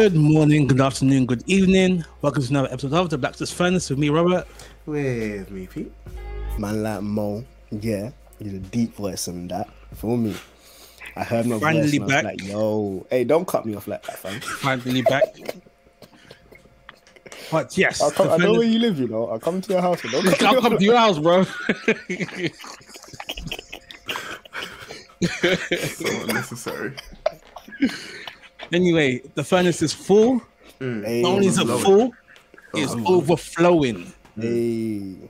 [0.00, 2.06] Good morning, good afternoon, good evening.
[2.22, 4.46] Welcome to another episode of the Blacksmith Furnace with me, Robert.
[4.86, 5.92] With me, Pete.
[6.56, 9.68] Man like Mo, yeah, he's a deep voice and that.
[9.96, 10.34] For me.
[11.16, 12.24] I heard my Finally voice I back.
[12.24, 14.40] like, yo, hey, don't cut me off like that, fam.
[14.40, 15.24] Finally back.
[17.50, 19.26] But yes, I'll come, I know where you live, you know.
[19.28, 20.00] I'll come to your house.
[20.14, 21.44] I'll off come to your house, bro.
[25.90, 26.94] So unnecessary.
[28.72, 30.40] Anyway, the furnace is full.
[30.80, 31.04] Mm.
[31.04, 32.12] Hey, Not only is it overflowing.
[32.72, 34.12] full, it's overflowing.
[34.38, 34.42] Mm.
[35.22, 35.28] hey.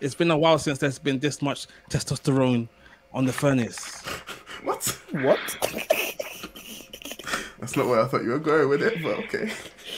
[0.00, 2.68] It's been a while since there's been this much testosterone
[3.12, 4.02] on the furnace.
[4.64, 4.84] What?
[5.12, 5.38] What?
[7.60, 9.52] That's not where I thought you were going with it, but okay.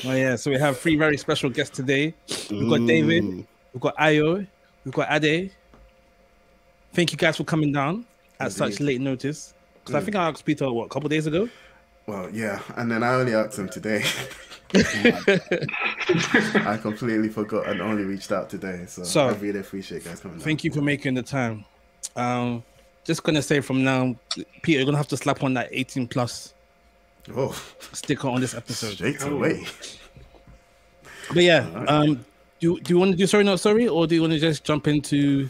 [0.05, 2.15] Oh yeah, so we have three very special guests today.
[2.51, 2.87] We've got mm.
[2.87, 3.47] David, Mm.
[3.73, 4.47] we've got Ayo,
[4.85, 5.51] we've got Ade.
[6.93, 8.05] Thank you guys for coming down
[8.39, 9.55] at such late notice.
[9.83, 11.49] Because I think I asked Peter what a couple days ago.
[12.07, 14.05] Well, yeah, and then I only asked him today.
[14.75, 20.21] I completely forgot and only reached out today, so, So, I really appreciate you guys
[20.21, 20.39] coming.
[20.39, 21.65] Thank you for making the time.
[22.17, 22.63] Um,
[23.05, 24.17] just gonna say from now,
[24.63, 26.55] Peter, you're gonna have to slap on that 18 plus.
[27.35, 27.61] Oh,
[27.93, 28.95] sticker on this episode.
[28.95, 29.67] straight away.
[31.33, 32.25] But yeah, um,
[32.61, 34.65] do do you want to do sorry not sorry, or do you want to just
[34.65, 35.49] jump into?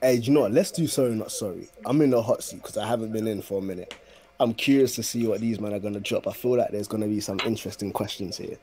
[0.00, 0.52] Hey, do you know what?
[0.52, 1.68] Let's do sorry, not sorry.
[1.84, 3.94] I'm in the hot seat because I haven't been in for a minute.
[4.42, 6.26] I'm curious to see what these men are going to drop.
[6.26, 8.56] I feel like there's going to be some interesting questions here.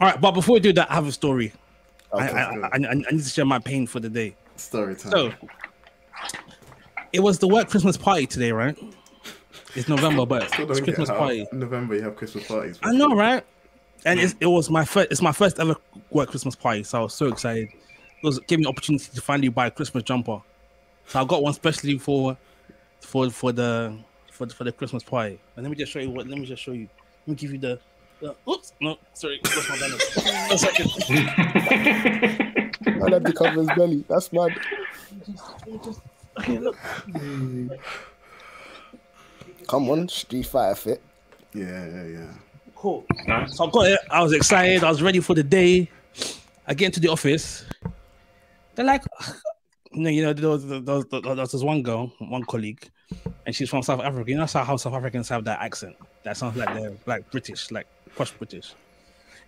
[0.00, 1.52] All right, but before we do that, I have a story.
[2.12, 2.38] I, Okay.
[2.38, 4.36] I, I, I, I need to share my pain for the day.
[4.56, 5.10] Story time.
[5.10, 5.32] So,
[7.12, 8.78] it was the work Christmas party today, right?
[9.74, 11.46] It's November, but it's Christmas party.
[11.52, 12.78] November you have Christmas parties.
[12.82, 13.44] I know, right?
[14.04, 14.38] And it's, hmm.
[14.42, 15.10] it was my first.
[15.10, 15.76] It's my first ever
[16.10, 17.68] work Christmas party, so I was so excited.
[17.68, 20.40] It was gave me the opportunity to finally buy a Christmas jumper.
[21.06, 22.36] So I got one specially for,
[23.00, 23.96] for for the
[24.36, 25.38] for the, for the Christmas party.
[25.56, 26.28] And let me just show you what.
[26.28, 26.88] Let me just show you.
[27.26, 27.80] Let me give you the.
[28.20, 29.96] the oops, no, sorry, that's my banner.
[30.48, 30.90] One second.
[33.00, 34.04] Man had to cover his belly.
[34.08, 34.50] That's mad.
[36.38, 36.76] Okay, look.
[39.66, 41.02] Come on, Street Fighter fit.
[41.52, 42.32] Yeah, yeah, yeah.
[42.74, 43.04] Cool.
[43.48, 44.00] So I got it.
[44.10, 44.84] I was excited.
[44.84, 45.90] I was ready for the day.
[46.66, 47.64] I get into the office.
[48.74, 49.02] They're like,
[49.92, 52.88] no, you know, there was, there was, there was this one girl, one colleague,
[53.44, 54.30] and she's from South Africa.
[54.30, 57.86] You know how South Africans have that accent that sounds like they're like British, like
[58.16, 58.74] posh British.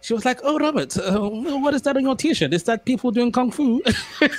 [0.00, 2.54] She was like, "Oh, Robert, uh, what is that on your T-shirt?
[2.54, 3.82] Is that people doing kung fu?"
[4.20, 4.30] and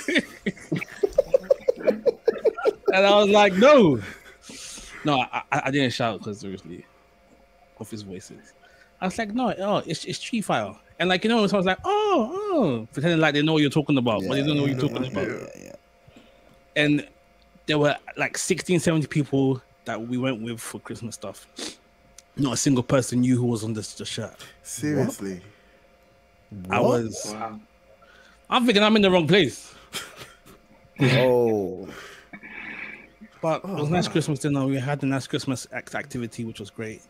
[2.94, 4.00] I was like, "No,
[5.04, 6.84] no, I, I, didn't shout because obviously
[7.78, 8.52] of his voices.
[9.00, 10.76] I was like, no, oh, it's it's Street Fighter.
[10.98, 13.96] And like, you know, someone's like, oh, oh, pretending like they know what you're talking
[13.96, 15.26] about, but they don't know what you're talking about.
[15.26, 15.72] Yeah, yeah.
[16.76, 17.06] And
[17.66, 21.46] there were like 16, 70 people that we went with for Christmas stuff.
[22.36, 24.34] Not a single person knew who was on this the shirt.
[24.62, 25.40] Seriously.
[26.70, 27.02] I What?
[27.02, 27.60] was, Wow.
[28.48, 29.74] I'm thinking I'm in the wrong place.
[31.02, 31.88] Oh,
[33.40, 34.66] But it was a nice Christmas dinner.
[34.66, 37.00] We had a nice Christmas activity, which was great.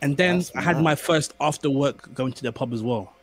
[0.00, 0.84] And then That's I had nice.
[0.84, 3.14] my first after work going to the pub as well.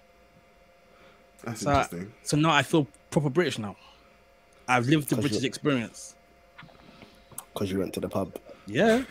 [1.43, 2.13] That's So, interesting.
[2.23, 3.75] so now I feel proper British now.
[4.69, 6.15] I've lived the Cause British you- experience.
[7.53, 8.37] because you went to the pub.
[8.67, 9.03] Yeah.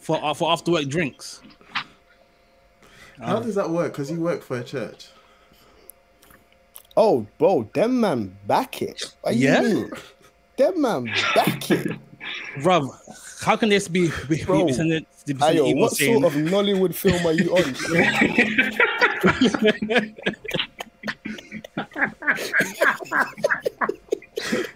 [0.00, 1.40] For uh, for after work drinks.
[3.20, 3.92] How does that work?
[3.92, 5.06] Because you work for a church.
[6.96, 9.14] Oh, bro, them man back it.
[9.22, 9.62] What Yeah?
[9.62, 9.90] mean?
[10.56, 11.04] Them man
[11.34, 11.92] back it.
[12.58, 12.88] Bruv,
[13.44, 16.40] how can this be be, Bro, be sending be sending Ayo, what saying, sort of
[16.40, 17.74] Nollywood film are you on?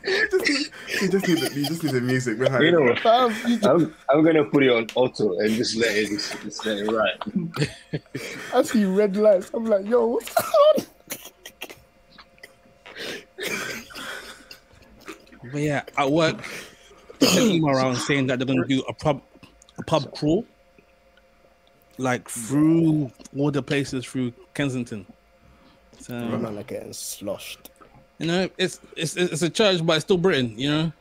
[1.03, 2.65] You just need the, you just need the music behind.
[2.65, 5.95] You know, Fam, you just- I'm, I'm gonna put it on auto and just let
[5.95, 8.01] it just, just let it ride.
[8.55, 9.51] I see red lights.
[9.53, 10.85] I'm like, yo, what's going on?
[15.53, 16.37] But yeah, at work,
[17.19, 19.23] they sent around saying that they're gonna do a pub
[19.79, 20.45] a pub crawl.
[21.99, 25.07] Like through all the places through Kensington.
[25.99, 27.71] So Man are getting sloshed.
[28.19, 30.93] You know, it's it's it's a church, but it's still Britain, you know.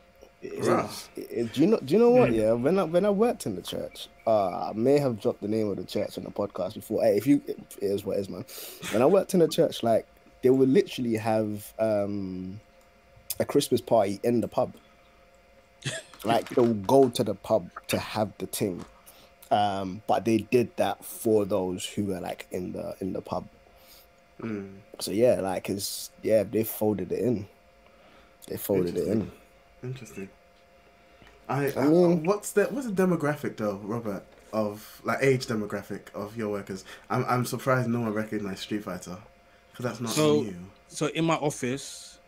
[0.42, 1.08] It is- Right.
[1.16, 1.78] it- it- do you know?
[1.78, 2.32] Do you know what?
[2.32, 5.48] Yeah, when I when I worked in the church, uh, I may have dropped the
[5.48, 7.02] name of the church on the podcast before.
[7.02, 8.44] Hey, if you, it is what it is, man.
[8.92, 10.06] When I worked in the church, like
[10.42, 12.60] they would literally have um
[13.40, 14.74] a Christmas party in the pub.
[16.24, 18.84] like they'll go to the pub to have the thing,
[19.50, 23.46] um, but they did that for those who were like in the in the pub.
[24.40, 24.74] Mm.
[25.00, 27.46] So yeah, like it's yeah, they folded it in.
[28.48, 29.30] They folded it in.
[29.82, 30.28] Interesting.
[31.48, 36.12] I, I I mean- what's the what's the demographic though, Robert, of like age demographic
[36.14, 36.84] of your workers?
[37.08, 39.16] I'm I'm surprised no one recognized Street Fighter
[39.72, 40.56] because that's not So- new.
[40.88, 42.18] So in my office,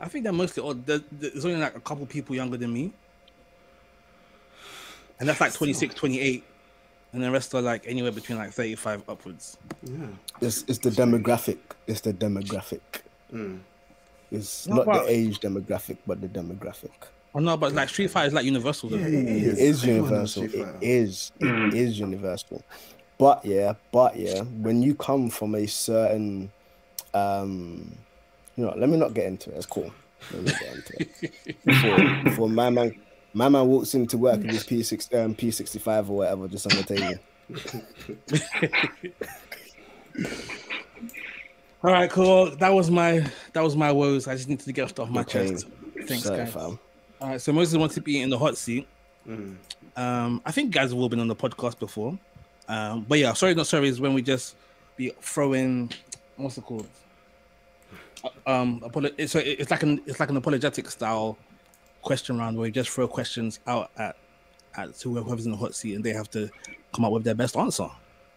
[0.00, 0.84] I think they're mostly old.
[0.86, 2.92] There- There's only like a couple people younger than me.
[5.20, 6.42] And that's like 26, 28.
[7.12, 9.58] And the rest are like anywhere between like 35 upwards.
[9.84, 10.06] Yeah.
[10.40, 11.58] It's it's the demographic.
[11.86, 12.80] It's the demographic.
[13.32, 13.60] Mm.
[14.30, 16.90] It's No, not but- the age demographic, but the demographic.
[17.34, 18.96] Oh no, but like Street Fighter is like universal though.
[18.96, 19.58] Yeah, it It is.
[19.58, 20.42] is universal.
[20.48, 20.78] Street It Fighter.
[20.82, 21.32] is.
[21.40, 22.62] It is universal.
[23.18, 26.50] But yeah, but yeah, when you come from a certain,
[27.14, 27.94] um,
[28.56, 29.56] you know, let me not get into it.
[29.56, 29.90] It's cool.
[30.32, 31.56] Let me not get into it.
[31.64, 32.94] Before, before my man,
[33.34, 36.48] my man walks into work with his P six, um, P sixty five or whatever,
[36.48, 37.14] just on the table.
[41.84, 42.54] All right, cool.
[42.56, 44.28] That was my that was my woes.
[44.28, 45.50] I just needed to get stuff off my Okay.
[45.50, 45.66] chest.
[46.06, 46.52] Thanks, Sorry, guys.
[46.52, 46.78] fam.
[47.20, 48.86] All right, so Moses wants to be in the hot seat.
[49.28, 49.56] Mm.
[49.96, 52.18] Um, I think guys have all been on the podcast before.
[52.68, 54.56] Um, but yeah, sorry, not sorry is when we just
[54.96, 55.90] be throwing
[56.36, 56.86] what's it called?
[58.24, 61.36] Uh, Um, apolo- so it's like an it's like an apologetic style
[62.02, 64.16] question round where we just throw questions out at
[64.76, 66.50] at whoever's in the hot seat and they have to
[66.94, 67.88] come up with their best answer.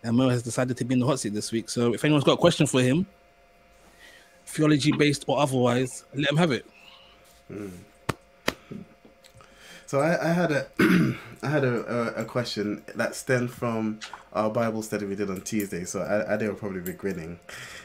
[0.04, 1.70] And Mo has decided to be in the hot seat this week.
[1.70, 3.08] So if anyone's got a question for him,
[4.46, 6.66] theology based or otherwise, let him have it.
[7.48, 7.70] Hmm.
[9.88, 10.68] So I, I had a
[11.44, 14.00] I had a, a, a question that stemmed from
[14.34, 15.86] our Bible study we did on Tuesday.
[15.86, 17.40] So Ade will probably be grinning,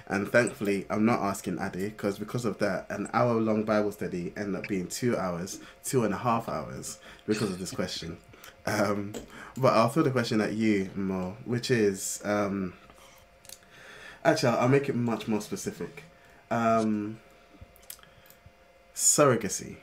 [0.08, 4.32] and thankfully I'm not asking Ade because because of that an hour long Bible study
[4.36, 8.16] ended up being two hours, two and a half hours because of this question.
[8.66, 9.14] Um,
[9.56, 12.74] but I'll throw the question at you, Mo, which is um,
[14.22, 16.04] actually I'll make it much more specific.
[16.50, 17.18] Um,
[18.94, 19.76] surrogacy.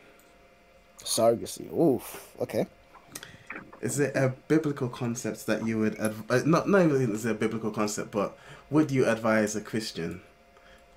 [1.07, 1.71] Surrogacy.
[1.74, 2.33] Oof.
[2.42, 2.65] Okay.
[3.81, 7.31] Is it a biblical concept that you would adv- uh, not not even is it
[7.31, 8.38] a biblical concept, but
[8.69, 10.21] would you advise a Christian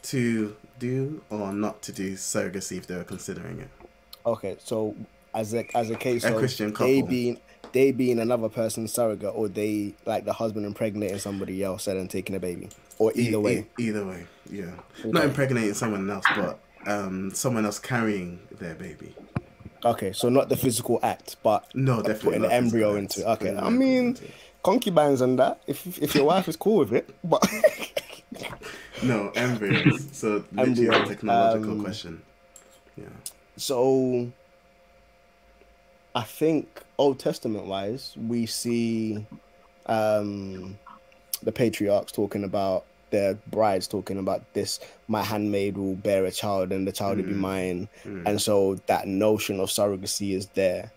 [0.03, 3.69] to do or not to do surrogacy if they were considering it?
[4.25, 4.57] Okay.
[4.59, 4.97] So
[5.35, 7.39] as a as a case A of Christian they being
[7.73, 12.09] they being another person's surrogate, or they like the husband impregnating somebody else and then
[12.09, 12.69] taking a baby,
[12.99, 13.67] or E- either e- way.
[13.79, 14.73] either way, yeah.
[15.05, 19.15] Not impregnating someone else, but um, someone else carrying their baby.
[19.85, 23.29] Okay, so not the physical act, but No, definitely putting the embryo into.
[23.29, 23.43] acts.
[23.43, 24.17] Okay, I mean
[24.63, 25.61] concubines and that.
[25.67, 27.47] If if your wife is cool with it, but
[29.03, 30.09] no embryos.
[30.13, 32.23] So Embryo, a technological um, question.
[32.97, 33.07] Yeah.
[33.57, 34.31] so
[36.15, 39.27] I think Old Testament wise, we see
[39.87, 40.79] um
[41.43, 44.79] the patriarchs talking about their brides talking about this
[45.09, 47.37] my handmaid will bear a child and the child will be Mm.
[47.37, 48.23] mine Mm.
[48.27, 50.93] and so that notion of surrogacy is there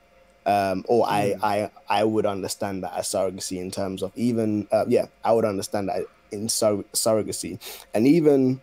[0.45, 4.85] um or I, I i would understand that as surrogacy in terms of even uh,
[4.87, 6.01] yeah i would understand that
[6.31, 7.59] in sur- surrogacy
[7.93, 8.59] and even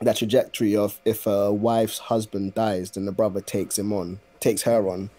[0.00, 4.62] that trajectory of if a wife's husband dies then the brother takes him on takes
[4.62, 5.10] her on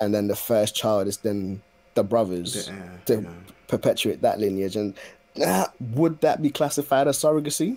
[0.00, 1.60] and then the first child is then
[1.94, 3.28] the brothers Yeah, to yeah.
[3.66, 4.94] perpetuate that lineage and
[5.94, 7.76] would that be classified as surrogacy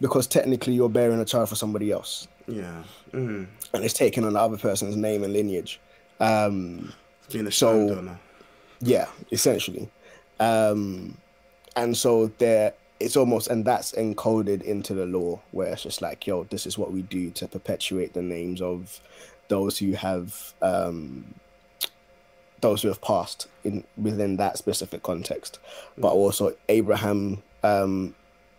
[0.00, 2.82] because technically you're bearing a child for somebody else Yeah.
[3.12, 3.46] Mm.
[3.74, 5.80] and it's taking on the other person's name and lineage.
[6.20, 6.92] Um,
[7.30, 8.18] Being a So- donor.
[8.80, 9.88] yeah, essentially.
[10.40, 11.16] Um,
[11.76, 16.26] and so there, it's almost, and that's encoded into the law where it's just like,
[16.26, 19.00] yo, this is what we do to perpetuate the names of
[19.48, 21.24] those who have, um,
[22.62, 25.58] those who have passed in within that specific context.
[25.98, 28.14] But also Abraham um,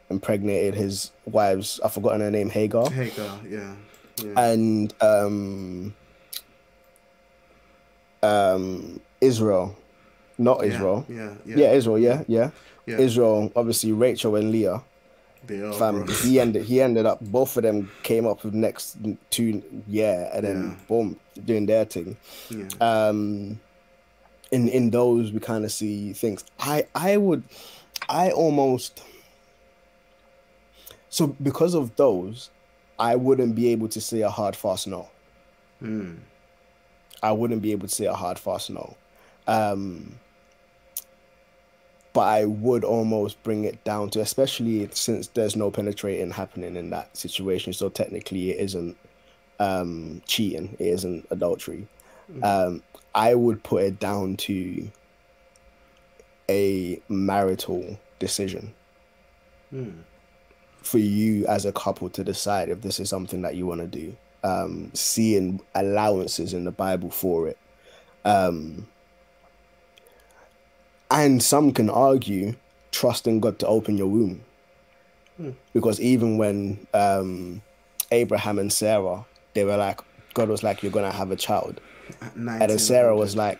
[0.09, 1.79] impregnated his wives.
[1.83, 2.89] I've forgotten her name, Hagar.
[2.91, 3.73] Hagar, yeah.
[4.23, 4.39] yeah.
[4.39, 5.95] and um
[8.21, 9.75] um Israel,
[10.37, 11.05] not Israel.
[11.09, 11.55] Yeah, yeah.
[11.57, 11.99] Yeah, Israel.
[11.99, 12.51] Yeah, yeah.
[12.85, 12.97] yeah.
[12.99, 13.51] Israel.
[13.55, 14.83] Obviously, Rachel and Leah.
[15.45, 16.63] They are Fam, he ended.
[16.63, 17.19] He ended up.
[17.19, 18.97] Both of them came up with next
[19.29, 19.61] two.
[19.87, 20.85] Yeah, and then Yeah.
[20.87, 22.15] boom, doing their thing.
[22.49, 22.67] Yeah.
[22.79, 23.59] Um,
[24.53, 26.45] in in those we kind of see things.
[26.59, 27.43] I I would,
[28.07, 29.03] I almost.
[31.09, 32.49] So because of those,
[32.99, 35.09] I wouldn't be able to say a hard fast no.
[35.81, 36.17] Mm.
[37.21, 38.95] I wouldn't be able to say a hard fast no.
[39.47, 40.19] Um,
[42.13, 46.91] but I would almost bring it down to, especially since there's no penetrating happening in
[46.91, 47.73] that situation.
[47.73, 48.97] So technically, it isn't
[49.59, 51.87] um, cheating, it isn't adultery.
[52.41, 52.81] Um,
[53.13, 54.89] I would put it down to
[56.49, 58.73] a marital decision
[59.73, 60.03] Mm.
[60.81, 63.87] for you as a couple to decide if this is something that you want to
[63.87, 64.15] do.
[64.43, 67.57] Um, seeing allowances in the Bible for it.
[68.25, 68.87] Um,
[71.11, 72.55] And some can argue
[72.91, 74.43] trusting God to open your womb.
[75.73, 77.61] Because even when um,
[78.11, 80.01] Abraham and Sarah, they were like,
[80.33, 81.79] God was like, You're gonna have a child.
[82.21, 82.79] At And then 1900.
[82.79, 83.59] Sarah was like,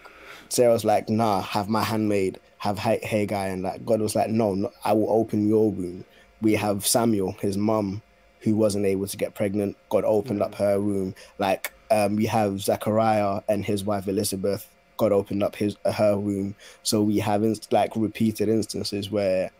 [0.49, 3.47] Sarah was like, nah, have my handmaid, have Ha- Hagar.
[3.47, 6.05] And like, God was like, no, no, I will open your womb.
[6.41, 8.01] We have Samuel, his mum,
[8.41, 9.77] who wasn't able to get pregnant.
[9.89, 11.15] God opened up her womb.
[11.39, 14.69] Like, um, we have Zachariah and his wife Elizabeth.
[14.97, 16.55] God opened up his her womb.
[16.83, 19.51] So we have inst- like repeated instances where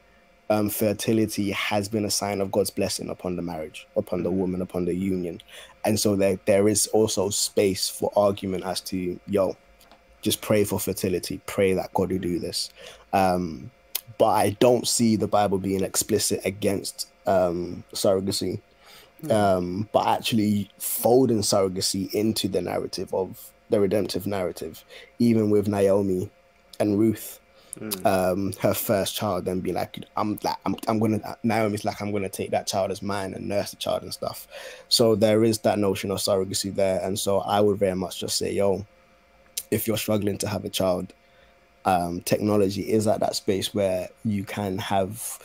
[0.49, 4.61] um, fertility has been a sign of God's blessing upon the marriage, upon the woman,
[4.61, 5.41] upon the union.
[5.85, 9.57] And so there, there is also space for argument as to, yo,
[10.21, 12.69] just pray for fertility, pray that God will do this.
[13.11, 13.71] Um,
[14.17, 18.61] but I don't see the Bible being explicit against um, surrogacy,
[19.29, 24.83] um, but actually folding surrogacy into the narrative of the redemptive narrative,
[25.19, 26.29] even with Naomi
[26.79, 27.39] and Ruth
[28.05, 32.11] um her first child and be like i'm like i'm, I'm gonna naomi's like i'm
[32.11, 34.47] gonna take that child as mine and nurse the child and stuff.
[34.89, 37.01] So there is that notion of surrogacy there.
[37.01, 38.85] And so i would very much just say yo
[39.71, 41.13] if you're struggling to have a child
[41.85, 45.39] um technology is at that space where you can have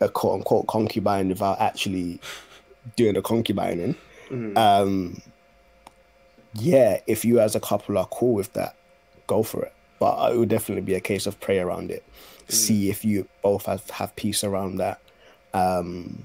[0.00, 2.20] a quote unquote concubine without actually
[2.96, 3.96] doing the concubining.
[4.56, 5.20] Um
[6.54, 8.76] yeah if you as a couple are cool with that
[9.26, 9.72] go for it
[10.04, 12.04] but it would definitely be a case of pray around it
[12.48, 15.00] see if you both have, have peace around that
[15.54, 16.22] um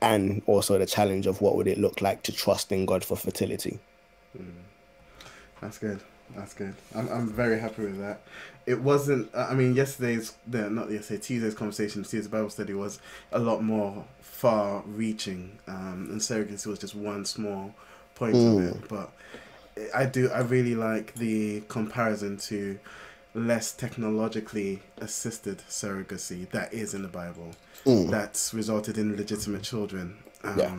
[0.00, 3.16] and also the challenge of what would it look like to trust in god for
[3.16, 3.78] fertility
[5.64, 6.00] That's good.
[6.36, 6.74] That's good.
[6.94, 8.20] I'm, I'm very happy with that.
[8.66, 9.30] It wasn't.
[9.34, 13.00] I mean, yesterday's the not yesterday Tuesday's conversation, Tuesday's Bible study was
[13.32, 17.74] a lot more far-reaching, um, and surrogacy was just one small
[18.14, 18.88] point of it.
[18.88, 19.10] But
[19.94, 20.30] I do.
[20.30, 22.78] I really like the comparison to
[23.34, 27.50] less technologically assisted surrogacy that is in the Bible.
[28.10, 30.16] That's resulted in legitimate children.
[30.42, 30.76] Um, Yeah.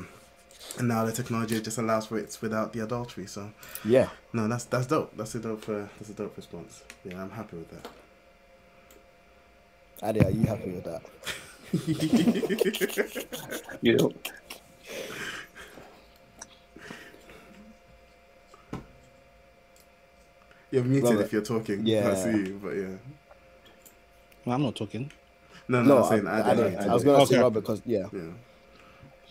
[0.80, 3.28] And now the technology just allows for it without the adultery.
[3.28, 3.52] So
[3.84, 5.16] yeah no, that's that's dope.
[5.16, 5.70] That's a dope.
[5.70, 6.82] Uh, that's a dope response.
[7.04, 7.88] Yeah, I'm happy with that.
[10.04, 11.02] Ade, are you happy with that
[13.82, 14.14] You know,
[20.76, 21.22] You're muted Robert.
[21.26, 21.86] if you're talking.
[21.86, 22.12] Yeah.
[22.12, 22.88] I see you, but yeah.
[24.46, 25.12] Well, I'm not talking.
[25.68, 26.72] No, no, no I'm I, saying I, I, didn't.
[26.80, 26.90] did.
[26.90, 28.20] I was gonna say Robert because yeah Yeah.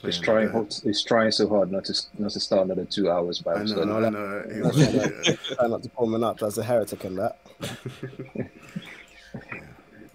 [0.03, 0.47] he's Yeah, trying.
[0.47, 3.53] go hard- He's trying so hard not to not to start another two hours by
[3.55, 3.87] I himself.
[3.87, 4.05] know.
[4.05, 4.45] I know.
[4.53, 4.95] He That's was-
[5.29, 5.35] yeah.
[5.57, 7.39] try not to pull man up as a heretic in that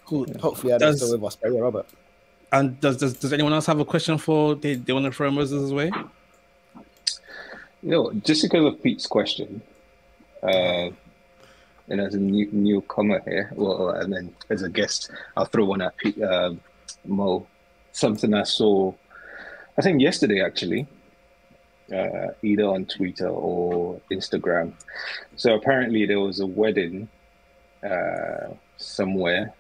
[0.06, 0.26] Cool.
[0.42, 1.86] hopefully Ade's Does- still with us but yeah Robert
[2.52, 5.30] And does, does does anyone else have a question for they, they want to throw
[5.30, 5.92] Moses' way?
[7.82, 9.62] You know, just because of Pete's question,
[10.44, 10.90] uh,
[11.90, 15.82] and as a new newcomer here, well, and then as a guest, I'll throw one
[15.82, 16.54] at Pete, uh,
[17.06, 17.48] Mo.
[17.92, 18.94] Something I saw,
[19.78, 20.88] I think yesterday actually,
[21.94, 24.74] uh, either on Twitter or Instagram.
[25.36, 27.10] So apparently there was a wedding
[27.84, 29.54] uh, somewhere.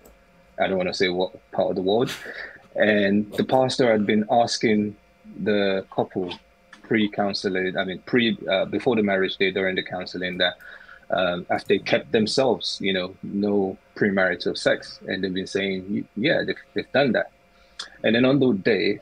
[0.59, 2.11] I don't want to say what part of the world,
[2.75, 4.95] and the pastor had been asking
[5.43, 6.33] the couple
[6.83, 10.55] pre-counseling i mean pre uh, before the marriage day during the counseling that
[11.11, 14.99] um, after they kept themselves you know no premarital sex.
[15.07, 17.31] And they've been saying yeah they've, they've done that.
[18.03, 18.99] And then on the day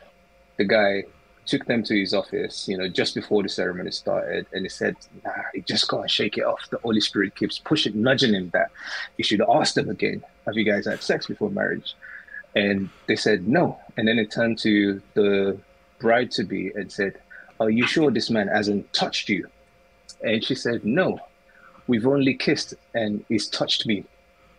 [0.58, 1.04] the guy
[1.46, 4.46] took them to his office you know just before the ceremony started.
[4.54, 6.70] And he said nah you just gotta shake it off.
[6.70, 8.72] The holy spirit keeps pushing nudging him that
[9.18, 11.96] you should ask them again have you guys had sex before marriage
[12.56, 13.80] and they said no.
[13.98, 15.58] And then it turned to the
[16.00, 17.20] bride to be and said
[17.60, 19.48] are you sure this man hasn't touched you?
[20.22, 21.20] And she said, No,
[21.88, 24.04] we've only kissed and he's touched me,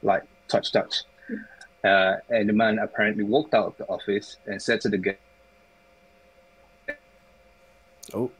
[0.02, 1.02] like touch, touch.
[1.84, 5.18] Uh, and the man apparently walked out of the office and said to the guest,
[8.14, 8.30] oh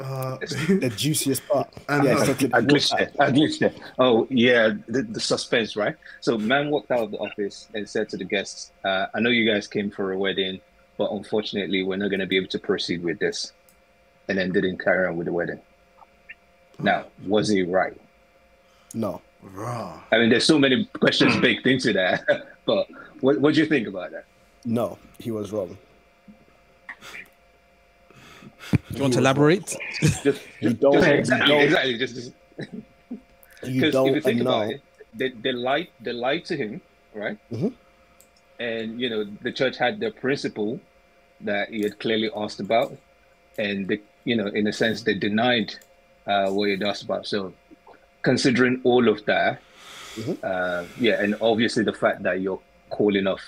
[0.00, 0.38] Uh,
[0.86, 2.24] the juiciest part I yeah know.
[2.24, 3.10] so to- I glitched there.
[3.18, 3.72] I glitched there.
[3.98, 5.96] Oh, yeah, the, the suspense, right?
[6.20, 9.30] So, man walked out of the office and said to the guests, uh, I know
[9.30, 10.60] you guys came for a wedding,
[10.98, 13.52] but unfortunately, we're not going to be able to proceed with this.
[14.28, 15.58] And then didn't carry on with the wedding.
[16.78, 17.96] Now, was he right?
[18.94, 20.00] no raw.
[20.10, 22.24] I mean, there's so many questions baked into that,
[22.64, 22.86] but
[23.20, 24.24] what what do you think about that?
[24.64, 25.76] no he was wrong
[28.72, 29.76] Do you want to elaborate?
[30.24, 31.98] Just, You don't- just- you exactly, don't- exactly.
[31.98, 32.32] Just
[33.64, 34.80] you because don't if you think know about it,
[35.14, 36.80] they, they lied they lied to him,
[37.14, 37.38] right?
[37.52, 37.72] Mhm.
[38.60, 40.80] And you know, the church had their principle
[41.42, 42.96] that he had clearly asked about,
[43.58, 45.74] and they, you know, in a sense, they denied
[46.28, 47.26] uh, what had asked about.
[47.26, 47.52] So,
[48.22, 49.60] considering all of that,
[50.42, 53.40] Uh, yeah, and obviously the fact that you're calling off,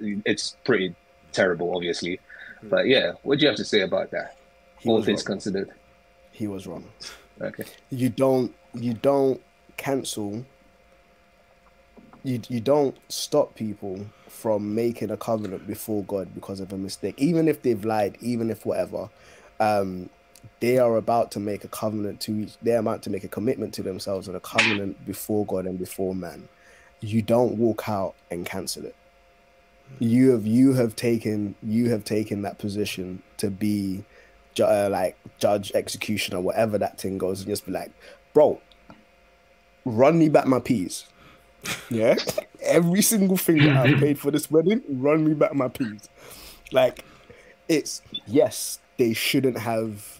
[0.00, 0.94] it's pretty
[1.32, 2.20] terrible, obviously.
[2.64, 4.36] But yeah, what do you have to say about that?
[4.78, 5.34] He All things wrong.
[5.36, 5.70] considered.
[6.32, 6.84] He was wrong.
[7.40, 7.64] Okay.
[7.90, 9.40] you don't you don't
[9.76, 10.44] cancel
[12.24, 17.14] you you don't stop people from making a covenant before God because of a mistake
[17.16, 19.08] even if they've lied even if whatever
[19.60, 20.10] um
[20.60, 23.74] they are about to make a covenant to each they're about to make a commitment
[23.74, 26.48] to themselves and a covenant before God and before man.
[27.00, 28.96] You don't walk out and cancel it.
[30.00, 34.04] You have you have taken you have taken that position to be
[34.54, 37.90] ju- uh, like judge executioner whatever that thing goes and just be like
[38.34, 38.60] bro
[39.84, 41.06] run me back my peas.
[41.90, 42.16] Yeah?
[42.62, 46.08] Every single thing that i've paid for this wedding run me back my peas.
[46.72, 47.04] Like
[47.68, 50.17] it's yes they shouldn't have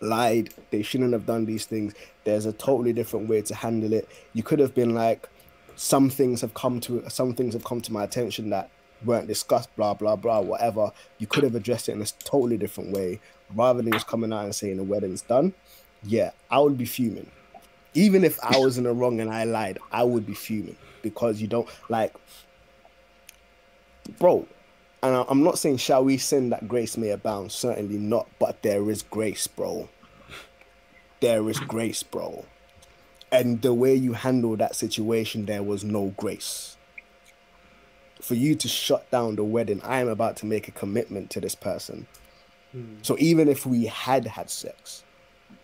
[0.00, 0.50] lied.
[0.70, 1.94] They shouldn't have done these things.
[2.24, 4.08] There's a totally different way to handle it.
[4.32, 5.28] You could have been like
[5.76, 8.70] some things have come to some things have come to my attention that
[9.04, 10.92] weren't discussed blah blah blah whatever.
[11.18, 13.20] You could have addressed it in a totally different way.
[13.54, 15.54] Rather than just coming out and saying the wedding's done
[16.02, 17.30] yeah i would be fuming.
[17.94, 21.40] Even if i was in the wrong and i lied i would be fuming because
[21.40, 22.14] you don't like
[24.18, 24.46] bro
[25.02, 27.52] and i'm not saying shall we sin that grace may abound?
[27.52, 29.88] Certainly not but there is grace bro.
[31.20, 32.46] There is grace bro.
[33.32, 36.76] And the way you handle that situation there was no grace.
[38.20, 41.40] For you to shut down the wedding i am about to make a commitment to
[41.40, 42.06] this person.
[42.72, 42.96] Hmm.
[43.02, 45.04] So even if we had had sex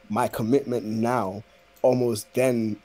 [0.08, 1.42] my commitment now
[1.82, 2.76] almost then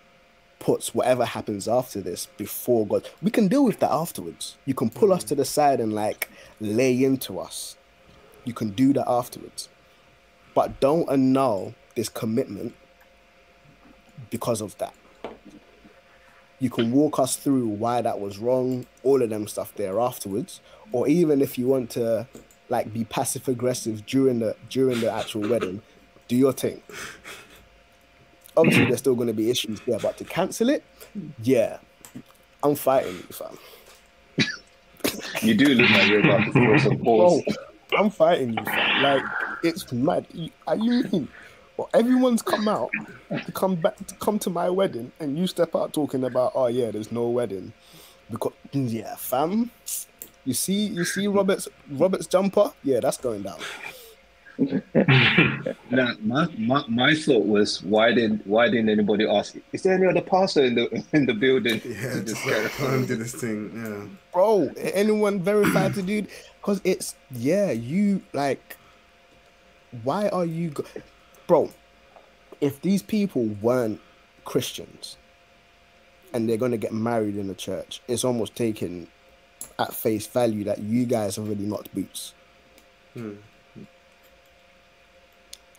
[0.61, 3.09] puts whatever happens after this before god.
[3.21, 4.55] We can deal with that afterwards.
[4.65, 6.29] You can pull us to the side and like
[6.61, 7.75] lay into us.
[8.45, 9.67] You can do that afterwards.
[10.53, 12.75] But don't annul this commitment
[14.29, 14.93] because of that.
[16.59, 20.61] You can walk us through why that was wrong, all of them stuff there afterwards,
[20.91, 22.27] or even if you want to
[22.69, 25.81] like be passive aggressive during the during the actual wedding,
[26.27, 26.81] do your thing.
[28.57, 30.83] Obviously, there's still going to be issues there, but to cancel it,
[31.41, 31.77] yeah,
[32.63, 33.57] I'm fighting you, fam.
[35.41, 37.43] You do look like you're about to throw some balls.
[37.89, 39.03] Bro, I'm fighting you, fam.
[39.03, 39.23] Like
[39.63, 40.25] it's mad.
[40.67, 41.27] Are you mean?
[41.77, 42.91] Well, everyone's come out
[43.29, 46.67] to come back to come to my wedding, and you step out talking about, oh
[46.67, 47.73] yeah, there's no wedding,
[48.29, 49.71] because yeah, fam.
[50.45, 52.71] You see, you see Robert's Robert's jumper.
[52.83, 53.59] Yeah, that's going down.
[55.91, 59.55] Now, my, my my thought was, why didn't why didn't anybody ask?
[59.73, 61.81] Is there any other pastor in the in the building?
[61.83, 63.71] Yeah, uh, to just carry like, come and do this thing.
[63.75, 64.07] Yeah.
[64.31, 66.27] bro anyone verified to dude
[66.61, 68.77] because it's yeah you like
[70.03, 70.85] why are you go-
[71.47, 71.69] bro
[72.61, 73.99] if these people weren't
[74.45, 75.17] christians
[76.33, 79.07] and they're going to get married in the church it's almost taken
[79.79, 82.33] at face value that you guys are really not boots
[83.13, 83.33] hmm.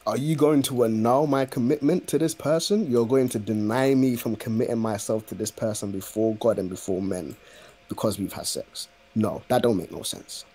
[0.07, 4.17] Are you going to annul my commitment to this person you're going to deny me
[4.17, 7.37] from committing myself to this person before god and before men
[7.88, 8.88] because we've had sex.
[9.15, 10.47] No, that don't make no sense.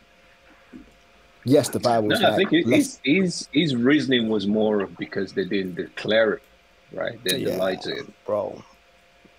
[1.45, 2.07] Yes, the Bible.
[2.09, 6.33] No, I think his, his his his reasoning was more of because they didn't declare
[6.33, 6.43] it,
[6.91, 7.23] right?
[7.23, 8.13] They, they lied to him.
[8.25, 8.63] bro,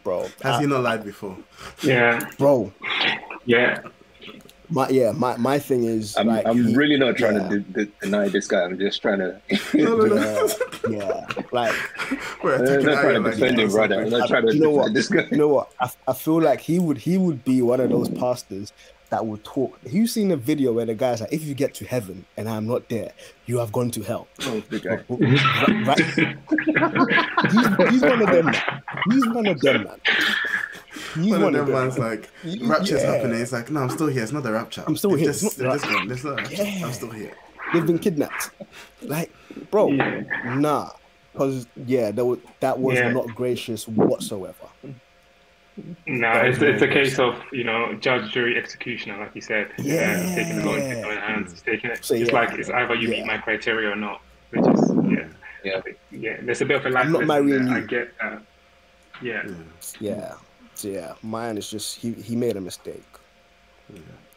[0.05, 1.37] bro, Has I- he not lied before?
[1.83, 2.73] Yeah, bro.
[3.45, 3.81] yeah.
[4.71, 7.85] My yeah, my my thing is I'm, like I'm really not trying yeah, to de-
[7.87, 8.65] de- deny this guy.
[8.65, 9.41] I'm just trying to.
[9.75, 10.49] No, no, no.
[10.89, 11.75] yeah, yeah, like
[12.43, 14.03] We're I'm not trying to defend him, brother.
[14.03, 14.93] I'm not trying to you know what?
[14.93, 15.27] this guy.
[15.31, 15.73] You know what?
[15.81, 18.73] I, I feel like he would he would be one of those pastors
[19.11, 19.79] that would talk.
[19.89, 22.67] You seen a video where the guy's like, "If you get to heaven and I'm
[22.67, 23.13] not there,
[23.47, 25.03] you have gone to hell." Oh, the guy.
[25.87, 25.99] right?
[27.89, 28.47] he's, he's one of them.
[28.47, 28.83] Man.
[29.11, 30.01] He's one of them, man.
[31.15, 31.75] He's One one, of of them them.
[31.75, 33.13] ones like Y- rapture's yeah.
[33.15, 33.41] happening.
[33.41, 34.23] It's like, no, I'm still here.
[34.23, 34.85] It's not the rapture.
[34.87, 35.29] I'm still They've here.
[35.33, 36.11] Just, It's they've not just the gone.
[36.11, 36.63] It's not rapture.
[36.65, 36.87] Yeah.
[36.87, 37.33] I'm still here.
[37.73, 38.51] They've been kidnapped.
[39.03, 39.33] Like,
[39.71, 40.23] bro, Yeah.
[40.57, 40.91] nah.
[41.33, 43.11] Because yeah, that was that was Yeah.
[43.13, 44.67] not gracious whatsoever.
[46.07, 49.71] No, it's, it's a case of you know judge, jury, executioner, like you said.
[49.79, 50.35] Yeah.
[50.35, 51.53] taking the law into your own hands.
[51.53, 52.05] It's taking it.
[52.05, 52.35] So, it's yeah.
[52.35, 53.19] like it's either you Yeah.
[53.19, 54.21] meet my criteria or not.
[54.51, 55.29] Which is yeah,
[55.63, 55.81] Yeah.
[56.11, 56.37] yeah.
[56.43, 57.77] There's a bit of a life I'm not marrying there.
[57.77, 58.43] I get that.
[59.23, 59.47] Yeah.
[60.01, 60.35] Yeah.
[60.79, 63.03] So yeah, mine is just he he made a mistake.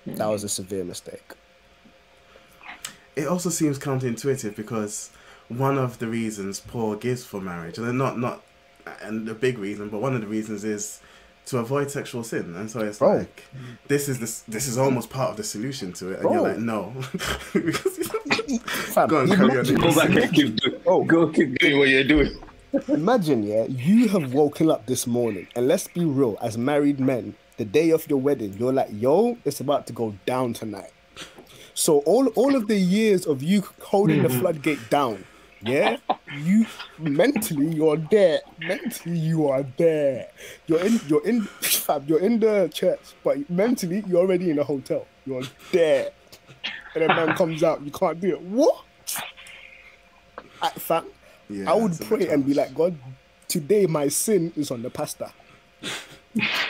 [0.07, 0.45] That was mm-hmm.
[0.45, 1.33] a severe mistake.
[3.15, 5.11] It also seems counterintuitive because
[5.49, 8.41] one of the reasons Paul gives for marriage, and not not,
[9.03, 10.99] and the big reason, but one of the reasons is
[11.45, 13.17] to avoid sexual sin, and so it's Bro.
[13.17, 13.43] like
[13.87, 16.33] this is this this is almost part of the solution to it, and Bro.
[16.33, 16.91] you're like, no,
[17.53, 18.09] Because-
[18.93, 19.75] Fam, Go on, he carry on.
[19.75, 20.81] Go back and keep doing.
[20.85, 21.03] Oh.
[21.03, 22.35] Go keep doing what you're doing.
[22.87, 27.35] Imagine, yeah, you have woken up this morning, and let's be real, as married men,
[27.57, 30.91] the day of your wedding, you're like, yo, it's about to go down tonight.
[31.73, 34.39] So all all of the years of you holding the mm-hmm.
[34.39, 35.25] floodgate down,
[35.61, 35.97] yeah,
[36.43, 36.65] you
[36.97, 38.39] mentally you're there.
[38.59, 40.29] Mentally you are there.
[40.67, 41.47] You're in you're in
[42.07, 45.05] you're in the church, but mentally you're already in a hotel.
[45.25, 46.11] You're there.
[46.95, 48.41] And then man comes out, you can't do it.
[48.41, 48.85] What?
[50.75, 51.05] Fam,
[51.51, 52.95] Yeah, I would pray and be like, God,
[53.47, 55.31] today my sin is on the pastor.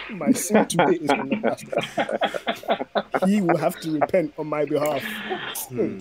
[0.09, 3.25] my sin today is on the pastor.
[3.27, 5.03] he will have to repent on my behalf.
[5.69, 5.99] Hmm.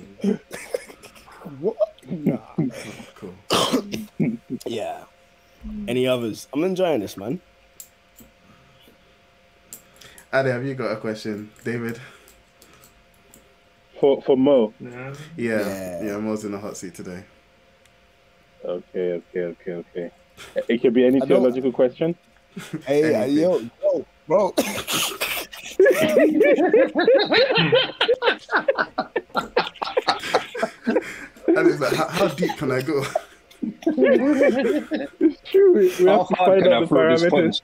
[1.60, 1.76] what?
[2.08, 2.38] Nah.
[3.14, 3.34] Cool.
[4.66, 5.04] Yeah.
[5.86, 6.48] Any others?
[6.52, 7.40] I'm enjoying this, man.
[10.32, 11.50] Ade, have you got a question?
[11.64, 12.00] David?
[14.00, 14.72] For for Mo.
[14.80, 15.12] No.
[15.36, 15.58] Yeah.
[15.60, 16.04] Yeah.
[16.04, 17.24] Yeah, Mo's in the hot seat today.
[18.64, 20.10] Okay, okay, okay, okay.
[20.68, 22.14] It could be any theological question.
[22.86, 24.54] Hey, uh, yo, yo, bro.
[31.46, 33.02] And it's like, how, how deep can I go?
[33.62, 35.74] It's true.
[35.74, 37.62] We, we How have to hard find can I out the throw this parameters.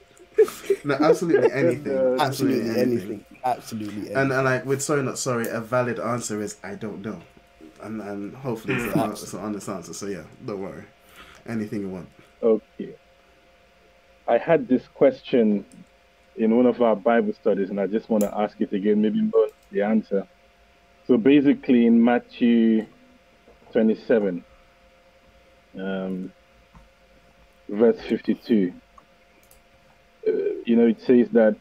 [0.84, 1.96] No, absolutely anything.
[1.96, 3.24] Uh, Absolutely anything.
[3.44, 4.16] Absolutely anything.
[4.16, 7.20] And, and like with sorry not sorry, a valid answer is I don't know,
[7.86, 9.94] and and hopefully it's, an, it's an honest answer.
[9.94, 10.84] So yeah, don't worry.
[11.46, 12.08] Anything you want.
[12.42, 12.94] Okay.
[14.28, 15.64] I had this question
[16.36, 19.00] in one of our Bible studies, and I just want to ask it again.
[19.00, 20.26] Maybe Mo the answer.
[21.06, 22.86] So basically, in Matthew
[23.72, 24.44] 27,
[25.78, 26.32] um,
[27.68, 28.72] verse 52,
[30.26, 30.30] uh,
[30.64, 31.56] you know, it says that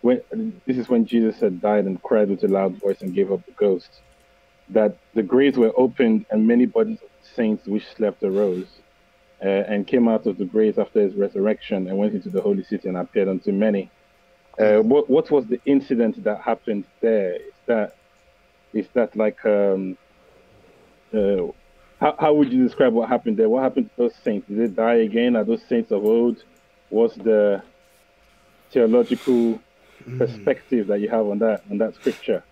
[0.00, 0.20] when
[0.66, 3.44] this is when Jesus had died and cried with a loud voice and gave up
[3.46, 4.00] the ghost,
[4.72, 8.66] that the graves were opened and many bodies of saints which slept arose
[9.42, 12.62] uh, and came out of the graves after his resurrection and went into the holy
[12.64, 13.90] city and appeared unto many.
[14.58, 17.36] Uh, what what was the incident that happened there?
[17.36, 17.96] Is that
[18.74, 19.96] is that like um,
[21.14, 21.46] uh,
[22.00, 23.48] how how would you describe what happened there?
[23.48, 24.48] What happened to those saints?
[24.48, 25.36] Did they die again?
[25.36, 26.42] Are those saints of old?
[26.90, 27.62] What's the
[28.72, 29.60] theological
[30.18, 32.44] perspective that you have on that on that scripture?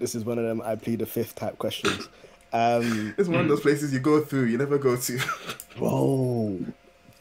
[0.00, 2.08] This is one of them I plead the fifth type questions.
[2.52, 5.20] Um, It's one of those places you go through, you never go to.
[5.76, 6.58] bro,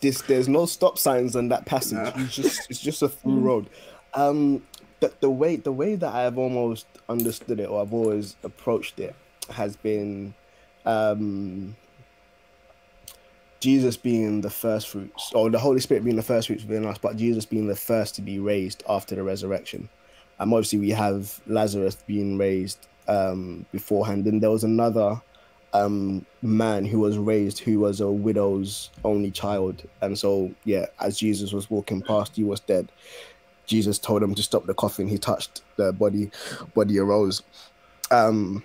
[0.02, 1.94] this there's no stop signs on that passage.
[1.94, 2.12] Nah.
[2.16, 3.70] It's just it's just a through road.
[4.16, 4.64] Um,
[5.02, 9.16] the, the way the way that I've almost understood it or I've always approached it
[9.52, 10.34] has been
[10.86, 11.76] um
[13.60, 16.98] Jesus being the first fruits, or the Holy Spirit being the first fruits within us,
[16.98, 19.90] but Jesus being the first to be raised after the resurrection.
[20.40, 24.26] And obviously, we have Lazarus being raised um, beforehand.
[24.26, 25.22] And there was another
[25.74, 29.84] um, man who was raised who was a widow's only child.
[30.02, 32.92] And so, yeah, as Jesus was walking past, he was dead.
[33.66, 35.08] Jesus told him to stop the coffin.
[35.08, 36.32] He touched the body,
[36.74, 37.44] body arose.
[38.10, 38.64] Um,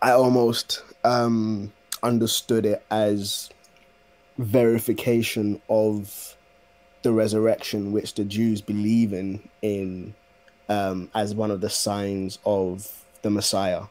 [0.00, 3.50] I almost um, understood it as
[4.38, 6.36] verification of
[7.02, 10.14] the resurrection, which the Jews believe in, in
[10.68, 13.84] um, as one of the signs of the Messiah.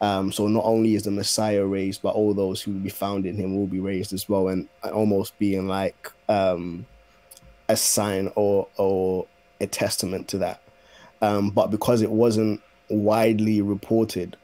[0.00, 3.26] Um, so not only is the Messiah raised, but all those who will be found
[3.26, 6.86] in him will be raised as well, and almost being like um,
[7.68, 9.26] a sign or or
[9.60, 10.62] a testament to that.
[11.20, 14.36] Um, but because it wasn't widely reported,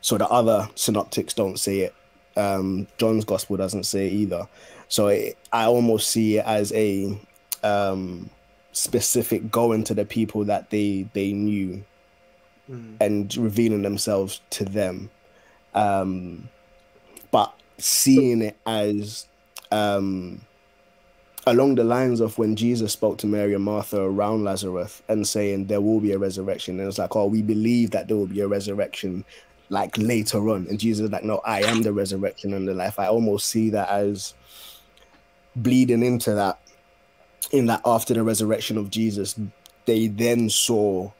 [0.00, 1.94] so the other synoptics don't say it.
[2.34, 4.48] Um, John's gospel doesn't say it either.
[4.92, 7.18] So it, I almost see it as a
[7.62, 8.28] um,
[8.72, 11.82] specific going to the people that they they knew
[13.00, 15.08] and revealing themselves to them.
[15.74, 16.46] Um,
[17.30, 19.26] but seeing it as
[19.70, 20.42] um,
[21.46, 25.68] along the lines of when Jesus spoke to Mary and Martha around Lazarus and saying
[25.68, 26.78] there will be a resurrection.
[26.78, 29.24] And it's like, oh, we believe that there will be a resurrection
[29.70, 30.66] like later on.
[30.68, 32.98] And Jesus is like, no, I am the resurrection and the life.
[32.98, 34.34] I almost see that as
[35.56, 36.60] bleeding into that
[37.50, 39.38] in that after the resurrection of Jesus,
[39.84, 41.10] they then saw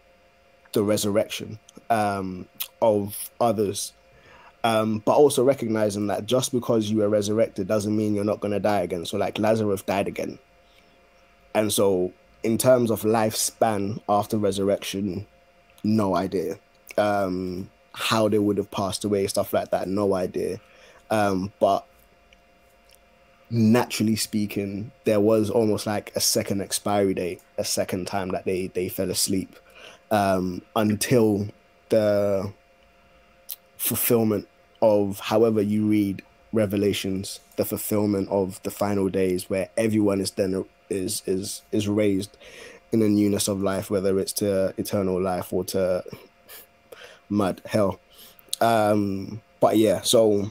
[0.72, 1.58] the resurrection
[1.90, 2.46] um,
[2.80, 3.92] of others.
[4.64, 8.52] Um, but also recognizing that just because you were resurrected doesn't mean you're not going
[8.52, 9.04] to die again.
[9.04, 10.38] So, like Lazarus died again.
[11.54, 12.12] And so,
[12.44, 15.26] in terms of lifespan after resurrection,
[15.82, 16.58] no idea.
[16.96, 20.60] Um, how they would have passed away, stuff like that, no idea.
[21.10, 21.84] Um, but
[23.52, 28.68] naturally speaking, there was almost like a second expiry date, a second time that they
[28.68, 29.54] they fell asleep,
[30.10, 31.48] um, until
[31.90, 32.50] the
[33.76, 34.48] fulfillment
[34.80, 36.22] of however you read
[36.54, 42.36] Revelations, the fulfillment of the final days, where everyone is then is is is raised
[42.90, 46.02] in the newness of life, whether it's to eternal life or to
[47.28, 48.00] mud hell.
[48.60, 50.50] Um, but yeah, so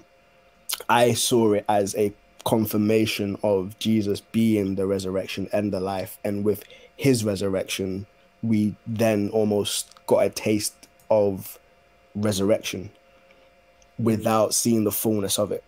[0.90, 6.44] I saw it as a confirmation of Jesus being the resurrection and the life, and
[6.44, 6.64] with
[6.96, 8.06] his resurrection,
[8.42, 11.60] we then almost got a taste of
[12.16, 12.90] resurrection
[14.00, 15.64] without seeing the fullness of it.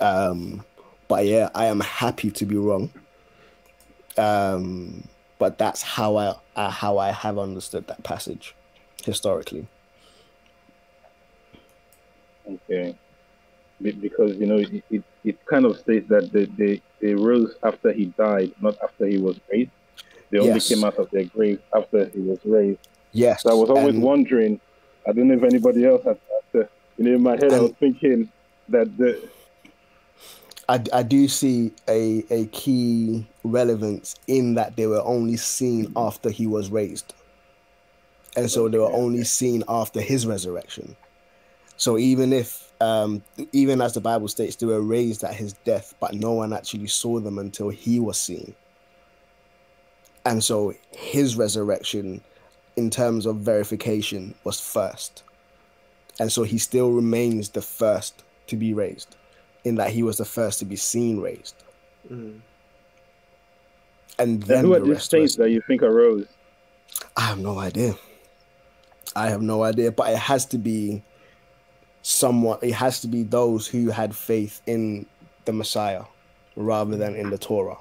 [0.00, 0.64] Um,
[1.08, 2.90] but yeah, I am happy to be wrong.
[4.18, 5.08] Um,
[5.38, 8.54] but that's how I uh, how I have understood that passage
[9.04, 9.66] historically.
[12.48, 12.96] Okay.
[13.80, 17.92] Because you know it, it, it kind of states that they, they, they rose after
[17.92, 19.70] he died, not after he was raised.
[20.30, 20.68] They only Yes.
[20.68, 22.88] came out of their grave after he was raised.
[23.12, 24.60] Yes, So I was always and- wondering.
[25.06, 26.18] I don't know if anybody else had.
[26.52, 28.28] had you know, in my head, I was thinking
[28.68, 29.28] that the
[30.68, 35.98] I, I do see a, a key relevance in that they were only seen mm-hmm.
[35.98, 37.14] after he was raised.
[38.36, 40.96] And so they were only seen after his resurrection.
[41.76, 45.94] So even if, um, even as the Bible states, they were raised at his death,
[46.00, 48.54] but no one actually saw them until he was seen.
[50.24, 52.20] And so his resurrection,
[52.76, 55.22] in terms of verification, was first.
[56.18, 59.16] And so he still remains the first to be raised
[59.64, 61.56] in that he was the first to be seen raised.
[62.10, 62.40] Mm.
[64.18, 66.26] And and then who the are these rest saints that you think arose?
[67.16, 67.94] I have no idea.
[69.14, 71.02] I have no idea, but it has to be
[72.06, 75.04] someone, it has to be those who had faith in
[75.44, 76.04] the Messiah
[76.54, 77.78] rather than in the Torah.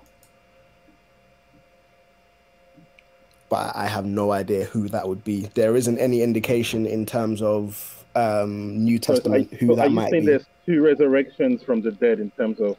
[3.49, 5.41] But I have no idea who that would be.
[5.53, 10.11] There isn't any indication in terms of um, New Testament so who are that might
[10.11, 10.21] be.
[10.21, 12.77] there's two resurrections from the dead in terms of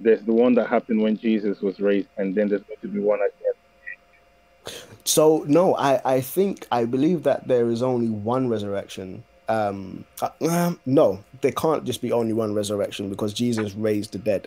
[0.00, 2.98] there's the one that happened when Jesus was raised, and then there's going to be
[2.98, 4.74] one again.
[5.04, 9.22] So no, I I think I believe that there is only one resurrection.
[9.50, 14.18] Um, uh, um, no, there can't just be only one resurrection because Jesus raised the
[14.18, 14.46] dead,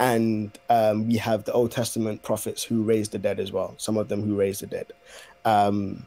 [0.00, 3.74] and um, we have the Old Testament prophets who raised the dead as well.
[3.76, 4.92] Some of them who raised the dead,
[5.44, 6.04] um,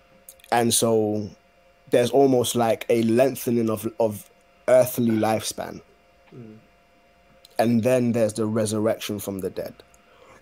[0.52, 1.30] and so
[1.92, 4.30] there's almost like a lengthening of of
[4.68, 5.80] earthly lifespan,
[7.58, 9.74] and then there's the resurrection from the dead.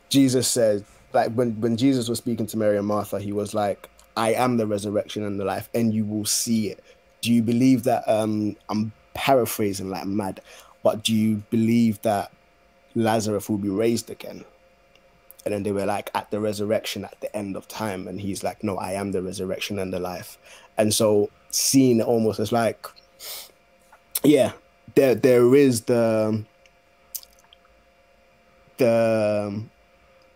[0.10, 0.84] Jesus said,
[1.14, 3.88] like when when Jesus was speaking to Mary and Martha, he was like,
[4.18, 6.84] "I am the resurrection and the life, and you will see it."
[7.22, 8.08] Do you believe that?
[8.08, 10.42] Um, I'm paraphrasing like mad,
[10.84, 12.32] but do you believe that
[12.96, 14.44] Lazarus will be raised again?
[15.46, 18.44] And then they were like, "At the resurrection, at the end of time," and he's
[18.44, 20.38] like, "No, I am the resurrection and the life."
[20.78, 22.86] And so seeing it almost as like,
[24.24, 24.54] yeah,
[24.96, 26.46] there there is the
[28.78, 29.64] the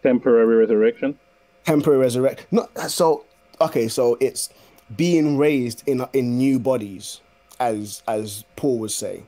[0.03, 1.19] Temporary resurrection.
[1.65, 2.47] temporary resurrect.
[2.51, 3.25] Not so.
[3.61, 4.49] Okay, so it's
[4.93, 7.21] being raised in in new bodies,
[7.59, 9.23] as as Paul would say.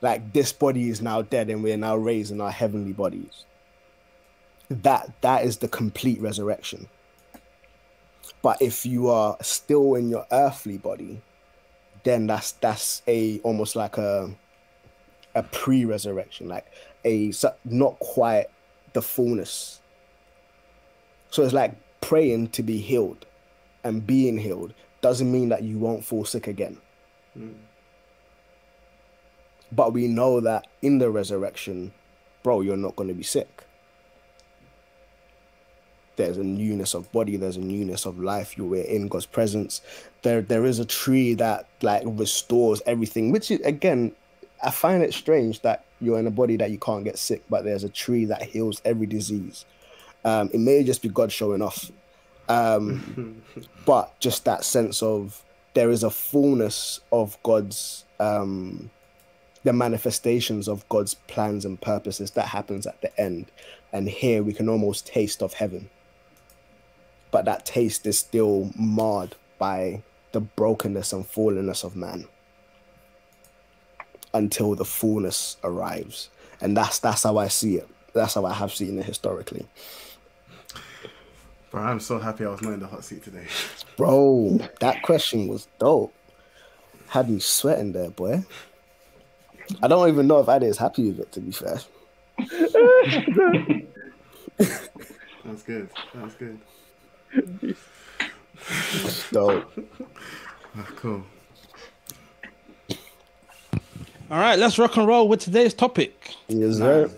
[0.00, 3.44] Like this body is now dead, and we are now raised in our heavenly bodies.
[4.68, 6.88] That that is the complete resurrection.
[8.42, 11.22] But if you are still in your earthly body,
[12.04, 14.34] then that's that's a almost like a
[15.34, 16.66] a pre-resurrection, like
[17.04, 17.32] a
[17.64, 18.46] not quite
[18.92, 19.80] the fullness
[21.34, 23.26] so it's like praying to be healed
[23.84, 26.78] and being healed doesn't mean that you won't fall sick again.
[29.70, 31.92] But we know that in the resurrection,
[32.42, 33.64] bro, you're not going to be sick.
[36.16, 38.56] There's a newness of body, there's a newness of life.
[38.56, 39.80] You're in God's presence.
[40.22, 44.12] There there is a tree that like restores everything, which is again,
[44.62, 47.64] I find it strange that you're in a body that you can't get sick, but
[47.64, 49.64] there's a tree that heals every disease.
[50.24, 51.90] Um, it may just be God showing off.
[52.48, 53.42] Um,
[53.86, 55.42] but just that sense of
[55.74, 58.90] there is a fullness of God's um,
[59.64, 63.50] the manifestations of God's plans and purposes that happens at the end,
[63.92, 65.88] and here we can almost taste of heaven.
[67.30, 70.02] But that taste is still marred by
[70.32, 72.26] the brokenness and fallenness of man
[74.32, 76.28] until the fullness arrives,
[76.60, 77.88] and that's that's how I see it.
[78.12, 79.66] That's how I have seen it historically.
[81.74, 83.46] Bro, I'm so happy I was not in the hot seat today.
[83.96, 86.14] Bro, that question was dope.
[87.08, 88.44] Had me sweating there, boy.
[89.82, 91.80] I don't even know if Ade is happy with it, to be fair.
[95.44, 95.90] That's good.
[96.14, 96.60] That's good.
[99.32, 99.72] Dope.
[100.76, 101.22] Ah, cool.
[104.28, 106.34] All right, let's rock and roll with today's topic.
[106.48, 107.08] Yes, sir.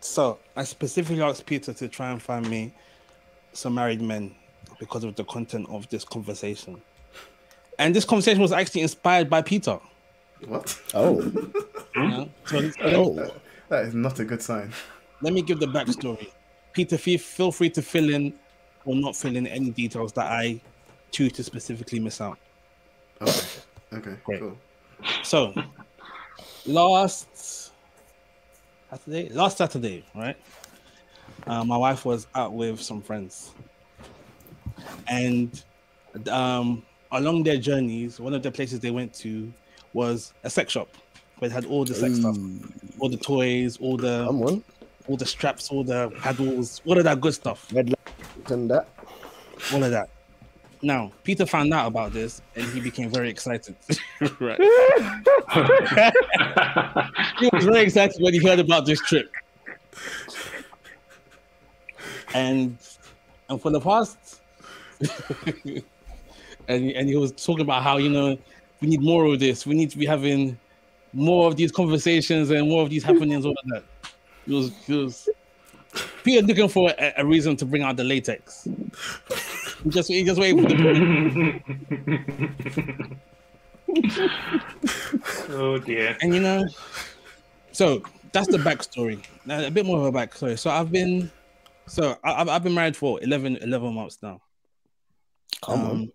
[0.00, 2.72] So I specifically asked Peter to try and find me
[3.56, 4.34] some married men
[4.78, 6.80] because of the content of this conversation.
[7.78, 9.78] And this conversation was actually inspired by Peter.
[10.46, 10.78] What?
[10.94, 11.20] Oh,
[11.96, 12.28] you know?
[12.46, 13.34] So oh,
[13.68, 14.72] That is not a good sign.
[15.22, 16.30] let me give the backstory.
[16.72, 18.34] Peter, feel feel free to fill in
[18.84, 20.60] or not fill in any details that I
[21.10, 22.38] choose to specifically miss out.
[23.22, 23.40] Okay.
[23.94, 24.16] Okay.
[24.24, 24.40] Great.
[24.40, 24.58] Cool.
[25.22, 25.54] So,
[26.66, 27.72] last
[28.90, 30.36] Saturday, last Saturday, right?
[31.46, 33.54] Uh, my wife was out with some friends,
[35.08, 35.64] and
[36.28, 36.82] um,
[37.12, 39.52] along their journeys, one of the places they went to
[39.92, 40.88] was a sex shop,
[41.38, 42.36] where it had all the sex stuff,
[42.98, 44.62] all the toys, all the come
[45.08, 48.88] all the straps, all the paddles, all of that good stuff, Red light and that.
[49.72, 50.08] all of that.
[50.82, 53.74] Now, Peter found out about this and he became very excited.
[54.40, 54.60] right.
[57.38, 59.32] he was very excited when he heard about this trip.
[62.36, 62.76] And
[63.48, 64.40] and for the past
[66.68, 68.38] and, and he was talking about how, you know,
[68.80, 69.66] we need more of this.
[69.66, 70.58] We need to be having
[71.12, 73.84] more of these conversations and more of these happenings, all of that.
[74.46, 75.28] It was, it was
[76.22, 78.68] Peter looking for a, a reason to bring out the latex.
[79.84, 81.60] He just he just waiting for the
[85.50, 86.16] oh dear.
[86.20, 86.66] and you know,
[87.72, 89.24] so that's the backstory.
[89.46, 90.58] Now, a bit more of a backstory.
[90.58, 91.30] So I've been,
[91.86, 94.40] so I, I've, I've been married for 11, 11 months now.
[95.62, 95.90] Come on.
[95.90, 96.12] Um,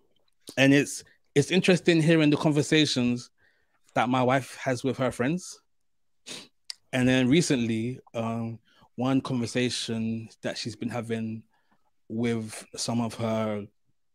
[0.56, 1.04] and it's
[1.34, 3.30] it's interesting hearing the conversations
[3.94, 5.60] that my wife has with her friends.
[6.92, 8.58] And then recently, um,
[8.96, 11.42] one conversation that she's been having
[12.08, 13.64] with some of her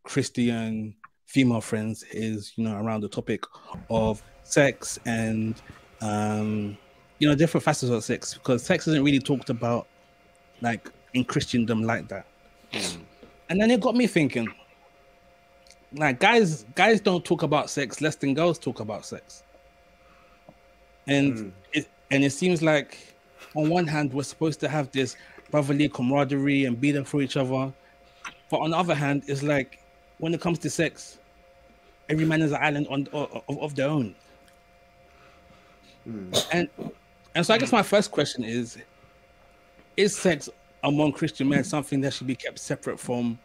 [0.04, 3.44] Christian female friends is, you know, around the topic
[3.90, 5.60] of sex and,
[6.02, 6.78] um,
[7.18, 9.88] you know, different facets of sex because sex isn't really talked about
[10.62, 12.26] like in Christendom like that.
[12.72, 13.02] Hmm.
[13.50, 14.48] And then it got me thinking,
[15.94, 19.44] like guys, guys don't talk about sex less than girls talk about sex.
[21.08, 21.50] And hmm.
[21.74, 23.16] it and it seems like
[23.56, 25.18] on one hand we're supposed to have this
[25.52, 27.74] brotherly camaraderie and be there for each other.
[28.50, 29.80] But on the other hand, it's like
[30.20, 31.20] when it comes to sex,
[32.10, 34.16] every man is an island on of, of their own.
[36.04, 36.32] Hmm.
[36.52, 36.70] And
[37.36, 38.78] and so I guess my first question is:
[39.96, 40.50] Is sex
[40.88, 43.38] among Christian men something that should be kept separate from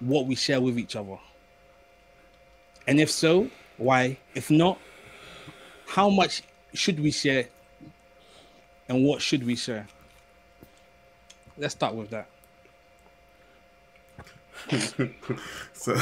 [0.00, 1.18] what we share with each other?
[2.86, 4.18] And if so, why?
[4.34, 4.78] If not,
[5.86, 6.42] how much
[6.74, 7.46] should we share?
[8.88, 9.86] And what should we share?
[11.56, 12.28] Let's start with that.
[15.72, 15.94] So,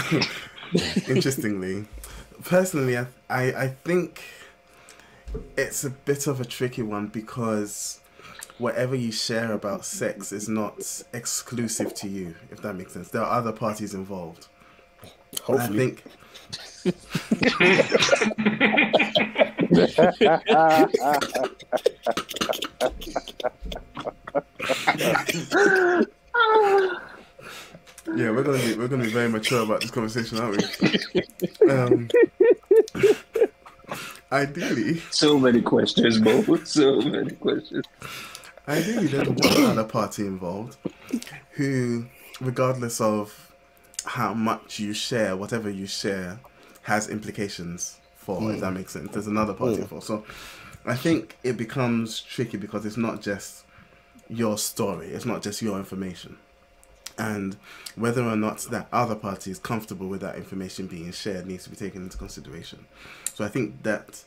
[1.08, 1.84] interestingly,
[2.44, 4.22] personally, I, I I think
[5.56, 8.00] it's a bit of a tricky one because
[8.58, 13.08] whatever you share about sex is not exclusive to you, if that makes sense.
[13.10, 14.48] There are other parties involved.
[15.02, 15.10] And
[15.58, 15.90] I Hopefully.
[15.90, 16.04] think
[28.06, 30.62] Yeah, we're gonna be we're gonna be very mature about this conversation, aren't we?
[31.70, 32.08] um,
[34.32, 36.42] ideally, So many questions, Mo.
[36.64, 37.84] So many questions.
[38.68, 40.76] Ideally, there's one other party involved
[41.52, 42.06] who,
[42.40, 43.52] regardless of
[44.04, 46.40] how much you share, whatever you share,
[46.82, 48.52] has implications for.
[48.52, 48.76] If that mm.
[48.76, 49.82] makes sense, there's another party mm.
[49.82, 50.06] involved.
[50.06, 50.24] So,
[50.86, 53.64] I think it becomes tricky because it's not just
[54.28, 55.08] your story.
[55.08, 56.36] It's not just your information.
[57.16, 57.56] And
[57.94, 61.70] whether or not that other party is comfortable with that information being shared needs to
[61.70, 62.86] be taken into consideration.
[63.34, 64.24] So I think that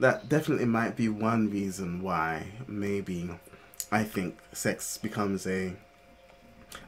[0.00, 3.30] that definitely might be one reason why maybe
[3.92, 5.74] I think sex becomes a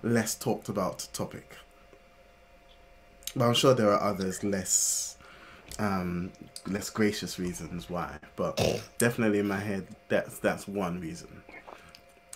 [0.03, 1.57] less talked about topic.
[3.35, 5.17] But I'm sure there are others less
[5.79, 6.31] um
[6.67, 8.19] less gracious reasons why.
[8.37, 8.61] But
[8.99, 11.43] definitely in my head that's that's one reason.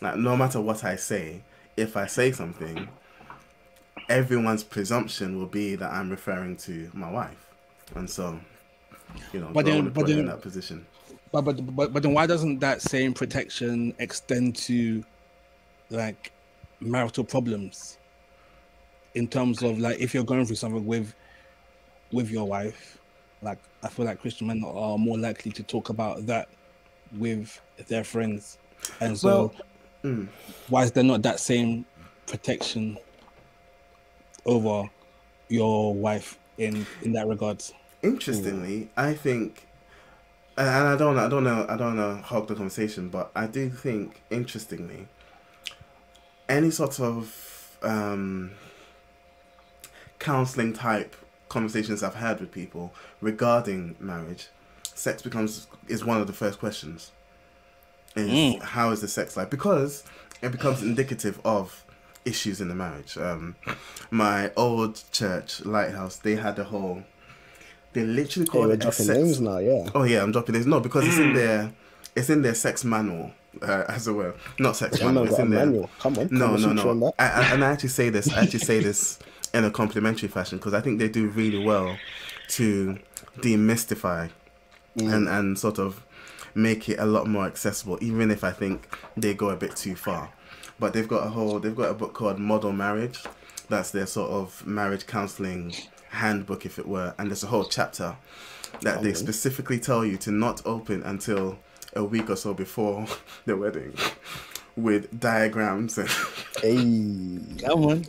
[0.00, 1.42] Like no matter what I say,
[1.76, 2.88] if I say something,
[4.08, 7.46] everyone's presumption will be that I'm referring to my wife.
[7.94, 8.40] And so,
[9.32, 10.86] you know, But don't then- want to but put in that position.
[11.32, 15.04] But but but but then why doesn't that same protection extend to
[15.90, 16.32] like
[16.80, 17.98] marital problems?
[19.14, 21.14] In terms of like if you're going through something with
[22.12, 22.98] with your wife,
[23.42, 26.48] like I feel like Christian men are more likely to talk about that
[27.12, 28.58] with their friends.
[29.00, 29.52] And so
[30.02, 30.28] Well, mm.
[30.68, 31.84] why is there not that same
[32.26, 32.98] protection
[34.44, 34.88] over
[35.48, 37.72] your wife in in that regards?
[38.02, 39.66] Interestingly, I think
[40.56, 43.68] and I don't, I don't know, I don't know hog the conversation, but I do
[43.70, 45.08] think, interestingly,
[46.48, 48.52] any sort of um,
[50.18, 51.14] counseling type
[51.48, 54.48] conversations I've had with people regarding marriage,
[54.94, 57.12] sex becomes is one of the first questions.
[58.14, 58.62] Is Mm.
[58.62, 59.50] how is the sex life?
[59.50, 60.02] Because
[60.40, 61.84] it becomes indicative of
[62.24, 63.16] issues in the marriage.
[63.18, 63.56] Um,
[64.10, 67.04] my old church, Lighthouse, they had a whole.
[67.96, 69.18] They literally Hey, called we're it a dropping sex.
[69.18, 69.88] names now, yeah.
[69.94, 70.66] Oh yeah, I'm dropping this.
[70.66, 71.72] No, because it's in their,
[72.14, 73.30] it's in their sex manual,
[73.62, 74.34] uh, as it were.
[74.58, 75.24] Not sex That manual.
[75.24, 75.66] man It's got a in their.
[75.66, 75.90] manual.
[75.98, 76.24] Come on.
[76.24, 77.12] No, come no, on, shoot you on no.
[77.18, 78.32] I, I, and I actually say this.
[78.32, 79.18] I actually say this
[79.54, 81.96] in a complimentary fashion because I think they do really well
[82.50, 82.98] to
[83.38, 84.30] demystify
[84.96, 85.12] Mm.
[85.14, 86.02] and and sort of
[86.54, 87.98] make it a lot more accessible.
[88.00, 90.30] Even if I think they go a bit too far,
[90.78, 91.58] but they've got a whole.
[91.58, 93.22] They've got a book called Model Marriage.
[93.68, 95.74] That's their sort of marriage counseling
[96.16, 98.16] handbook, if it were, and there's a whole chapter
[98.82, 101.58] that they specifically tell you to not open until
[101.94, 103.06] a week or so before
[103.46, 103.96] the wedding
[104.76, 106.08] with diagrams and
[106.62, 108.04] Hey, Come on.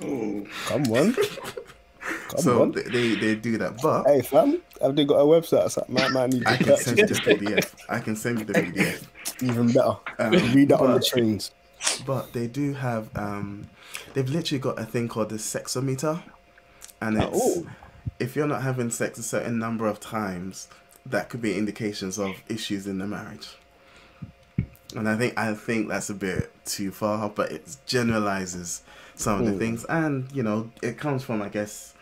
[0.66, 1.14] come on.
[1.14, 2.72] Come so on.
[2.74, 5.94] they, they, they do that but Hey, fam, have they got a website or something?
[5.96, 8.46] Might, might need to i can purchase send you the pdf i can send you
[8.46, 9.08] the pdf
[9.42, 9.96] Even better.
[10.20, 11.52] Um, Read that on the trains.
[12.06, 13.70] but they do have um
[14.14, 16.22] they've literally got a thing called the sexometer
[17.02, 17.66] and it's Oh.
[18.20, 20.68] If you're not having sex a certain number of times
[21.06, 23.48] that could be indications of issues in the marriage.
[24.96, 28.84] And i think i think that's a bit too far but it generalizes
[29.16, 29.60] some of the Mm.
[29.60, 29.86] things.
[29.86, 31.94] And you know it comes from i guess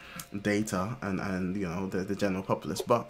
[0.41, 2.82] data and and you know the, the general populace.
[2.82, 3.10] But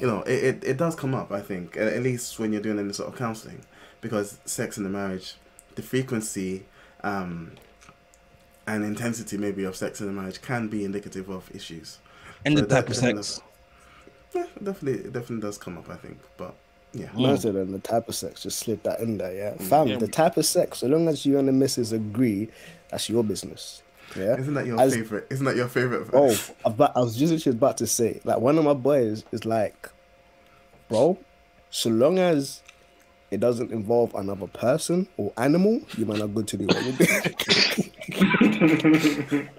[0.00, 2.62] you know it, it, it does come up i think at, at least when you're
[2.62, 3.62] doing any sort of counseling.
[4.00, 5.34] Because sex in the marriage
[5.74, 6.64] the frequency
[7.04, 7.52] um
[8.66, 11.98] and intensity maybe of sex in the marriage can be indicative of issues
[12.44, 13.40] And the So that type of kind sex.
[14.34, 16.54] yeah definitely it definitely does come up i think but
[16.92, 17.22] yeah Mm.
[17.22, 19.54] Man said, and the type of sex, just slip that in there, yeah.
[19.68, 19.98] Fam, Yeah.
[19.98, 22.48] the type of sex, so long as you and the missus agree,
[22.90, 23.82] that's your business.
[24.16, 24.36] Yeah.
[24.36, 26.50] isn't that your As- favorite isn't that your favorite Oh, verse?
[26.64, 29.44] I, but I was just literally about to say, like one of my boys is
[29.44, 29.88] like,
[30.88, 31.16] bro,
[31.70, 32.60] so long as
[33.30, 36.92] it doesn't involve another person or animal, you might not good to do what you
[39.30, 39.48] do.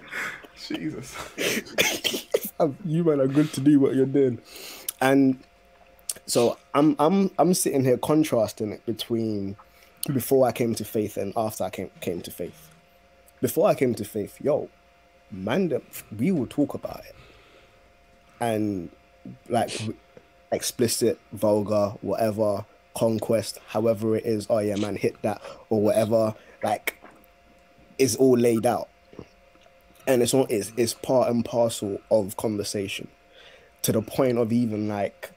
[0.68, 1.16] jesus
[2.84, 4.40] you man are good to do what you're doing.
[5.00, 5.38] And
[6.26, 9.56] so I'm I'm I'm sitting here contrasting it between
[10.12, 12.68] before I came to faith and after I came came to faith.
[13.40, 14.68] Before I came to faith, yo,
[15.30, 15.80] man,
[16.16, 17.16] we will talk about it,
[18.40, 18.90] and
[19.48, 19.80] like
[20.52, 24.46] explicit, vulgar, whatever conquest, however it is.
[24.48, 26.34] Oh yeah, man, hit that or whatever.
[26.62, 27.02] Like,
[27.98, 28.88] is all laid out,
[30.06, 33.08] and it's all it's, it's part and parcel of conversation,
[33.82, 35.30] to the point of even like,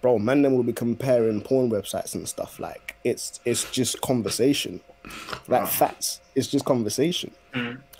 [0.00, 2.58] bro, man, then will be comparing porn websites and stuff.
[2.58, 4.80] Like, it's it's just conversation,
[5.48, 6.20] like facts.
[6.34, 7.32] It's just conversation.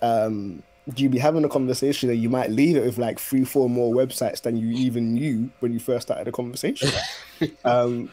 [0.01, 0.62] Um,
[0.97, 3.95] you be having a conversation and you might leave it with like three, four more
[3.95, 6.91] websites than you even knew when you first started the conversation.
[7.64, 8.11] um,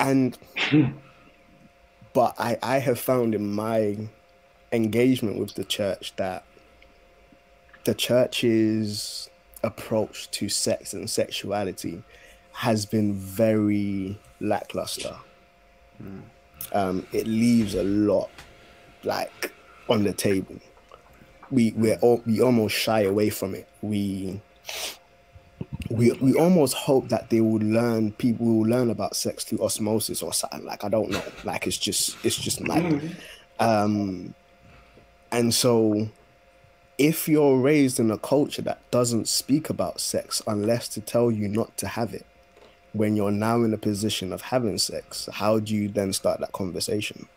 [0.00, 0.38] and
[2.14, 3.96] but I, I have found in my
[4.72, 6.44] engagement with the church that
[7.86, 9.30] the church's
[9.62, 12.02] approach to sex and sexuality
[12.52, 15.16] has been very lackluster.
[16.72, 18.28] Um, it leaves a lot
[19.04, 19.52] like
[19.88, 20.56] on the table.
[21.50, 23.68] We we al- we almost shy away from it.
[23.82, 24.40] We
[25.88, 30.22] we we almost hope that they will learn people will learn about sex through osmosis
[30.22, 31.22] or something like I don't know.
[31.44, 33.16] Like it's just it's just mad.
[33.60, 34.34] Um
[35.30, 36.08] and so
[36.98, 41.48] if you're raised in a culture that doesn't speak about sex unless to tell you
[41.48, 42.26] not to have it,
[42.92, 46.52] when you're now in a position of having sex, how do you then start that
[46.52, 47.28] conversation?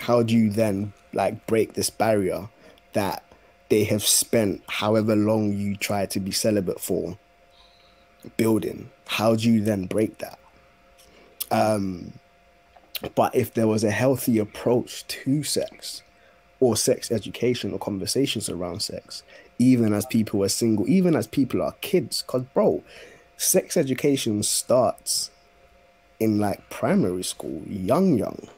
[0.00, 2.48] How do you then like break this barrier
[2.94, 3.22] that
[3.68, 7.18] they have spent however long you try to be celibate for
[8.36, 8.90] building?
[9.06, 10.38] How do you then break that?
[11.50, 12.12] Um,
[13.14, 16.02] but if there was a healthy approach to sex
[16.60, 19.22] or sex education or conversations around sex,
[19.58, 22.82] even as people are single, even as people are kids, because, bro,
[23.36, 25.30] sex education starts
[26.20, 28.48] in like primary school, young, young.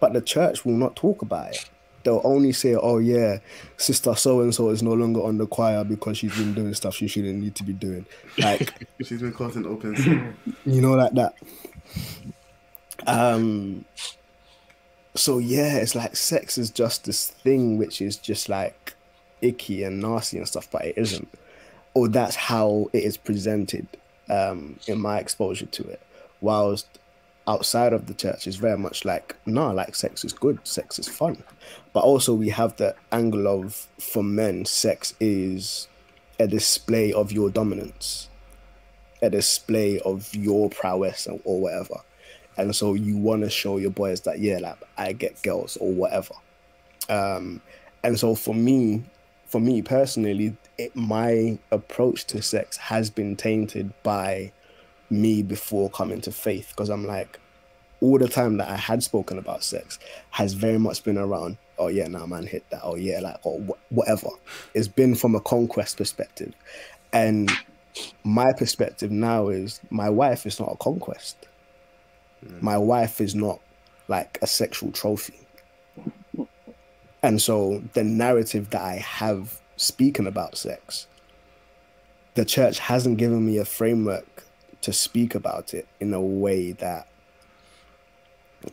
[0.00, 1.70] But the church will not talk about it.
[2.04, 3.38] They'll only say, oh, yeah,
[3.76, 6.96] sister so and so is no longer on the choir because she's been doing stuff
[6.96, 8.04] she shouldn't need to be doing.
[8.38, 11.34] Like, she's been causing open you know, like that.
[13.06, 13.84] Um,
[15.14, 18.94] so yeah, it's like sex is just this thing which is just like
[19.40, 21.28] icky and nasty and stuff, but it isn't.
[21.94, 23.86] Or that's how it is presented
[24.30, 26.00] um, in my exposure to it.
[26.40, 26.86] Whilst
[27.46, 31.08] outside of the church is very much like, no, like sex is good, sex is
[31.08, 31.42] fun.
[31.92, 35.88] But also we have the angle of for men, sex is
[36.38, 38.28] a display of your dominance,
[39.20, 42.00] a display of your prowess or whatever.
[42.56, 45.92] And so you want to show your boys that, yeah, like I get girls or
[45.92, 46.34] whatever.
[47.08, 47.60] Um,
[48.04, 49.04] and so for me,
[49.46, 54.52] for me personally, it, my approach to sex has been tainted by
[55.10, 57.38] me before coming to faith because I'm like,
[58.00, 59.98] all the time that I had spoken about sex
[60.30, 63.60] has very much been around, oh yeah, nah, man, hit that, oh yeah, like, or
[63.60, 64.28] wh- whatever.
[64.74, 66.52] It's been from a conquest perspective.
[67.12, 67.50] And
[68.24, 71.36] my perspective now is my wife is not a conquest.
[72.60, 73.60] My wife is not
[74.08, 75.38] like a sexual trophy.
[77.22, 81.06] And so the narrative that I have speaking about sex,
[82.34, 84.44] the church hasn't given me a framework
[84.80, 87.08] to speak about it in a way that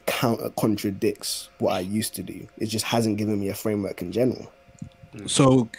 [0.05, 2.47] counter contradicts what I used to do.
[2.57, 4.51] It just hasn't given me a framework in general.
[5.25, 5.69] So,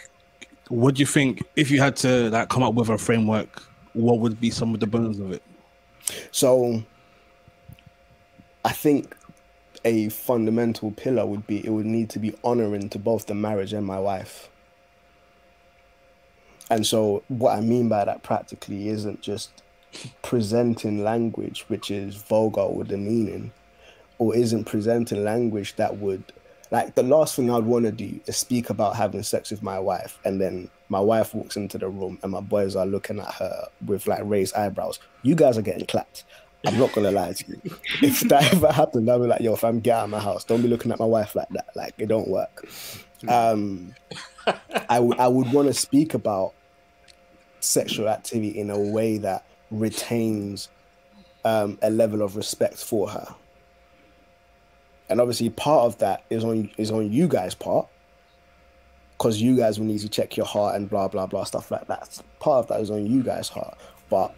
[0.67, 3.63] what do you think if you had to like come up with a framework?
[3.93, 5.43] What would be some of the bones of it?
[6.31, 6.81] So
[8.63, 9.15] I think
[9.83, 13.73] a fundamental pillar would be it would need to be honoring to both the marriage
[13.73, 14.49] and my wife.
[16.69, 19.61] And so what I mean by that practically isn't just
[20.21, 23.51] presenting language which is vulgar or demeaning,
[24.19, 26.23] or isn't presenting language that would
[26.69, 29.77] like the last thing I'd want to do is speak about having sex with my
[29.77, 33.33] wife and then my wife walks into the room and my boys are looking at
[33.33, 34.99] her with like raised eyebrows.
[35.21, 36.23] You guys are getting clapped.
[36.65, 37.61] I'm not gonna lie to you.
[38.01, 40.43] If that ever happened, I'd be like, yo, if I'm get out of my house,
[40.43, 41.69] don't be looking at my wife like that.
[41.75, 42.67] Like it don't work.
[43.27, 43.93] Um
[44.89, 46.53] I would I would want to speak about
[47.59, 50.69] sexual activity in a way that retains
[51.45, 53.35] um, a level of respect for her.
[55.09, 57.87] And obviously, part of that is on is on you guys' part,
[59.17, 61.87] because you guys will need to check your heart and blah blah blah stuff like
[61.87, 62.21] that.
[62.39, 63.77] Part of that is on you guys' heart,
[64.09, 64.33] but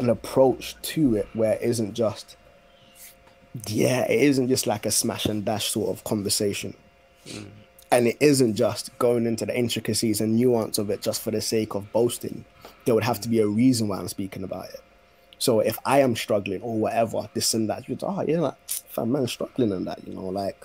[0.00, 2.36] an approach to it where it isn't just
[3.66, 6.74] yeah, it isn't just like a smash and dash sort of conversation.
[7.26, 7.46] Mm.
[7.92, 11.40] And it isn't just going into the intricacies and nuance of it just for the
[11.40, 12.44] sake of boasting.
[12.84, 14.80] There would have to be a reason why I'm speaking about it.
[15.38, 19.10] So if I am struggling or whatever, this and that, you'd oh yeah, like fam
[19.10, 20.64] man struggling and that, you know, like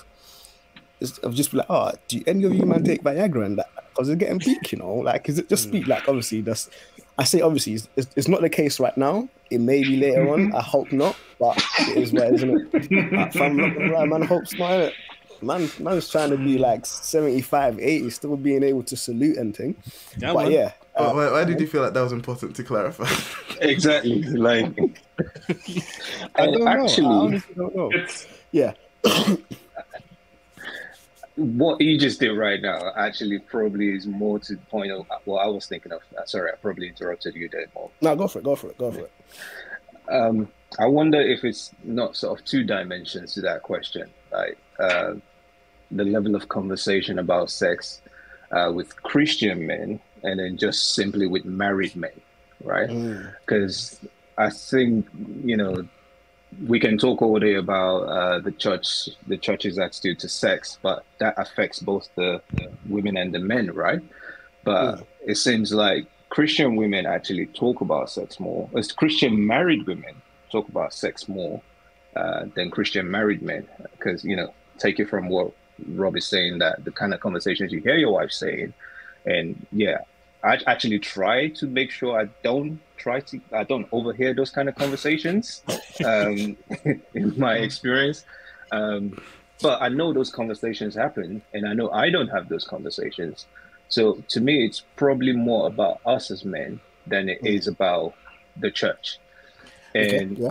[1.24, 3.70] I'll just be like, oh, do any of you man take Viagra and that?
[3.90, 5.70] Because it's getting peak, you know, like is it just mm.
[5.70, 6.70] speak like obviously that's
[7.18, 9.30] I say obviously it's, it's, it's not the case right now.
[9.52, 10.54] It may be later on.
[10.54, 13.14] I hope not, but it is where isn't it?
[13.14, 14.94] Like, fam, not gonna man, hope's not innit?
[15.42, 19.76] Man, man's trying to be like 75, 80, still being able to salute and thing.
[20.18, 20.52] Yeah, but man.
[20.52, 23.08] yeah, Why- uh, why, why did you feel like that was important to clarify?
[23.62, 24.22] Exactly.
[24.24, 26.66] Like, I and don't know.
[26.66, 27.90] I actually, honestly don't know.
[27.94, 28.74] It's Yeah,
[31.36, 35.46] what you just did right now actually probably is more to the point of what
[35.46, 36.02] I was thinking of.
[36.18, 37.92] Uh, Sorry, I probably interrupted you there, Mo.
[38.02, 39.12] no, go for it, go for it, go for it.
[40.10, 40.48] Um,
[40.80, 45.16] I wonder if it's not sort of two dimensions to that question, like uh,
[45.92, 48.02] the level of conversation about sex
[48.52, 52.22] uh, with Christian men and then just simply with married men,
[52.64, 52.90] right?
[52.90, 54.00] Mm, because
[54.38, 55.08] I think
[55.44, 55.88] you know
[56.68, 61.06] we can talk all day about uh, the church, the church's attitude to sex, but
[61.20, 64.02] that affects both the, the women and the men, right?
[64.64, 68.70] But it seems like Christian women actually talk about sex more.
[68.76, 70.16] As Christian married women
[70.52, 71.62] talk about sex more
[72.16, 75.52] uh, than Christian married men, because you know, take it from what
[75.90, 78.74] Rob is saying that the kind of conversations you hear your wife saying,
[79.26, 80.00] and yeah,
[80.46, 84.70] I actually try to make sure I don't try to I don't overhear those kind
[84.70, 85.64] of conversations
[86.06, 86.56] um,
[87.14, 88.26] in my experience.
[88.72, 89.20] Um,
[89.62, 93.48] but I know those conversations happen, and I know I don't have those conversations.
[93.88, 98.14] So to me, it's probably more about us as men than it is about
[98.58, 99.20] the church.
[99.96, 100.50] okay, And yeah.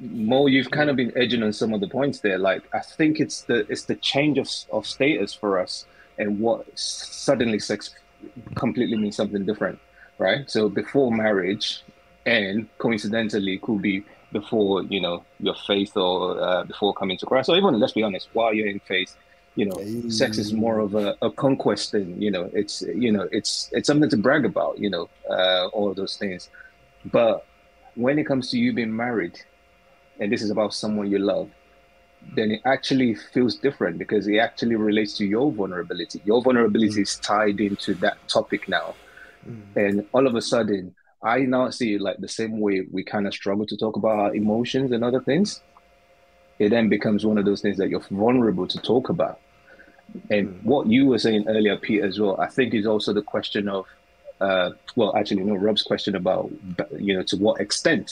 [0.00, 2.38] Mo, you've kind of been edging on some of the points there.
[2.38, 5.86] Like I think it's the it's the change of of status for us,
[6.18, 7.94] and what suddenly sex
[8.54, 9.78] completely means something different,
[10.18, 10.50] right?
[10.50, 11.82] So before marriage,
[12.24, 17.48] and coincidentally could be before you know your faith or uh, before coming to Christ,
[17.48, 19.16] or even let's be honest, while you're in faith,
[19.54, 22.20] you know, sex is more of a, a conquest thing.
[22.20, 24.78] You know, it's you know it's it's something to brag about.
[24.78, 26.50] You know, uh, all those things,
[27.06, 27.46] but
[27.94, 29.40] when it comes to you being married
[30.20, 31.50] and this is about someone you love,
[32.34, 36.20] then it actually feels different because it actually relates to your vulnerability.
[36.24, 38.96] Your vulnerability is tied into that topic now.
[39.76, 43.26] And all of a sudden, I now see it like the same way we kind
[43.26, 45.62] of struggle to talk about our emotions and other things.
[46.58, 49.40] It then becomes one of those things that you're vulnerable to talk about.
[50.30, 50.62] And Mm.
[50.62, 53.84] what you were saying earlier, Pete, as well, I think is also the question of,
[54.40, 56.50] uh, well, actually, no, Rob's question about,
[56.98, 58.10] you know, to what extent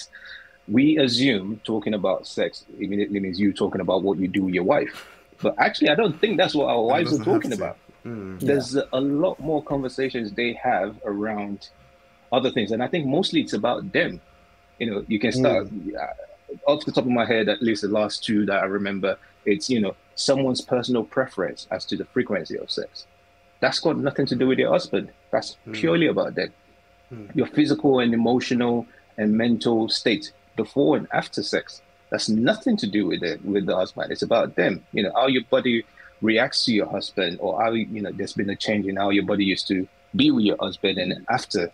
[0.69, 4.65] we assume talking about sex immediately means you talking about what you do with your
[4.65, 5.07] wife.
[5.43, 7.77] But actually, I don't think that's what our wives are talking about.
[8.05, 8.41] Mm.
[8.41, 11.69] There's a lot more conversations they have around
[12.33, 14.21] other things, and I think mostly it's about them.
[14.79, 17.89] You know, you can start uh, off the top of my head, at least the
[17.89, 19.19] last two that I remember.
[19.45, 23.07] It's you know someone's personal preference as to the frequency of sex.
[23.61, 25.11] That's got nothing to do with your husband.
[25.31, 26.53] That's purely about them.
[27.35, 28.87] Your physical and emotional
[29.17, 31.83] and mental state before and after sex.
[32.11, 34.13] That's nothing to do with it with the husband.
[34.13, 34.85] It's about them.
[34.93, 35.85] You know how your body
[36.23, 39.25] reacts to your husband, or how you know there's been a change in how your
[39.25, 41.71] body used to be with your husband and after.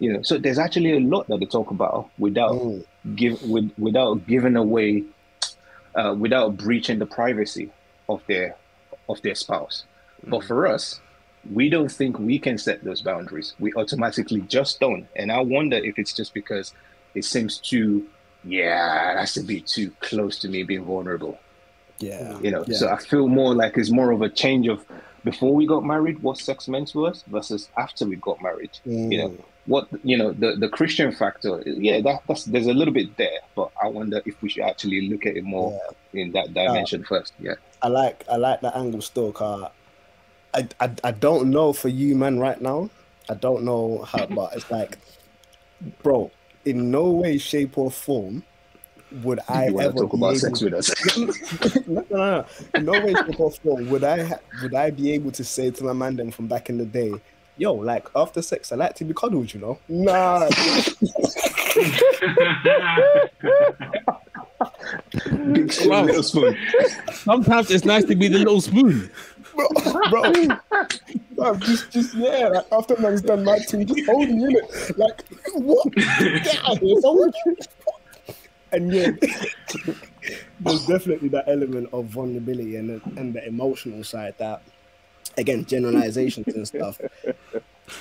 [0.00, 2.84] You know, so there's actually a lot that they talk about without Mm.
[3.14, 5.04] give with, without giving away,
[5.94, 7.70] uh, without breaching the privacy
[8.08, 8.56] of their
[9.08, 9.84] of their spouse.
[10.26, 11.00] But for us,
[11.52, 13.54] we don't think we can set those boundaries.
[13.60, 15.06] We automatically just don't.
[15.14, 16.72] And I wonder if it's just because
[17.14, 18.06] it seems too,
[18.46, 21.38] yeah, that's a bit too close to me being vulnerable.
[21.98, 22.38] Yeah.
[22.40, 22.76] You know, Yeah.
[22.76, 24.84] so I feel more like it's more of a change of
[25.24, 28.70] before we got married, what sex meant to us versus after we got married.
[28.84, 29.40] You know, Mm.
[29.66, 33.40] what you know, the the Christian factor, yeah, that, that's there's a little bit there,
[33.54, 35.80] but I wonder if we should actually look at it more
[36.12, 37.32] in that dimension first.
[37.40, 37.54] Yeah.
[37.80, 39.70] I like I like that angle still, car.
[40.52, 42.90] I, I I don't know for you, man, right now.
[43.30, 44.98] I don't know how, but it's like,
[46.02, 46.30] bro,
[46.64, 48.42] in no way, shape, or form
[49.22, 50.90] would I you ever talk be about able sex with us?
[51.86, 52.46] no, no, no, no.
[52.74, 55.70] In no way, shape, or form would I ha- would I be able to say
[55.70, 57.12] to my man them from back in the day,
[57.56, 59.78] yo, like after sex, I like to be cuddled, you know?
[59.88, 60.48] Nah,
[65.52, 66.04] Big spoon, Wow.
[66.04, 66.56] little spoon.
[67.12, 69.10] Sometimes it's nice to be the little spoon.
[69.54, 69.68] bro,
[70.10, 70.22] bro,
[71.58, 72.48] just, just yeah.
[72.48, 74.98] Like after man's done my thing, just hold the unit.
[74.98, 75.24] Like
[75.54, 75.92] what?
[75.92, 77.54] Get out of here.
[78.72, 79.10] And yeah,
[80.60, 84.62] there's definitely that element of vulnerability and the, and the emotional side that,
[85.36, 87.00] again, generalizations and stuff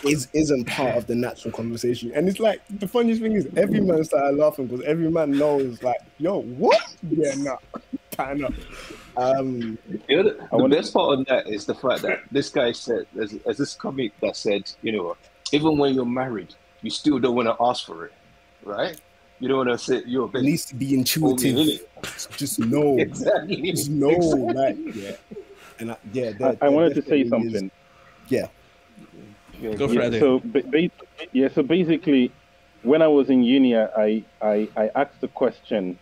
[0.04, 2.12] is isn't part of the natural conversation.
[2.16, 5.82] And it's like the funniest thing is every man started laughing because every man knows
[5.84, 6.82] like, yo, what?
[7.10, 7.58] Yeah, nah,
[8.12, 8.54] pan up.
[9.18, 12.50] Um, You know, the, the wonder- best part of that is the fact that this
[12.50, 15.16] guy said, there's, there's this comic that said, you know,
[15.52, 18.14] even when you're married, you still don't want to ask for it,
[18.64, 19.00] right?
[19.40, 21.56] You don't want to say you're a it needs to be intuitive.
[21.56, 21.80] really?
[22.38, 22.98] Just know.
[23.00, 23.72] exactly.
[23.72, 24.54] Just know, Exactly.
[24.54, 25.38] like, yeah.
[25.80, 27.72] And I, yeah, I, there- I there wanted to say definitely is- something.
[28.30, 28.48] yeah.
[29.78, 30.20] Go for Yeah, it.
[30.20, 30.90] So ba- ba-
[31.32, 32.32] yeah, so basically,
[32.82, 35.98] when I was in uni, I I, I asked the question,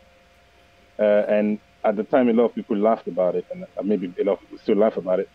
[0.97, 4.07] uh, and at the time a lot of people laughed about it, and uh, maybe
[4.21, 5.27] a lot of people still laugh about it.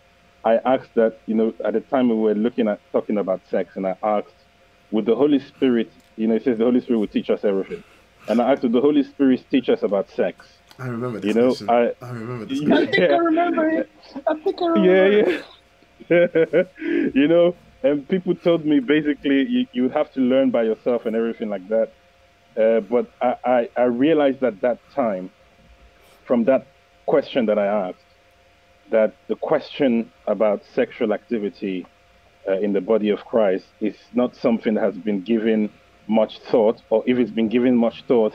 [0.45, 3.75] I asked that you know at the time we were looking at talking about sex,
[3.77, 4.47] and I asked,
[4.91, 7.83] with the Holy Spirit, you know, it says the Holy Spirit will teach us everything,
[8.29, 10.47] and I asked, would the Holy Spirit teach us about sex?
[10.79, 11.71] I remember this You know, question.
[11.71, 12.77] I- I remember this Yeah.
[12.77, 12.89] question.
[12.89, 13.91] I think I remember it.
[14.29, 15.25] I think I remember yeah,
[16.11, 16.63] yeah.
[17.15, 21.17] you know, and people told me basically you, you have to learn by yourself and
[21.17, 21.89] everything like that.
[22.61, 25.31] Uh, but I, I, I realized at that time,
[26.27, 26.67] from that
[27.07, 27.99] question that I asked,
[28.91, 31.87] that the question about sexual activity
[32.49, 35.71] uh, in the body of Christ is not something that has been given
[36.09, 38.35] much thought, or if it's been given much thought,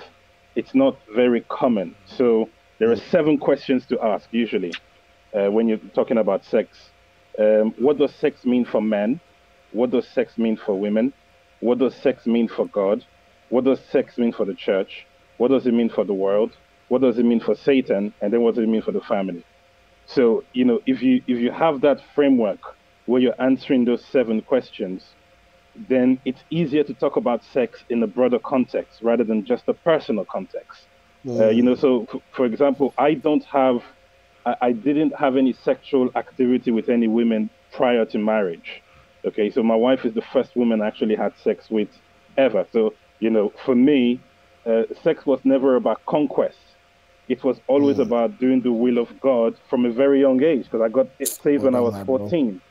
[0.56, 1.96] it's not very common.
[2.06, 4.74] So there are seven questions to ask usually
[5.34, 6.78] uh, when you're talking about sex.
[7.40, 9.22] Um, what does sex mean for men?
[9.72, 11.14] What does sex mean for women?
[11.62, 13.06] What does sex mean for God?
[13.50, 15.06] What does sex mean for the church?
[15.38, 16.52] What does it mean for the world?
[16.92, 18.14] What does it mean for Satan?
[18.22, 19.46] And then what does it mean for the family?
[20.08, 22.62] So, you know, if you if you have that framework
[23.06, 25.16] where you're answering those seven questions,
[25.76, 29.74] then it's easier to talk about sex in a broader context rather than just a
[29.74, 30.88] personal context.
[31.40, 33.82] Uh, you know, so f- for example, I don't have,
[34.46, 38.84] I, I didn't have any sexual activity with any women prior to marriage.
[39.28, 41.90] Okay, so my wife is the first woman I actually had sex with
[42.38, 42.66] ever.
[42.72, 44.24] So, you know, for me,
[44.70, 46.71] uh, sex was never about conquest.
[47.32, 50.82] It was always about doing the will of God from a very young age because
[50.82, 52.18] I got it saved when I was done, bro.
[52.18, 52.62] 14.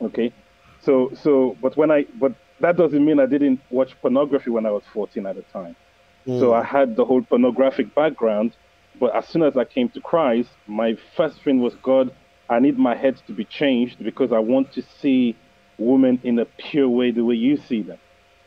[0.00, 0.32] Okay,
[0.80, 4.70] so so but when I but that doesn't mean I didn't watch pornography when I
[4.70, 5.76] was 14 at the time.
[6.24, 6.60] So mm.
[6.60, 8.52] I had the whole pornographic background,
[8.98, 12.14] but as soon as I came to Christ, my first thing was God,
[12.48, 15.36] I need my head to be changed because I want to see
[15.76, 17.98] women in a pure way, the way you see them.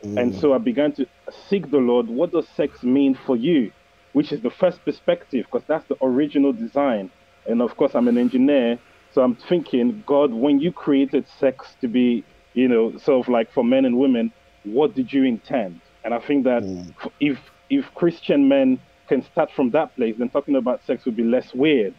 [0.02, 0.40] And mm.
[0.40, 1.06] so I began to
[1.48, 2.08] seek the Lord.
[2.08, 3.70] What does sex mean for you?
[4.16, 7.10] Which is the first perspective, because that's the original design.
[7.48, 8.78] And of course, I'm an engineer,
[9.12, 13.48] so I'm thinking, God, when you created sex to be, you know, sort of like
[13.52, 14.32] for men and women,
[14.64, 15.80] what did you intend?
[16.02, 16.62] And I think that
[17.02, 17.38] f- if
[17.68, 18.68] if Christian men
[19.10, 21.94] can start from that place, then talking about sex would be less weird,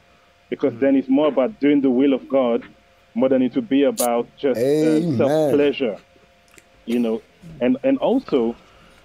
[0.50, 2.64] because then it's more about doing the will of God
[3.14, 5.98] more than it would be about just uh, self pleasure,
[6.86, 7.22] you know.
[7.62, 8.56] And and also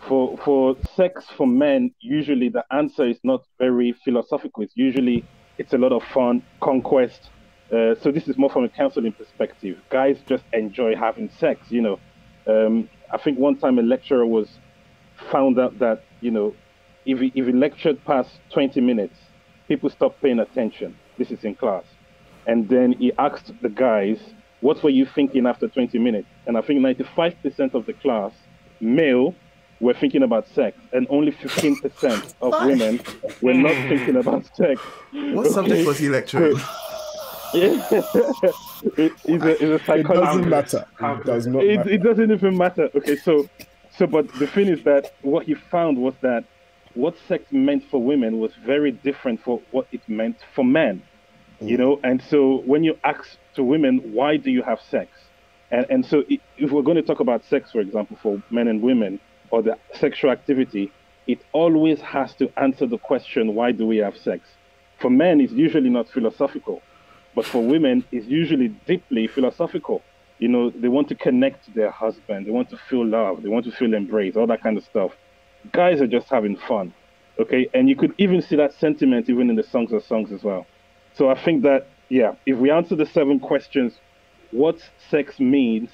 [0.09, 4.62] for for sex for men, usually the answer is not very philosophical.
[4.62, 5.24] It's usually
[5.59, 7.30] it's a lot of fun, conquest.
[7.72, 9.78] Uh, so this is more from a counseling perspective.
[9.90, 12.00] Guys just enjoy having sex, you know.
[12.46, 14.48] Um, I think one time a lecturer was
[15.30, 16.55] found out that you know
[17.07, 19.14] if he, if he lectured past 20 minutes,
[19.68, 20.96] people stopped paying attention.
[21.18, 21.84] This is in class,
[22.46, 24.18] and then he asked the guys,
[24.61, 28.32] "What were you thinking after 20 minutes?" And I think 95% of the class,
[28.80, 29.34] male,
[29.83, 33.01] were thinking about sex, and only 15% of women
[33.43, 34.80] were not thinking about sex.
[35.12, 36.57] What subject was he lecturing?
[37.55, 37.83] it,
[38.97, 40.24] it's, a, it's a It psychology.
[40.24, 40.87] doesn't matter.
[41.01, 41.91] It does not It, matter.
[41.91, 42.91] it doesn't even matter.
[42.95, 43.49] Okay, so
[43.99, 46.45] so but the thing is that what he found was that
[46.95, 51.03] what sex meant for women was very different for what it meant for men.
[51.61, 51.80] You mm.
[51.80, 55.11] know, and so when you ask to women, why do you have sex?
[55.72, 58.80] And and so if we're going to talk about sex, for example, for men and
[58.80, 59.18] women
[59.53, 60.90] or the sexual activity,
[61.28, 64.48] it always has to answer the question, why do we have sex?
[64.98, 66.82] For men, it's usually not philosophical,
[67.36, 70.03] but for women, it's usually deeply philosophical.
[70.38, 73.48] You know, they want to connect to their husband, they want to feel love, they
[73.48, 75.12] want to feel embraced, all that kind of stuff.
[75.70, 76.92] Guys are just having fun,
[77.38, 77.68] okay?
[77.74, 80.66] And you could even see that sentiment even in the songs of songs as well.
[81.14, 84.00] So I think that, yeah, if we answer the seven questions,
[84.50, 84.78] what
[85.11, 85.90] sex means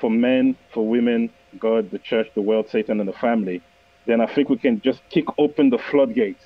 [0.00, 3.62] for men, for women, God, the church, the world, Satan, and the family,
[4.06, 6.42] then I think we can just kick open the floodgates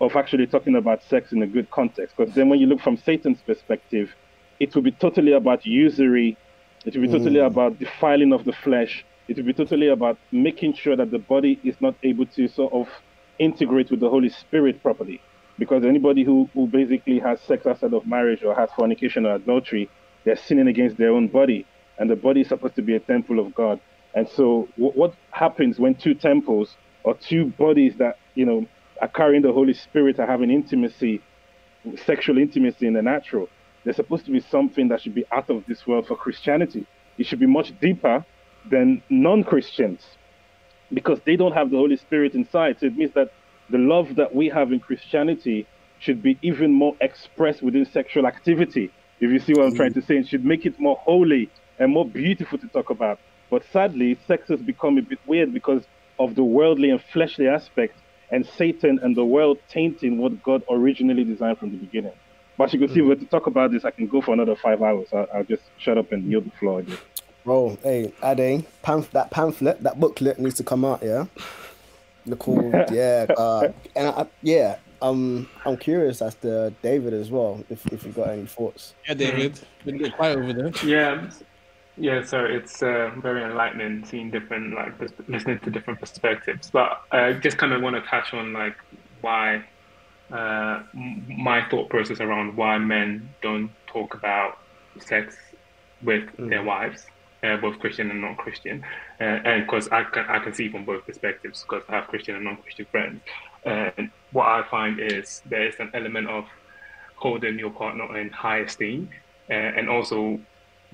[0.00, 2.16] of actually talking about sex in a good context.
[2.16, 4.14] Because then when you look from Satan's perspective,
[4.60, 6.36] it will be totally about usury,
[6.84, 7.46] it will be totally mm.
[7.46, 11.58] about defiling of the flesh, it will be totally about making sure that the body
[11.64, 12.88] is not able to sort of
[13.38, 15.20] integrate with the Holy Spirit properly.
[15.58, 19.88] Because anybody who, who basically has sex outside of marriage or has fornication or adultery,
[20.24, 21.66] they're sinning against their own body.
[21.98, 23.80] And the body is supposed to be a temple of God.
[24.14, 28.66] And so, wh- what happens when two temples or two bodies that, you know,
[29.00, 31.22] are carrying the Holy Spirit are having intimacy,
[32.04, 33.48] sexual intimacy in the natural?
[33.84, 36.86] There's supposed to be something that should be out of this world for Christianity.
[37.18, 38.24] It should be much deeper
[38.68, 40.02] than non Christians
[40.92, 42.80] because they don't have the Holy Spirit inside.
[42.80, 43.30] So it means that
[43.70, 45.66] the love that we have in Christianity
[45.98, 48.92] should be even more expressed within sexual activity.
[49.20, 50.00] If you see what I'm trying mm.
[50.00, 53.18] to say, it should make it more holy and more beautiful to talk about.
[53.50, 55.84] But sadly, sex has become a bit weird because
[56.18, 57.96] of the worldly and fleshly aspect,
[58.30, 62.12] and Satan and the world tainting what God originally designed from the beginning.
[62.58, 64.20] But as you can see, if we were to talk about this, I can go
[64.20, 65.08] for another five hours.
[65.12, 66.80] I'll, I'll just shut up and yield the floor.
[66.80, 66.98] again.
[67.44, 71.26] Bro, hey, Ade, pamf- that pamphlet, that booklet needs to come out, yeah?
[72.24, 73.26] The cool, yeah.
[73.36, 78.16] Uh, and I, yeah, um, I'm curious as to David as well, if, if you've
[78.16, 78.94] got any thoughts.
[79.06, 79.60] Yeah, David.
[79.84, 80.72] Been a bit quiet over there.
[80.84, 81.30] Yeah,
[81.96, 82.22] yeah.
[82.22, 84.92] So it's uh, very enlightening seeing different, like,
[85.28, 86.70] listening to different perspectives.
[86.70, 88.76] But I just kind of want to touch on like
[89.20, 89.64] why
[90.30, 94.58] uh, my thought process around why men don't talk about
[94.98, 95.36] sex
[96.02, 97.06] with their wives,
[97.42, 98.84] uh, both Christian and non-Christian,
[99.20, 102.36] uh, and because I can I can see from both perspectives because I have Christian
[102.36, 103.20] and non-Christian friends.
[103.64, 106.44] And what I find is there is an element of
[107.16, 109.08] holding your partner in high esteem,
[109.50, 110.38] uh, and also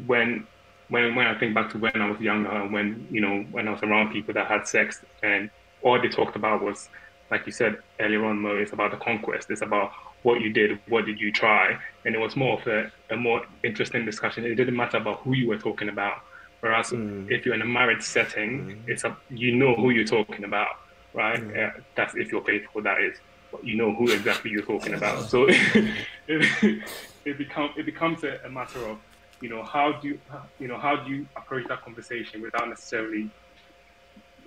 [0.07, 0.47] when
[0.93, 3.67] when when I think back to when I was younger and when you know when
[3.67, 5.51] I was around people that had sex and
[5.83, 6.89] all they talked about was
[7.31, 9.51] like you said earlier on, Mo, it's about the conquest.
[9.51, 9.91] It's about
[10.23, 13.41] what you did, what did you try, and it was more of a, a more
[13.65, 14.45] interesting discussion.
[14.45, 16.19] It didn't matter about who you were talking about.
[16.61, 17.29] Whereas mm.
[17.31, 18.79] if you're in a marriage setting, mm.
[18.87, 20.77] it's a, you know who you're talking about,
[21.15, 21.41] right?
[21.41, 21.69] Mm.
[21.69, 22.83] Uh, that's if you're faithful.
[22.83, 23.17] That is,
[23.51, 25.29] but you know who exactly you're talking about.
[25.31, 25.47] So
[26.29, 26.83] it,
[27.25, 28.99] it become it becomes a, a matter of
[29.43, 30.19] you know how do you
[30.61, 33.25] you know how do you approach that conversation without necessarily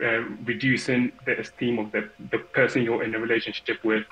[0.03, 0.21] uh,
[0.51, 4.05] reducing the esteem of the, the person you're in a relationship with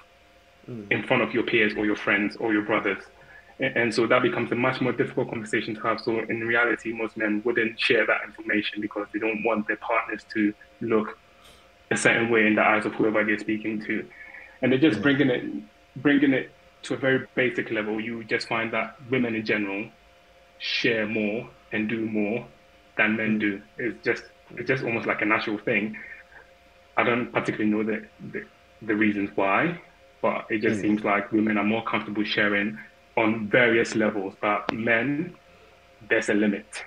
[0.91, 3.03] in front of your peers or your friends or your brothers.
[3.59, 5.99] A- And so that becomes a much more difficult conversation to have.
[5.99, 10.21] So in reality, most men wouldn't share that information because they don't want their partners
[10.35, 11.07] to look
[11.91, 14.07] a certain way in the eyes of whoever they're speaking to.
[14.61, 15.43] And they're just bringing it,
[15.97, 16.49] bringing it
[16.83, 17.99] to a very basic level.
[17.99, 19.89] You just find that women in general
[20.63, 22.45] share more and do more
[22.97, 23.61] than men do.
[23.77, 24.23] It's just
[24.55, 25.97] it's just almost like a natural thing.
[26.95, 28.45] I don't particularly know the the,
[28.81, 29.79] the reasons why,
[30.21, 30.81] but it just Mm.
[30.81, 32.77] seems like women are more comfortable sharing
[33.17, 35.35] on various levels, but men,
[36.09, 36.83] there's a limit.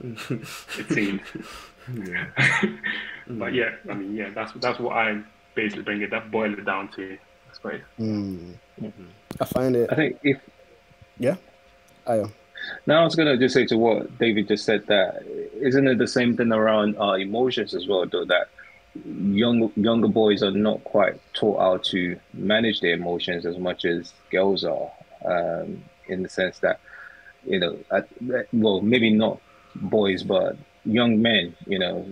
[0.00, 1.20] it seems.
[1.92, 2.26] Yeah.
[3.28, 5.20] but yeah, I mean, yeah, that's that's what I
[5.54, 6.10] basically bring it.
[6.10, 7.82] That boil it down to, That's great.
[7.98, 8.54] Mm.
[9.40, 9.88] I find it.
[9.92, 10.38] I think if
[11.18, 11.36] yeah,
[12.06, 12.24] I,
[12.86, 15.22] Now I was gonna just say to what David just said that
[15.60, 18.48] isn't it the same thing around our emotions as well, though that
[19.04, 24.12] young younger boys are not quite taught how to manage their emotions as much as
[24.30, 24.90] girls are,
[25.24, 26.80] um, in the sense that
[27.46, 27.78] you know,
[28.52, 29.40] well maybe not
[29.76, 32.06] boys, but young men, you know,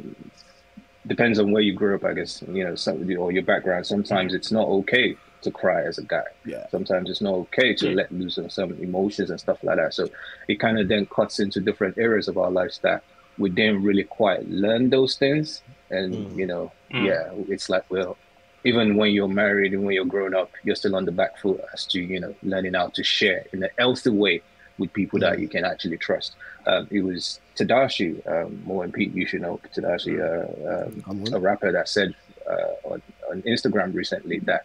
[1.07, 3.87] depends on where you grew up, I guess, you know, some, or your background.
[3.87, 6.67] Sometimes it's not okay to cry as a guy yeah.
[6.71, 9.95] sometimes it's not okay to let loose on some emotions and stuff like that.
[9.95, 10.09] So
[10.49, 13.03] it kind of then cuts into different areas of our lives that
[13.39, 15.63] we didn't really quite learn those things.
[15.91, 16.37] And, Mm.
[16.37, 17.05] you know, Mm.
[17.07, 18.17] yeah, it's like, well,
[18.65, 21.61] even when you're married and when you're grown up, you're still on the back foot
[21.73, 24.43] as to, you know, learning how to share in a healthy way
[24.79, 26.35] with people that you can actually trust.
[26.67, 31.39] Um, it was Tedashii, um, more and Pete, you should know Tedashii, uh, um, a
[31.39, 32.15] rapper that said
[32.49, 34.65] uh, on, on Instagram recently that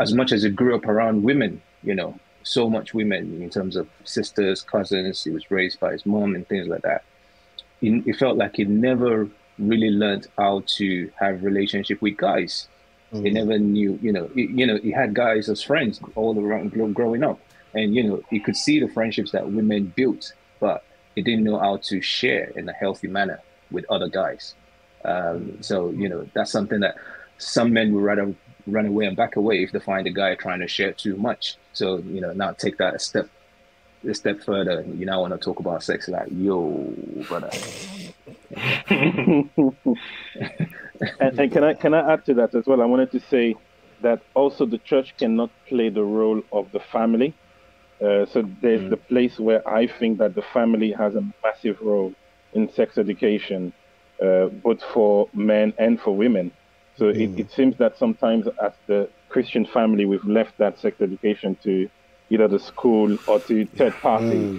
[0.00, 3.76] as much as he grew up around women, you know, so much women in terms
[3.76, 7.02] of sisters, cousins, he was raised by his mom and things like that.
[7.80, 9.28] He, he felt like he never
[9.58, 12.68] really learned how to have relationship with guys.
[13.10, 13.32] He Mm.
[13.32, 17.24] never knew, you know, he, you know, he had guys as friends all around growing
[17.24, 17.40] up,
[17.74, 20.30] and you know, he could see the friendships that women built,
[20.60, 20.84] but
[21.14, 23.40] he didn't know how to share in a healthy manner
[23.70, 24.54] with other guys.
[25.06, 26.96] Um, so you know, that's something that
[27.38, 28.34] some men would rather
[28.70, 31.56] run away and back away if they find a guy trying to share too much.
[31.72, 33.28] So you know, now take that a step
[34.06, 34.82] a step further.
[34.82, 36.92] You now want to talk about sex, like yo,
[37.28, 37.50] brother.
[38.90, 39.50] and,
[41.20, 42.80] and can I can I add to that as well?
[42.82, 43.54] I wanted to say
[44.02, 47.34] that also the church cannot play the role of the family.
[48.00, 52.14] Uh, so there's the place where I think that the family has a massive role
[52.52, 53.72] in sex education,
[54.22, 56.52] uh, both for men and for women.
[56.98, 61.56] So it, it seems that sometimes as the Christian family, we've left that sex education
[61.64, 61.88] to
[62.30, 64.50] either the school or to third parties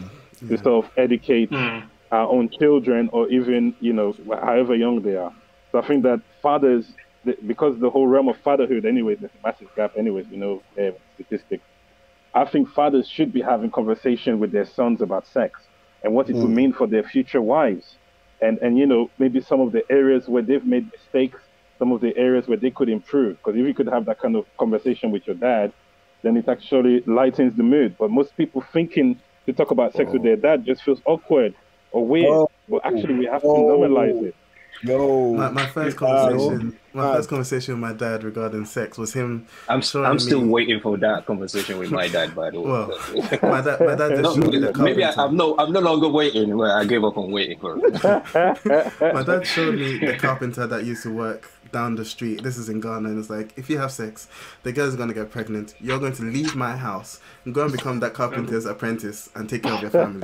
[0.49, 1.89] to sort of educate Mm.
[2.11, 4.13] our own children or even you know
[4.43, 5.31] however young they are.
[5.71, 6.97] So i think that fathers
[7.47, 10.91] because the whole realm of fatherhood anyway there's a massive gap anyways you know uh,
[11.15, 11.65] statistics.
[12.33, 15.67] I think fathers should be having conversation with their sons about sex
[16.03, 17.99] and what it would mean for their future wives.
[18.41, 21.48] And and you know maybe some of the areas where they've made mistakes
[21.79, 24.35] some of the areas where they could improve because if you could have that kind
[24.35, 25.71] of conversation with your dad
[26.21, 30.21] then it actually lightens the mood but most people thinking to talk about sex with
[30.23, 31.53] their dad just feels awkward
[31.91, 32.51] or weird Oh.
[32.67, 33.77] but actually we have to Oh.
[33.77, 34.35] normalize it
[34.81, 39.11] Yo, My, my first Uh, conversation, my first conversation with my dad regarding sex was
[39.11, 39.45] him.
[39.67, 42.33] I'm I'm still me- waiting for that conversation with my dad.
[42.33, 42.87] By the way, Well,
[43.41, 46.07] my dad, my dad just showed me the maybe I, I'm no I'm no longer
[46.07, 46.55] waiting.
[46.55, 47.93] Well, I gave up on waiting for it.
[49.13, 52.43] My dad showed me the carpenter that used to work down the street.
[52.43, 54.27] This is in Ghana, and it's like, if you have sex,
[54.63, 55.75] the girl's gonna get pregnant.
[55.79, 59.63] You're going to leave my house and go and become that carpenter's apprentice and take
[59.63, 60.21] care of your family.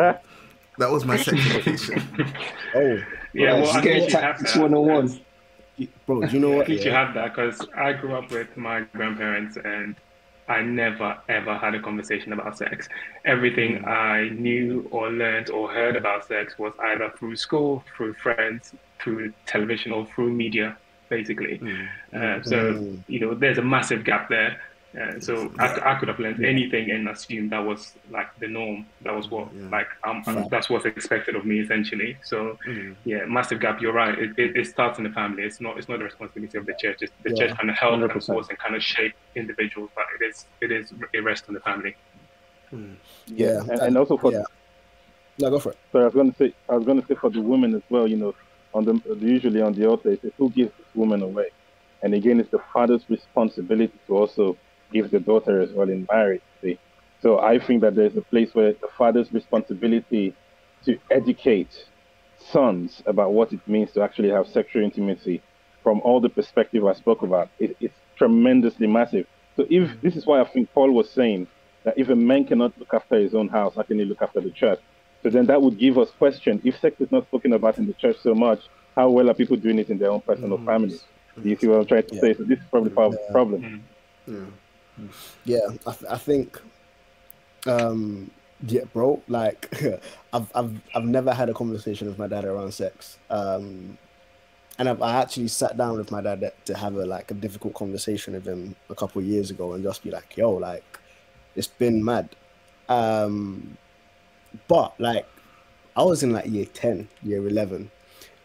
[0.78, 2.02] That was my sex education.
[2.76, 2.98] oh,
[3.34, 4.56] Yeah, well, I Scare think you have that.
[4.60, 5.22] 101.
[6.06, 6.56] bro, do you know what?
[6.56, 6.68] I what?
[6.68, 9.96] think you have that because I grew up with my grandparents and
[10.48, 12.88] I never ever had a conversation about sex.
[13.26, 13.88] Everything Mm.
[13.88, 19.34] I knew or learned or heard about sex was either through school, through friends, through
[19.46, 20.78] television, or through media,
[21.10, 21.60] basically.
[22.16, 23.04] Uh, so Mm.
[23.08, 24.60] you know, there's a massive gap there.
[25.00, 28.86] Uh, so I, I could have learned anything and assumed that was like the norm.
[29.02, 29.68] That was what Yeah.
[29.70, 30.50] like um, Fact.
[30.50, 32.18] that's what's expected of me essentially.
[32.24, 32.58] So
[33.04, 33.82] yeah, massive gap.
[33.82, 34.18] You're right.
[34.18, 35.44] It, it, it starts in the family.
[35.44, 35.78] It's not.
[35.78, 36.98] It's not the responsibility of the church.
[37.02, 38.26] It's the Yeah, church kind of help and 100%.
[38.26, 40.46] force and kind of shape individuals, but it is.
[40.62, 40.94] It is.
[41.14, 41.94] It rests on the family.
[43.28, 44.44] Yeah, and, and also for yeah.
[45.40, 45.78] No, go for it.
[45.92, 47.82] So I was going to say, I was going to say for the women as
[47.90, 48.08] well.
[48.08, 48.34] You know,
[48.76, 51.50] on the usually on the altar, it says, "Who gives this woman away?"
[52.04, 54.58] And again, it's the father's responsibility to also
[54.92, 56.42] give the daughter as well in marriage.
[56.62, 56.78] See?
[57.22, 60.36] So I think that there's a place where the father's responsibility
[60.86, 61.86] to educate
[62.38, 65.42] sons about what it means to actually have sexual intimacy
[65.82, 67.50] from all the perspective I spoke about.
[67.60, 69.26] It, it's tremendously massive.
[69.56, 71.48] So if this is why I think Paul was saying
[71.86, 74.42] that if a man cannot look after his own house, how can he look after
[74.42, 74.80] the church?
[75.26, 76.62] So then that would give us question.
[76.64, 78.60] If sex is not spoken about in the church so much,
[78.96, 81.04] how well are people doing it in their own personal families?
[81.42, 82.22] Do you see what I'm trying to Yeah.
[82.22, 82.34] say?
[82.36, 83.32] So this is probably part of the Yeah.
[83.32, 83.84] problem.
[84.28, 84.46] Yeah.
[85.46, 86.62] Yeah, I, th- I think,
[87.66, 88.30] um,
[88.68, 89.20] yeah, bro.
[89.28, 89.68] Like,
[90.34, 93.18] I've I've I've never had a conversation with my dad around sex.
[93.32, 93.98] Um,
[94.78, 97.74] and I've, I actually sat down with my dad to have a like a difficult
[97.74, 101.00] conversation with him a couple of years ago and just be like, "Yo, like,
[101.56, 102.30] it's been mad."
[102.90, 103.76] Um,
[104.68, 105.26] but like,
[105.96, 107.92] I was in like year ten, year eleven,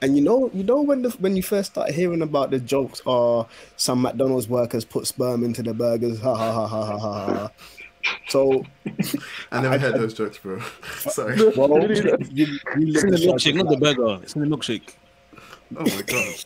[0.03, 3.01] and you know, you know when the when you first start hearing about the jokes,
[3.07, 3.47] or
[3.77, 7.25] some McDonald's workers put sperm into the burgers, ha ha ha ha ha ha.
[7.35, 7.51] ha.
[8.29, 8.65] So
[9.53, 10.61] I never I- heard I- those jokes, bro.
[10.99, 11.37] Sorry.
[11.57, 12.47] well, you, you
[12.95, 14.23] It's in the milkshake, not the burger.
[14.23, 14.95] It's in the milkshake.
[15.77, 16.35] Oh my god.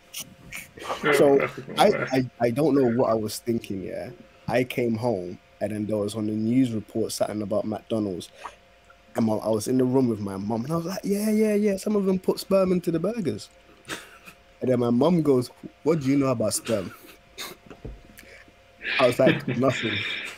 [1.16, 1.40] So
[1.78, 3.84] I, I, I don't know what I was thinking.
[3.84, 4.10] Yeah,
[4.48, 8.28] I came home and then there was on the news report something about McDonald's,
[9.16, 11.30] and my, I was in the room with my mom and I was like, yeah,
[11.30, 11.76] yeah, yeah.
[11.76, 13.48] Some of them put sperm into the burgers,
[14.60, 15.50] and then my mom goes,
[15.82, 16.92] "What do you know about sperm?"
[19.00, 19.96] I was like, nothing.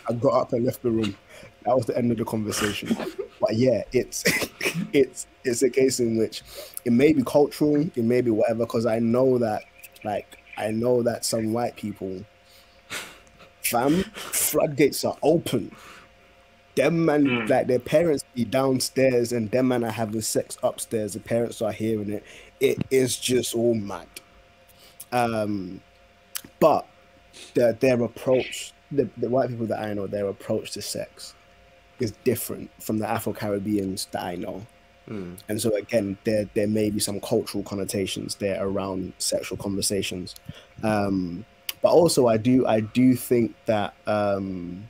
[0.08, 1.16] I got up and left the room.
[1.64, 2.96] That was the end of the conversation.
[3.40, 4.24] But yeah, it's
[4.92, 6.42] it's it's a case in which
[6.84, 9.62] it may be cultural, it may be whatever, because I know that
[10.04, 12.24] like I know that some white people
[13.62, 15.74] fam floodgates are open.
[16.76, 17.48] Them man Mm.
[17.48, 21.72] like their parents be downstairs and them man are having sex upstairs, the parents are
[21.72, 22.22] hearing it.
[22.60, 24.06] It is just all mad.
[25.12, 25.80] Um
[26.60, 26.86] but
[27.54, 31.34] their their approach, the, the white people that I know, their approach to sex
[31.98, 34.66] is different from the Afro Caribbeans that I know.
[35.08, 35.38] Mm.
[35.48, 40.34] And so again, there there may be some cultural connotations there around sexual conversations.
[40.82, 41.44] Um,
[41.82, 44.88] but also I do I do think that um,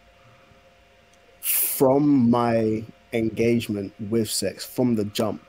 [1.47, 5.41] from my engagement with sex from the jump,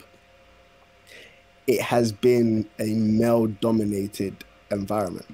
[1.66, 5.26] it has been a male dominated environment.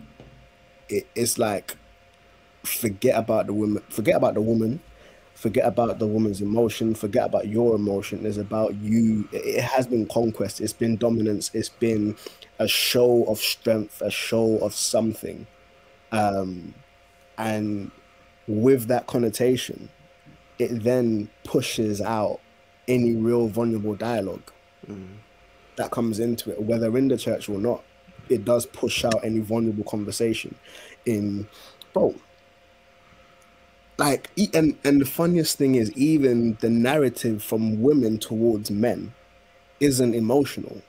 [0.87, 1.75] It, it's like
[2.63, 4.79] forget about the woman forget about the woman
[5.35, 8.25] forget about the woman's emotion forget about your emotion.
[8.25, 9.27] It's about you.
[9.33, 10.61] It has been conquest.
[10.61, 11.51] It's been dominance.
[11.53, 12.15] It's been
[12.59, 15.45] a show of strength a show of something.
[16.13, 16.73] Um
[17.37, 17.91] and
[18.47, 19.89] with that connotation
[20.63, 22.39] it then pushes out
[22.87, 24.51] any real vulnerable dialogue
[25.77, 27.83] that comes into it whether in the church or not.
[28.29, 30.55] It does push out any vulnerable conversation
[31.05, 31.47] in
[31.93, 32.15] bro
[33.97, 39.13] like and and the funniest thing is even the narrative from women towards men
[39.79, 40.81] isn't emotional.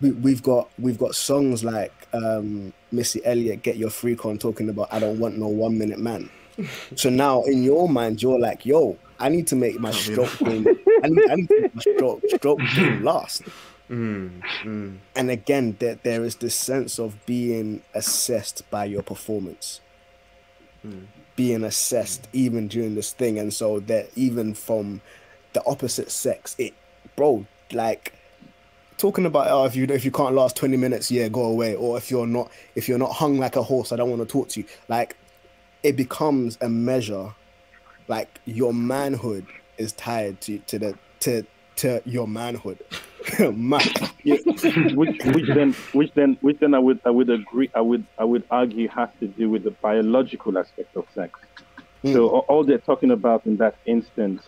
[0.00, 4.68] We, we've got we've got songs like um missy elliott get your freak on talking
[4.68, 6.28] about i don't want no one minute man
[6.94, 10.66] so now in your mind you're like yo i need to make my stroke game
[11.02, 13.42] I, need, I need to make my stroke stroke game last.
[13.90, 14.40] Mm.
[14.62, 14.98] Mm.
[15.16, 19.80] and again there, there is this sense of being assessed by your performance.
[21.36, 23.38] Being assessed even during this thing.
[23.38, 25.02] And so that even from
[25.52, 26.74] the opposite sex it
[27.16, 28.14] bro like
[28.96, 31.74] talking about oh if you if you can't last 20 minutes yeah go away.
[31.74, 34.26] Or if you're not if you're not hung like a horse i don't want to
[34.26, 34.66] talk to you.
[34.88, 35.16] Like
[35.82, 37.34] it becomes a measure
[38.08, 39.46] like your manhood
[39.78, 41.44] is tied to to the to
[41.76, 42.78] to your manhood
[43.52, 43.80] man
[44.24, 44.36] Yeah,
[44.94, 48.24] which which then which then which then I would I would agree I would I
[48.24, 51.40] would argue has to do with the biological aspect of sex.
[52.02, 52.12] Hmm.
[52.12, 54.42] So all they're talking about in that instance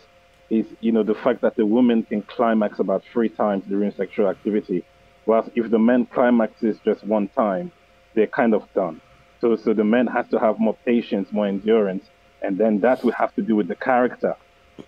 [0.49, 4.29] is you know the fact that the woman can climax about three times during sexual
[4.29, 4.85] activity,
[5.25, 7.71] whilst if the man climaxes just one time,
[8.13, 9.01] they're kind of done.
[9.45, 12.05] So so the man has to have more patience, more endurance,
[12.41, 14.35] and then that will have to do with the character.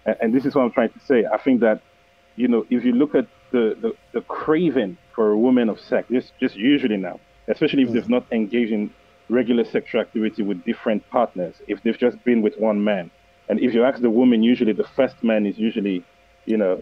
[0.03, 1.25] And, and this is what I'm trying to say.
[1.31, 1.81] I think that
[2.37, 6.07] you know, if you look at the, the, the craving for a woman of sex,
[6.09, 8.91] just, just usually now, especially if they've not engaged in
[9.29, 13.11] regular sexual activity with different partners, if they've just been with one man.
[13.49, 16.03] And if you ask the woman, usually the first man is usually,
[16.45, 16.79] you know,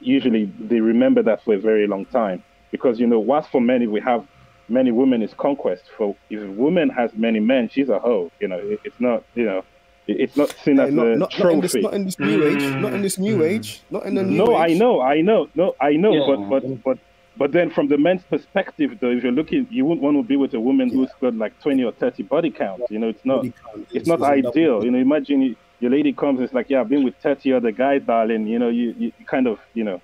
[0.00, 2.42] usually they remember that for a very long time.
[2.70, 4.26] Because, you know, whilst for many we have
[4.70, 8.30] many women is conquest, for if a woman has many men, she's a hoe.
[8.40, 9.58] You know, it, it's not, you know,
[10.06, 11.82] it- it's not seen Hey, as not, a not, not in this trophy.
[11.82, 13.48] not in this new age not in this new mm.
[13.48, 16.26] age not in the new No, I know, I know, no, I know, Yeah.
[16.26, 16.98] but but but
[17.36, 20.36] but then from the men's perspective, though, if you're looking, you wouldn't want to be
[20.36, 22.90] with a woman who's got like twenty or thirty body counts.
[22.90, 23.52] You know, it's not, Body
[23.92, 24.84] it's is- not is ideal.
[24.84, 27.72] You know, imagine you, your lady comes, it's like, yeah, I've been with thirty other
[27.72, 28.46] guys, darling.
[28.46, 30.00] You know, you, you kind of, you know,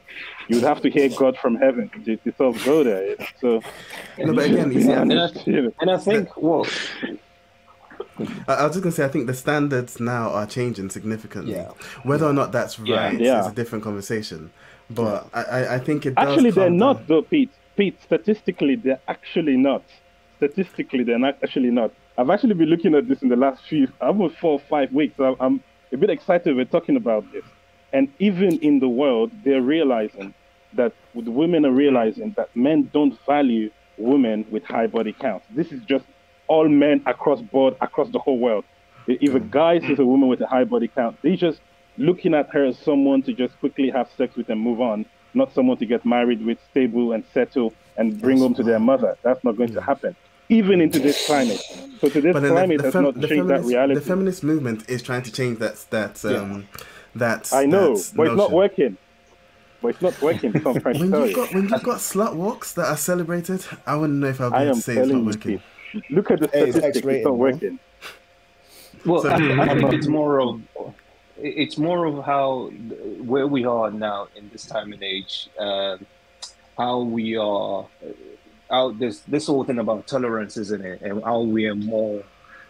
[0.48, 3.16] you would have to hear God from heaven to, to sort of go there.
[3.40, 3.62] So,
[4.18, 6.66] No, but again, you see, and, I, you and I think well,
[8.48, 11.54] I, I was just gonna say, I think the standards now are changing significantly.
[11.54, 11.72] Yeah.
[12.02, 13.40] Whether or not that's right Yeah.
[13.40, 14.52] is a different conversation.
[14.88, 17.50] But I, I, I think it does Actually, they're come not, though, Pete.
[17.76, 19.82] Pete, statistically, they're actually not.
[20.38, 21.92] Statistically, they're not actually not.
[22.18, 25.16] I've actually been looking at this in the last few, almost four or five weeks.
[25.16, 25.62] So I'm
[25.92, 27.44] a bit excited we're talking about this.
[27.92, 30.34] And even in the world, they're realizing
[30.74, 35.46] that the women are realizing that men don't value women with high body counts.
[35.50, 36.04] This is just
[36.48, 38.64] all men across board, across the whole world.
[39.06, 41.60] If a guy sees a woman with a high body count, they just
[41.98, 45.54] looking at her as someone to just quickly have sex with and move on, not
[45.54, 49.16] someone to get married with, stable and settle and bring home to their mother.
[49.22, 50.16] That's not going to happen,
[50.48, 51.60] even into this climate.
[52.00, 53.94] So today's But climate the, the, has fem- not the changed that reality.
[53.94, 56.68] the feminist movement is trying to change that that um
[57.14, 58.96] that I know, that but it's not working.
[59.82, 60.52] But it's not working.
[60.60, 63.64] So I'm trying to When you've got when you've got slut walks that are celebrated,
[63.86, 65.62] I wouldn't know if I'd be I able to say it's not telling you, working.
[65.90, 66.02] Steve.
[66.10, 66.86] Look at the Hey, it's statistics.
[66.86, 67.78] It's X-rated, not working.
[69.04, 70.60] Well, So- I, I think it's more of
[71.38, 72.68] it's more of how
[73.32, 76.04] where we are now in this time and age, um,
[76.76, 77.86] how we are.
[78.70, 81.00] How this this whole thing about tolerance, isn't it?
[81.02, 82.24] And how we are more,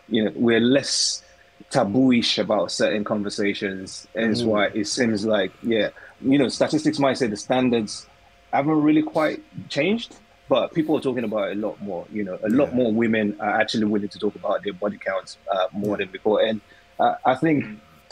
[0.09, 1.23] you know, we're less
[1.71, 5.89] tabooish about certain conversations, and it's why it seems like yeah,
[6.21, 8.09] you know, statistics might say the standards
[8.53, 10.17] haven't really quite changed,
[10.49, 12.07] but people are talking about it a lot more.
[12.11, 12.77] You know, a lot Yeah.
[12.77, 16.43] more women are actually willing to talk about their body counts uh, more than before,
[16.43, 16.61] and
[16.99, 17.65] uh, I think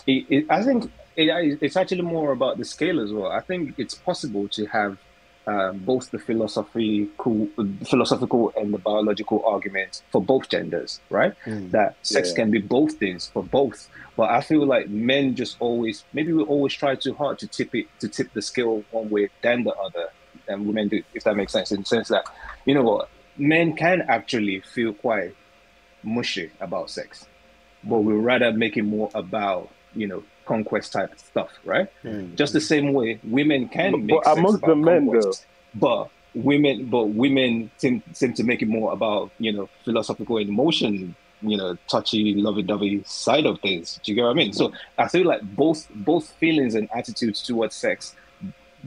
[0.06, 3.30] it, it, I think it, it's actually more about the scale as well.
[3.30, 4.98] I think it's possible to have
[5.46, 7.48] um, both the philosophical,
[7.84, 11.34] philosophical and the biological arguments for both genders, right?
[11.46, 12.36] That sex Yeah.
[12.36, 13.88] can be both things for both.
[14.16, 17.74] But I feel like men just always, maybe we always try too hard to tip
[17.74, 20.08] it, to tip the scale one way than the other,
[20.48, 21.72] and women do, if that makes sense.
[21.72, 22.24] In the sense that,
[22.64, 25.34] you know what, men can actually feel quite
[26.02, 27.26] mushy about sex,
[27.82, 31.88] but we rather make it more about, you know, conquest type stuff, right?
[32.04, 32.34] Mm.
[32.34, 36.10] Just the same way women can But- make but sex amongst the men, conquest, but
[36.34, 41.14] women, but women seem, seem to make it more about you know philosophical and emotion,
[41.42, 44.00] you know, touchy, lovey-dovey side of things.
[44.02, 44.52] Do you get what I mean?
[44.52, 48.14] So I feel like both both feelings and attitudes towards sex,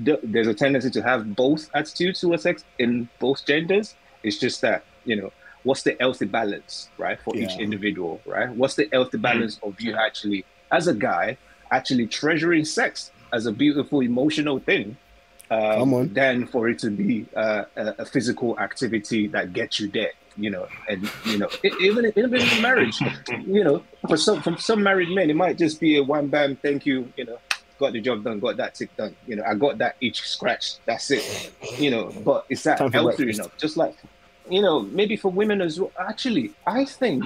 [0.04, 3.96] th- there's a tendency to have both attitudes towards sex in both genders.
[4.24, 5.32] It's just that you know
[5.64, 8.50] what's the healthy balance, right, for each individual, right?
[8.50, 9.24] What's the healthy mm.
[9.24, 11.38] balance of you actually, as a guy,
[11.72, 14.98] actually treasuring sex as a beautiful emotional thing,
[15.50, 20.12] um, than for it to be uh, a, a physical activity that gets you there.
[20.40, 23.00] You know, and you know, even even in marriage,
[23.48, 26.56] you know, for some from some married men, it might just be a one bam,
[26.58, 27.40] thank you, you know,
[27.80, 29.16] got the job done, got that tick done.
[29.26, 30.78] You know, I got that each scratch.
[30.86, 31.52] That's it.
[31.80, 33.40] You know, but is that healthy breakfast.
[33.40, 33.58] enough?
[33.58, 33.96] Just like,
[34.50, 35.92] you know, maybe for women as well.
[36.00, 37.26] Actually, I think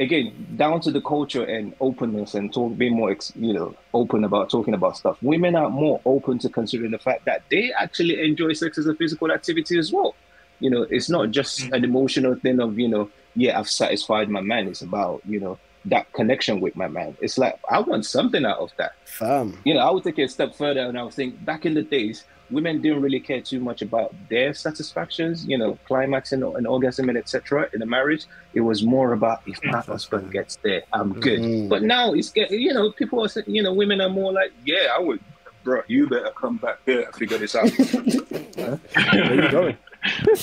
[0.00, 4.24] again down to the culture and openness and talk being more ex, you know open
[4.24, 5.22] about talking about stuff.
[5.22, 8.94] Women are more open to considering the fact that they actually enjoy sex as a
[8.94, 10.14] physical activity as well.
[10.58, 11.72] You know it's not just mm.
[11.72, 14.66] an emotional thing of you know yeah i've satisfied my man.
[14.66, 17.16] It's about you know that connection with my man.
[17.20, 18.92] It's like i want something out of that.
[19.06, 19.58] Fam.
[19.64, 21.74] you know, I would take it a step further and I would think back in
[21.74, 26.66] the days, women didn't really care too much about their satisfactions, you know, climaxing and
[26.66, 27.68] orgasm and etc.
[27.72, 28.26] in a marriage.
[28.54, 31.40] It was more about if my husband gets there, I'm good.
[31.40, 31.68] Mhm.
[31.68, 34.52] But now it's get you know, people are saying, you know, women are more like,
[34.64, 35.20] yeah, I would,
[35.64, 37.70] bro, you better come back here and figure this out.
[37.70, 39.76] Where you going?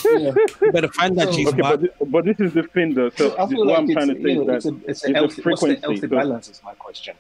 [0.06, 3.10] You better find that G Okay, but this, but this is the thing, though.
[3.10, 4.70] So I feel what like I'm trying to it's, say you is that it's a,
[4.70, 7.16] it's it's a the healthy, what's the frequency, healthy so- balance is my question.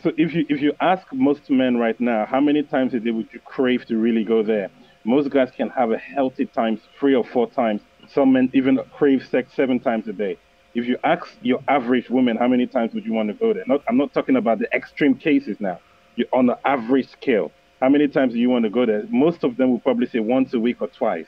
[0.00, 3.10] So if you if you ask most men right now, how many times a day
[3.10, 4.70] would you crave to really go there?
[5.04, 7.82] Most guys can have a healthy times three or four times.
[8.08, 10.38] Some men even crave sex seven times a day.
[10.74, 13.64] If you ask your average woman, how many times would you want to go there?
[13.66, 15.78] Not, I'm not talking about the extreme cases now.
[16.16, 17.52] You're on the average scale.
[17.80, 19.04] How many times do you want to go there?
[19.10, 21.26] Most of them will probably say once a week or twice.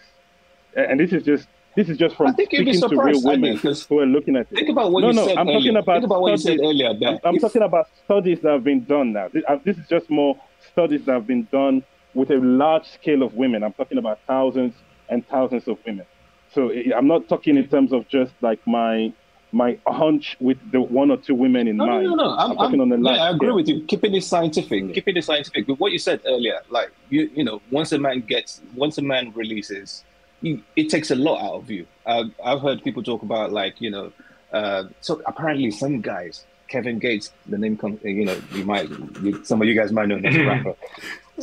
[0.75, 3.15] And this is just this is just from I think you'd be speaking to real
[3.21, 4.55] surprised, Andy, women 'cause who are looking at it.
[4.57, 5.59] Think about what no, you no, said I'm earlier.
[5.59, 6.61] talking about Think about what you said studies.
[6.71, 6.89] earlier.
[6.91, 9.29] I'm, I'm if- talking about studies that have been done now.
[9.33, 10.37] This, uh, is just more
[10.73, 11.83] studies that have been done
[12.15, 13.63] with a large scale of women.
[13.65, 14.75] I'm talking about thousands
[15.09, 16.07] and thousands of women.
[16.55, 19.13] So I- I'm not talking in terms of just like my
[19.53, 22.07] my hunch with the one or two women in No, no, mind.
[22.09, 22.31] no, no.
[22.37, 23.55] I'm, I'm talking on the large yeah, I agree scale.
[23.55, 23.81] with you.
[23.83, 24.93] Keeping it scientific.
[24.95, 25.69] Keeping it scientific.
[25.69, 29.03] But what you said earlier, like you, you know, once a man gets, once a
[29.03, 30.03] man releases,
[30.45, 31.87] he, it takes a lot out of you.
[32.05, 34.13] Uh, I've heard people talk about like, you know,
[34.53, 38.89] uh, so apparently some guys, Kevin Gates, the name comes, you know, you might,
[39.23, 40.75] you, some of you guys might know him as a rapper.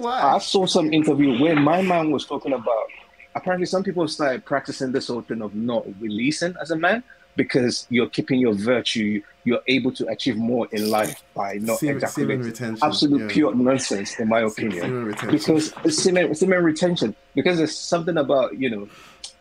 [0.06, 2.86] I saw some interview where my man was talking about
[3.34, 7.04] apparently some people started practicing this whole thing of not releasing as a man
[7.36, 11.98] because you're keeping your virtue, you're able to achieve more in life by not Semen-
[11.98, 12.44] ejaculating.
[12.44, 13.28] semen retention, Absolute yeah.
[13.30, 15.06] pure nonsense, in my opinion.
[15.06, 15.32] retention.
[15.32, 18.90] Because it's semen, semen retention, because there's something about you know,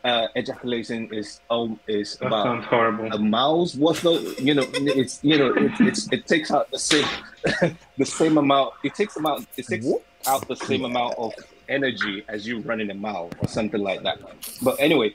[0.05, 3.12] uh, ejaculation is um is That about sounds horrible.
[3.12, 6.79] a mouse what's the you know it's you know it, it's it takes out the
[6.79, 7.05] same
[7.99, 9.87] the same amount it takes amount it takes
[10.27, 11.35] out the same amount of
[11.69, 14.19] energy as you running a mile or something like that
[14.62, 15.15] but anyway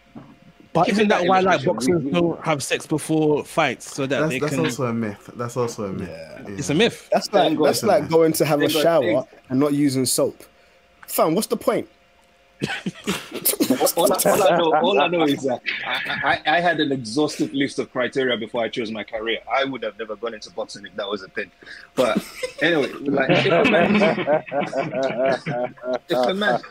[0.76, 4.06] But isn't that that why like illustration, boxers we- don't have sex before fights so
[4.06, 4.66] that That's, they that's can?
[4.66, 5.30] also a myth.
[5.36, 6.10] That's also a myth.
[6.10, 6.44] Yeah.
[6.58, 7.10] It's a myth.
[7.12, 8.12] That's like Thank that's like that.
[8.12, 9.34] going to have a shower thanks.
[9.50, 10.44] and not using soap.
[11.08, 11.88] Fam, what's the point?
[13.98, 16.92] all, I, all I know, all I know is that I, I, I had an
[16.92, 19.40] exhaustive list of criteria before I chose my career.
[19.52, 21.52] I would have never gone into boxing if that was a thing.
[21.96, 22.26] But
[22.62, 24.44] anyway, like if a man,
[26.10, 26.62] if a man,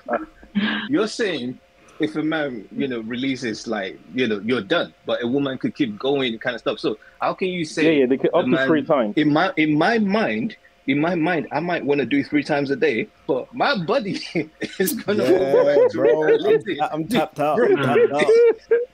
[0.88, 1.58] you're saying
[2.00, 5.74] if a man, you know, releases like, you know, you're done, but a woman could
[5.74, 6.78] keep going, kind of stuff.
[6.80, 9.14] So how can you say yeah, they could up the to man- three times.
[9.16, 10.56] in my in my mind?
[10.86, 14.20] In my mind, I might want to do three times a day, but my body
[14.78, 16.34] is gonna Yeah, bro.
[16.36, 16.60] I'm,
[16.92, 17.56] I'm tapped out.
[17.56, 17.68] Bro.
[17.68, 17.76] I'm
[18.10, 18.32] tapped out.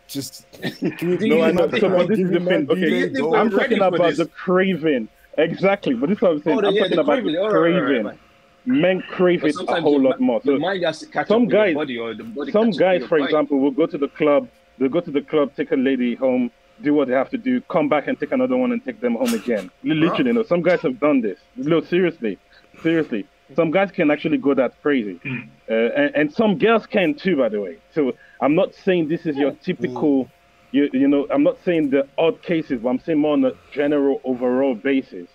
[0.06, 0.46] Just
[0.80, 1.68] Do No, I know.
[1.68, 2.70] think- So, but this is the thing.
[2.70, 4.18] Okay, you think we're I'm talking about this?
[4.18, 5.08] the craving.
[5.36, 6.58] Exactly, but this is what I'm saying.
[6.58, 7.32] Oh, the- I'm yeah, talking the about craving.
[7.32, 8.06] the All right, all right, all craving.
[8.06, 8.18] right.
[8.66, 10.40] Men crave it a whole lot more.
[10.44, 13.04] So mind has to catch some up guys- body, or the body some catches guys,
[13.06, 14.48] for example, will go to the club.
[14.78, 16.50] They'll go to the club, take a lady home,
[16.82, 19.14] do what they have to do, come back and take another one and take them
[19.14, 19.70] home again.
[19.82, 20.42] Li- Literally, no.
[20.42, 21.38] Some guys have done this.
[21.56, 22.38] No, seriously,
[22.82, 23.26] seriously.
[23.56, 25.18] Some guys can actually go that crazy,
[25.68, 27.78] uh, and, and some girls can too, by the way.
[27.94, 30.28] So I'm not saying this is your typical,
[30.70, 33.52] you, you know, I'm not saying the odd cases, but I'm saying more on a
[33.72, 35.28] general overall basis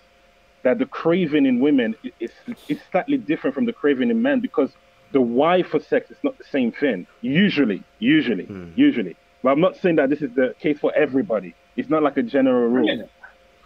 [0.66, 2.32] that the craving in women is
[2.66, 4.70] is slightly different from the craving in men because
[5.12, 7.06] the why for sex is not the same thing.
[7.20, 8.70] Usually, usually, hmm.
[8.74, 9.14] usually.
[9.44, 11.54] But I'm not saying that this is the case for everybody.
[11.76, 12.88] It's not like a general rule.
[12.88, 13.04] Yeah,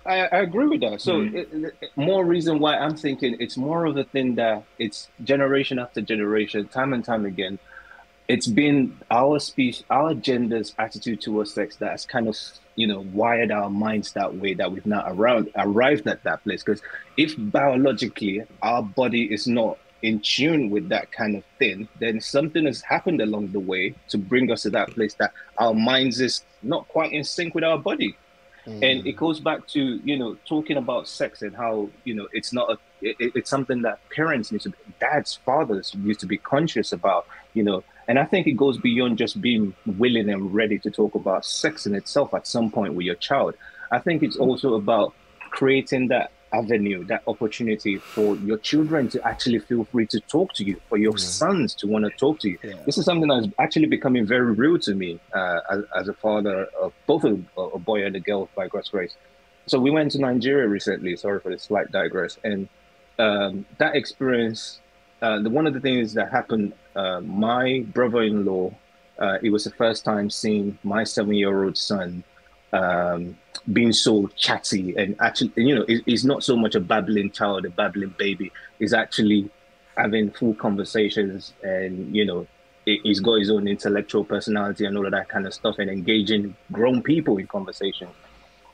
[0.04, 1.00] I, I agree with that.
[1.00, 1.34] So, hmm.
[1.34, 1.48] it,
[1.80, 6.02] it- more reason why I'm thinking it's more of a thing that it's generation after
[6.02, 7.58] generation, time and time again.
[8.28, 12.36] It's been our speech, our gender's attitude towards sex that has kind of,
[12.76, 16.62] you know, wired our minds that way that we've now around, arrived at that place.
[16.62, 16.82] Because
[17.16, 22.64] if biologically our body is not in tune with that kind of thing, then something
[22.64, 26.42] has happened along the way to bring us to that place that our minds is
[26.62, 28.16] not quite in sync with our body
[28.66, 28.72] mm.
[28.82, 32.52] and it goes back to you know talking about sex and how you know it's
[32.52, 36.36] not a it, it- it's something that parents need to dads fathers need to be
[36.38, 39.64] conscious about you know and i think it goes beyond just being
[40.04, 43.54] willing and ready to talk about sex in itself at some point with your child
[43.92, 45.08] i think it's also about
[45.58, 46.26] creating that
[46.60, 50.98] avenue that opportunity for your children to actually feel free to talk to you for
[51.06, 52.72] your sons to want to talk to you Yeah.
[52.88, 55.10] this is something that's actually becoming very real to me
[55.40, 57.34] uh, as, as a father of both a,
[57.78, 59.14] a boy and a girl by God's grace.
[59.70, 61.12] So we went to Nigeria recently.
[61.24, 62.32] Sorry for the slight digress.
[62.48, 62.60] And
[63.26, 64.80] um, that experience,
[65.22, 68.72] uh, the one of the things that happened, uh, my brother-in-law,
[69.20, 72.24] uh, it was the first time seeing my seven-year-old son
[72.72, 73.36] um,
[73.72, 77.66] being so chatty and actually, you know, he- he's not so much a babbling child,
[77.66, 78.52] a babbling baby.
[78.78, 79.50] He's actually
[79.96, 82.46] having full conversations and you know
[82.86, 85.90] he- he's got his own intellectual personality and all of that kind of stuff and
[85.90, 88.08] engaging grown people in conversation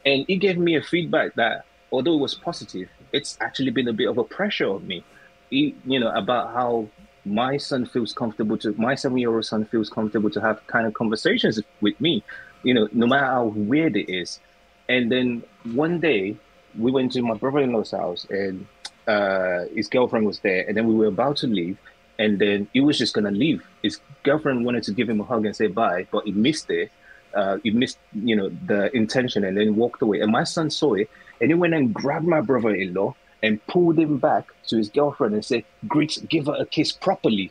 [0.04, 3.92] and he gave me a feedback that although it was positive it's actually been a
[3.92, 5.04] bit of a pressure on me
[5.50, 6.88] you know about how
[7.24, 10.86] my son feels comfortable to my seven year old son feels comfortable to have kind
[10.86, 12.22] of conversations with me
[12.62, 14.40] you know no matter how weird it is
[14.88, 15.42] and then
[15.74, 16.36] one day
[16.78, 18.66] we went to my brother-in-law's house and
[19.06, 21.78] uh, his girlfriend was there, and then we were about to leave,
[22.18, 23.64] and then he was just gonna leave.
[23.82, 26.90] His girlfriend wanted to give him a hug and say bye, but he missed it.
[27.34, 30.20] Uh, he missed, you know, the intention, and then walked away.
[30.20, 31.10] And my son saw it,
[31.40, 33.14] and he went and grabbed my brother-in-law
[33.46, 37.50] and pulled him back to his girlfriend and said, "Greet, give her a kiss properly."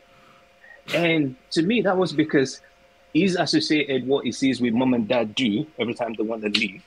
[0.94, 2.60] And to me, that was because
[3.12, 6.48] he's associated what he sees with mom and dad do every time they want to
[6.48, 6.82] leave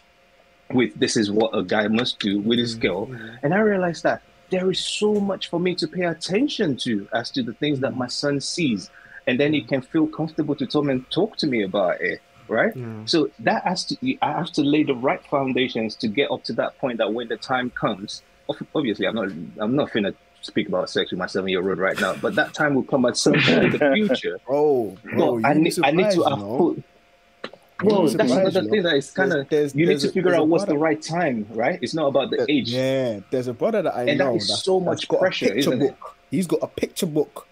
[0.71, 2.87] with this is what a guy must do with his mm-hmm.
[2.87, 3.11] girl.
[3.43, 7.29] And I realized that there is so much for me to pay attention to as
[7.31, 8.11] to the things that my mm-hmm.
[8.11, 8.89] son sees.
[9.27, 9.69] And then he mm-hmm.
[9.69, 12.21] can feel comfortable to come and talk to me about it.
[12.47, 12.73] Right.
[13.05, 16.53] So that has to I have to lay the right foundations to get up to
[16.53, 18.23] that point that when the time comes,
[18.75, 21.99] obviously I'm not I'm not finna speak about sex with my seven year old right
[21.99, 24.39] now, but that time will come at some point in the future.
[24.47, 26.57] Bro, bro, But I you'd need, I need to surprised, have you know?
[26.57, 26.83] put.
[27.81, 28.69] You'd Well, be that's another you know?
[28.71, 31.79] thing that is kind of you need to figure out what's the right time, right?
[31.81, 32.69] It's not about the age.
[32.71, 35.49] Yeah, there's a brother that I And know is that's- so much got pressure, a
[35.55, 35.95] picture isn't it?
[36.31, 37.47] He's got a picture book,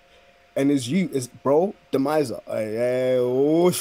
[0.56, 2.40] and his you is bro Demiser.
[2.48, 3.72] Uh, oh,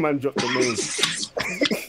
[0.00, 0.46] man, drop the
[1.66, 1.76] name.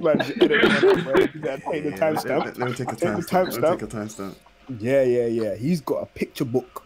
[0.00, 1.14] man, edit that bro.
[1.16, 2.44] You gotta take the Yeah, let, timestamp.
[2.44, 3.32] let, let me take a Take the timestamp.
[3.32, 3.78] Let me timestamp.
[3.78, 4.34] take a timestamp.
[4.78, 5.54] Yeah, yeah, yeah.
[5.56, 6.84] He's got a picture book.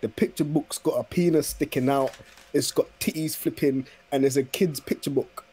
[0.00, 2.12] The picture book's got a penis sticking out.
[2.52, 5.44] It's got titties flipping, and there's a kid's picture book.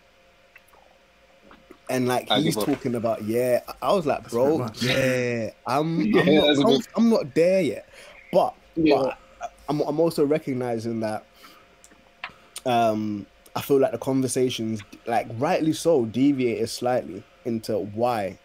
[1.90, 3.62] And like I he's give talking about, yeah.
[3.68, 4.84] I I was like, bro, a bit much.
[4.84, 5.50] yeah.
[5.66, 7.90] I'm, Yeah, I'm, that's a not, I'm, I'm not there yet,
[8.32, 8.96] but Yeah.
[8.98, 9.20] but
[9.70, 11.26] I'm, I'm also recognizing that.
[12.66, 13.26] Um,
[13.58, 18.38] I feel like the conversations, like rightly so, deviated slightly into why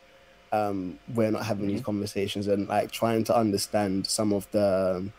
[0.52, 1.84] um, we're not having these mm-hmm.
[1.84, 5.12] conversations and like trying to understand some of the um,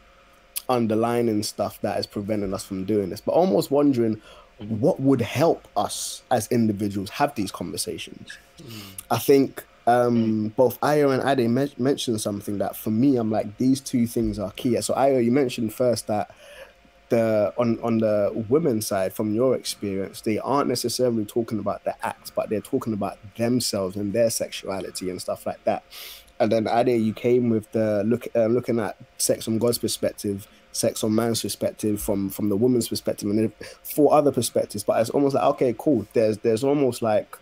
[0.68, 4.15] underlining stuff that is preventing us from doing this, but almost wondering
[4.60, 4.80] mm-hmm.
[4.80, 8.36] what would help us as individuals have these conversations.
[8.57, 8.90] Mm-hmm.
[9.11, 13.57] I think um, both Ayo and Ade men- mentioned something that for me, I'm like,
[13.60, 14.82] these two things are key.
[14.82, 16.32] So, Ayo, you mentioned first that
[17.09, 21.95] the on on the women's side, from your experience, they aren't necessarily talking about the
[22.05, 25.84] act, but they're talking about themselves and their sexuality and stuff like that.
[26.39, 30.47] And then Ade, you came with the look uh, looking at sex from God's perspective,
[30.71, 33.53] sex from man's perspective, from from the woman's perspective, and
[33.84, 34.84] four other perspectives.
[34.84, 36.07] But it's almost like okay, cool.
[36.13, 37.38] There's there's almost like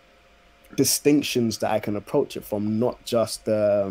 [0.76, 3.90] distinctions that I can approach it from, not just uh,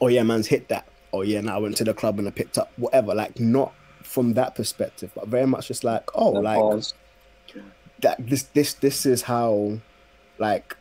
[0.00, 0.88] oh yeah, man's hit that.
[1.12, 3.14] Oh yeah, now I went to the club and I picked up whatever.
[3.14, 3.72] Like not
[4.16, 6.94] from that perspective, but very much just like oh, Then like pause.
[8.00, 9.76] that this this this is how
[10.38, 10.74] like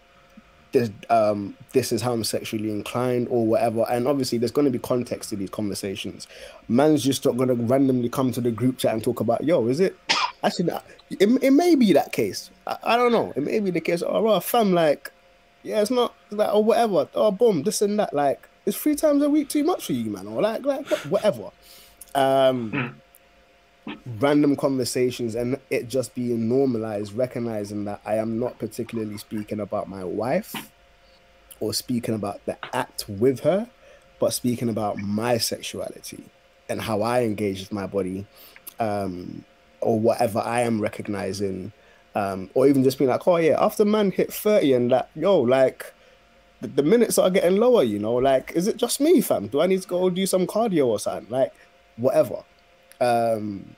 [0.72, 3.86] this um this is how I'm sexually inclined or whatever.
[3.90, 6.30] And obviously there's going to be context to these conversations.
[6.70, 9.68] Man's just not going to randomly come to the group chat and talk about yo
[9.68, 9.98] is it
[10.41, 12.49] actually that- it, it may be that case.
[12.66, 13.34] I, I don't know.
[13.36, 15.12] It may be the case oh well, fam like
[15.64, 19.22] yeah it's not like or whatever oh boom this and that like it's three times
[19.24, 21.52] a week too much for you man or like like whatever.
[22.16, 22.95] Um
[24.20, 29.90] random conversations and it just being normalized, recognizing that I am not particularly speaking about
[29.90, 30.56] my wife
[31.60, 33.68] or speaking about the act with her,
[34.20, 36.24] but speaking about my sexuality
[36.68, 38.26] and how I engage with my body,
[38.80, 39.45] um,
[39.82, 41.72] or whatever I am recognizing,
[42.16, 45.40] um, or even just being like, oh yeah, after man hit 30 and that, yo,
[45.40, 45.94] like
[46.62, 49.48] the minutes are getting lower, you know, like, is it just me, fam?
[49.48, 51.30] Do I need to go do some cardio or something?
[51.30, 51.53] Like,
[51.98, 52.44] whatever
[53.01, 53.76] um,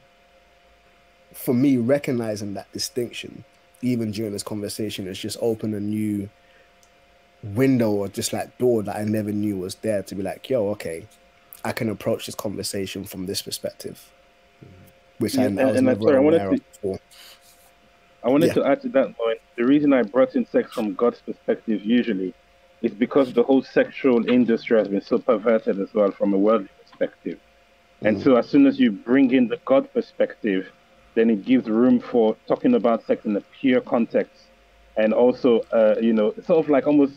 [1.34, 3.44] for me, recognizing that distinction,
[3.82, 6.30] even during this conversation, has just opened a new
[7.44, 10.70] window or just like door that I never knew was there to be like, yo,
[10.70, 11.06] okay,
[11.64, 14.12] I can approach this conversation from this perspective,
[15.20, 17.00] which Yeah, I, and- I was and never sorry, I wanted aware to- before.
[18.24, 18.54] I wanted Yeah.
[18.56, 19.40] to add to that point.
[19.56, 22.34] The reason I brought in sex from God's perspective usually
[22.82, 26.70] is because the whole sexual industry has been so perverted as well from a worldly
[26.84, 27.40] perspective.
[28.02, 30.72] And so as soon as you bring in the God perspective,
[31.16, 34.44] then it gives room for talking about sex in a pure context
[34.98, 37.14] and also uh, you know, sort of like almost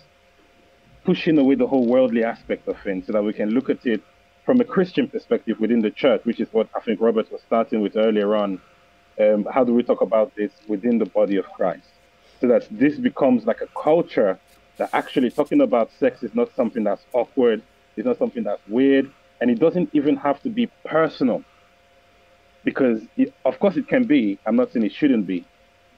[1.05, 4.03] pushing away the whole worldly aspect of things so that we can look at it
[4.45, 7.81] from a Christian perspective within the church, which is what I think Robert was starting
[7.81, 8.61] with earlier on.
[9.21, 11.89] Um, how do we talk about this within the body of Christ?
[12.41, 14.39] So that this becomes like a culture
[14.79, 17.63] that actually talking about sex is not something that's awkward,
[17.97, 21.45] it's not something that's weird, and it doesn't even have to be personal.
[22.65, 24.39] Because, it, of course, it can be.
[24.47, 25.47] I'm not saying it shouldn't be.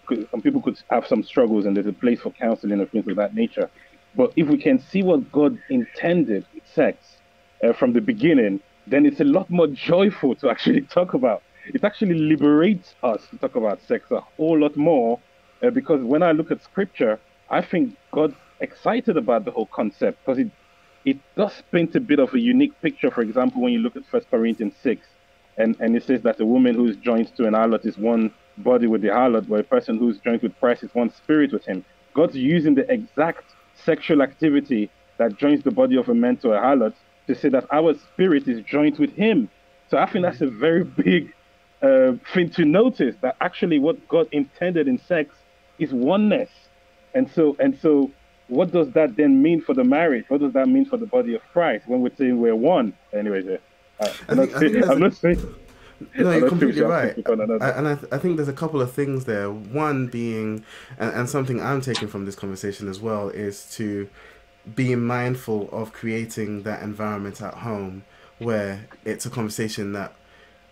[0.08, 3.08] Because some people could have some struggles, and there's a place for counseling and things
[3.08, 3.70] of that nature.
[4.14, 7.16] But if we can see what God intended sex
[7.64, 11.42] uh, from the beginning, then it's a lot more joyful to actually talk about.
[11.66, 15.20] It actually liberates us to talk about sex a whole lot more
[15.62, 17.20] uh, because when I look at scripture,
[17.50, 20.50] I think God's excited about the whole concept because it
[21.04, 23.10] it does paint a bit of a unique picture.
[23.10, 25.06] For example, when you look at First Corinthians six,
[25.58, 28.86] and and it says that a woman who's joined to an harlot is one body
[28.86, 31.84] with the harlot, but a person who's joined with Christ is one spirit with him.
[32.14, 36.60] God's using the exact sexual activity that joins the body of a man to a
[36.60, 36.94] harlot
[37.26, 39.48] to say that our spirit is joined with him.
[39.88, 41.32] So I think that's a very big
[41.82, 45.34] uh, thing to notice that actually what God intended in sex
[45.78, 46.50] is oneness.
[47.14, 48.10] And so and so
[48.48, 50.24] what does that then mean for the marriage?
[50.28, 52.92] What does that mean for the body of Christ when we're saying we're one?
[53.12, 53.56] Anyways, yeah.
[54.00, 55.54] Uh, I'm, think- not saying, I'm a- not saying
[56.18, 57.08] No, I'm you're completely saying we have right.
[57.10, 57.64] to pick on another.
[57.64, 59.50] I, and I, th- I think there's a couple of things there.
[59.50, 60.64] One being,
[60.98, 64.08] and, and something I'm taking from this conversation as well, is to
[64.74, 68.04] be mindful of creating that environment at home
[68.38, 70.12] where it's a conversation that,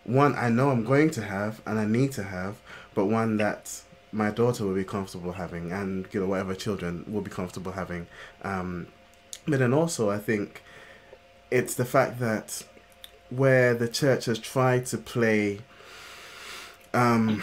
[0.04, 2.56] one, I know I'm going to have and I need to have,
[2.94, 3.80] but one that
[4.12, 8.06] my daughter will be comfortable having and you know whatever children will be comfortable having.
[8.42, 8.86] Um,
[9.46, 10.62] but then also, I think
[11.50, 12.64] it's the fact that
[13.30, 15.60] where the church has tried to play
[16.92, 17.42] um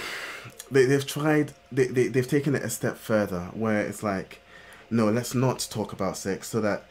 [0.69, 4.41] they, they've tried they, they, they've taken it a step further where it's like
[4.89, 6.83] no let's not talk about sex so that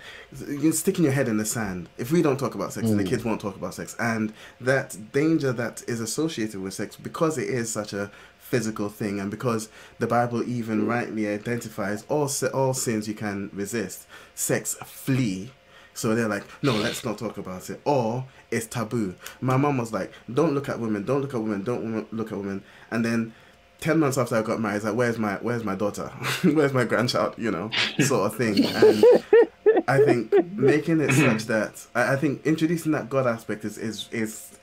[0.49, 1.89] you're sticking your head in the sand.
[1.97, 3.97] If we don't talk about sex then the kids won't talk about sex.
[3.99, 8.11] And that danger that is associated with sex because it is such a
[8.49, 9.69] physical thing and because
[9.99, 15.51] the bible even rightly identifies all all sins you can resist sex flee
[15.97, 17.81] so they're like, no, let's not talk about it.
[17.87, 19.15] Or it's taboo.
[19.41, 22.39] My mom was like, don't look at women, don't look at women, don't look at
[22.39, 22.63] women.
[22.91, 23.33] And then
[23.81, 26.09] ten months after I got married, it's like, where's my where's my daughter?
[26.45, 27.35] where's my grandchild?
[27.39, 27.71] You know,
[28.01, 28.65] sort of thing.
[29.67, 33.79] And I think making it such that I, I think introducing that God aspect is
[33.79, 34.59] is is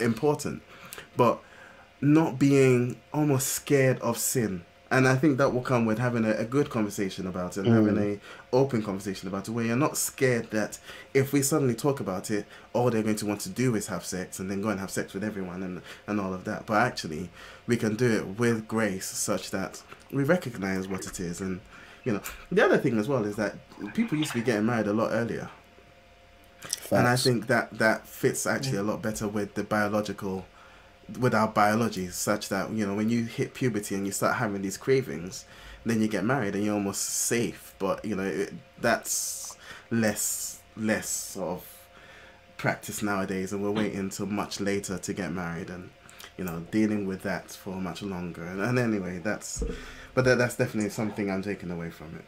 [0.00, 0.62] important,
[1.16, 1.40] but
[2.00, 4.64] not being almost scared of sin.
[4.90, 7.74] And I think that will come with having a, a good conversation about it and
[7.74, 8.16] having mm.
[8.16, 10.78] a open conversation about it where you're not scared that
[11.12, 14.02] if we suddenly talk about it, all they're going to want to do is have
[14.02, 16.64] sex and then go and have sex with everyone and, and all of that.
[16.64, 17.28] But actually,
[17.66, 21.42] we can do it with grace such that we recognize what it is.
[21.42, 21.60] And,
[22.04, 23.56] you know, the other thing as well is that
[23.92, 25.50] people used to be getting married a lot earlier.
[26.90, 30.46] And I think that that fits actually a lot better with the biological,
[31.18, 34.62] with our biology, such that you know when you hit puberty and you start having
[34.62, 35.44] these cravings,
[35.84, 37.74] then you get married and you're almost safe.
[37.78, 39.56] But you know it, that's
[39.90, 41.78] less less sort of
[42.56, 43.78] practice nowadays, and we're mm.
[43.78, 45.90] waiting until much later to get married and
[46.36, 48.44] you know dealing with that for much longer.
[48.44, 49.62] And, and anyway, that's
[50.14, 52.24] but that, that's definitely something I'm taking away from it.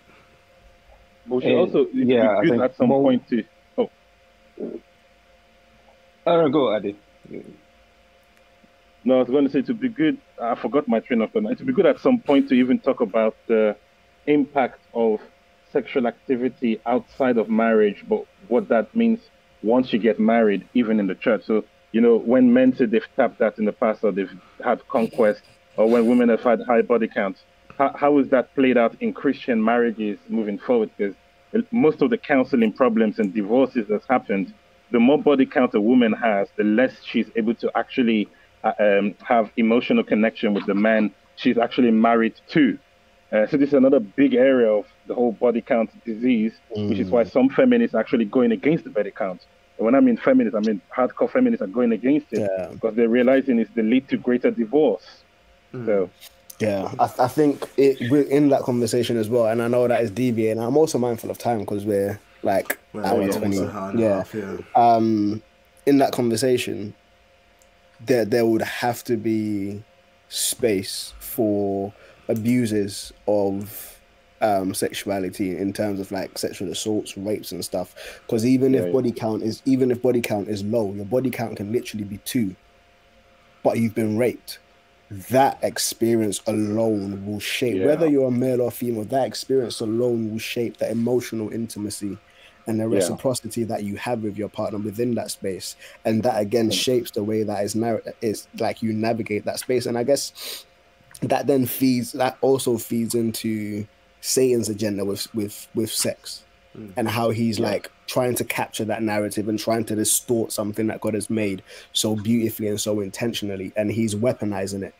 [1.26, 3.44] But we should eh, also it'd yeah, I think at some more- point to.
[3.78, 3.90] Oh,
[6.26, 6.96] Oh, go, Ade.
[9.04, 10.18] No, I was going to say to be good.
[10.40, 11.58] I forgot my train of thought.
[11.58, 13.76] To be good at some point to even talk about the
[14.26, 15.20] impact of
[15.72, 19.20] sexual activity outside of marriage, but what that means
[19.62, 21.44] once you get married, even in the church.
[21.44, 24.32] So you know, when men say they've tapped that in the past or they've
[24.64, 25.42] had conquest,
[25.76, 27.42] or when women have had high body counts,
[27.78, 30.90] how, how is that played out in Christian marriages moving forward?
[30.96, 31.14] Because
[31.72, 34.54] most of the counseling problems and divorces that's happened,
[34.92, 38.28] the more body count a woman has, the less she's able to actually
[38.64, 42.78] um, have emotional connection with the man she's actually married to.
[43.32, 47.10] Uh, so this is another big area of the whole body count disease, which is
[47.10, 49.40] why some feminists are actually going against the body count.
[49.78, 52.68] And when I mean feminists, I mean hardcore feminists are going against it Yeah.
[52.72, 55.06] because they're realizing it's the lead to greater divorce.
[55.72, 56.10] So
[56.58, 60.02] Yeah, I, I think it we're in that conversation as well, and I know that
[60.02, 60.60] is deviating.
[60.62, 63.58] I'm also mindful of time because we're like Well, hour almost twenty.
[63.58, 64.56] an hour and a Yeah, half, yeah.
[64.74, 65.42] um,
[65.86, 66.94] in that conversation,
[68.06, 69.82] there there would have to be
[70.28, 71.92] space for
[72.28, 73.98] abuses of
[74.40, 78.20] um, sexuality in terms of like sexual assaults, rapes, and stuff.
[78.26, 81.30] Because even Yeah, if body count is even if body count is low, your body
[81.30, 82.54] count can literally be two,
[83.62, 84.58] but you've been raped.
[85.30, 87.86] That experience alone will shape Yeah.
[87.86, 89.04] whether you're a male or female.
[89.04, 92.16] That experience alone will shape the emotional intimacy
[92.66, 92.96] and the Yeah.
[92.96, 95.76] reciprocity that you have with your partner within that space.
[96.04, 99.86] And that again shapes the way that is narr- is like you navigate that space.
[99.86, 100.64] And i guess
[101.22, 103.86] that then feeds that also feeds into
[104.22, 106.44] satan's agenda with with with sex
[106.96, 111.00] and how he's like trying to capture that narrative and trying to distort something that
[111.00, 111.62] god has made
[111.92, 113.72] so beautifully and so intentionally.
[113.76, 114.94] And he's weaponizing it.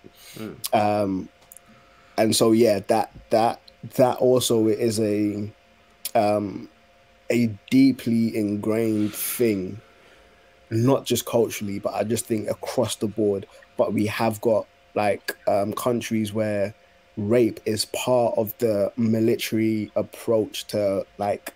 [0.75, 1.29] Um
[2.19, 3.61] and so yeah that that
[3.95, 5.51] that also is a
[6.15, 6.69] um
[7.31, 9.81] a deeply ingrained thing,
[10.71, 13.47] not just culturally, but I just think across the board.
[13.77, 16.75] But we have got like um, countries where
[17.17, 21.55] rape is part of the military approach to like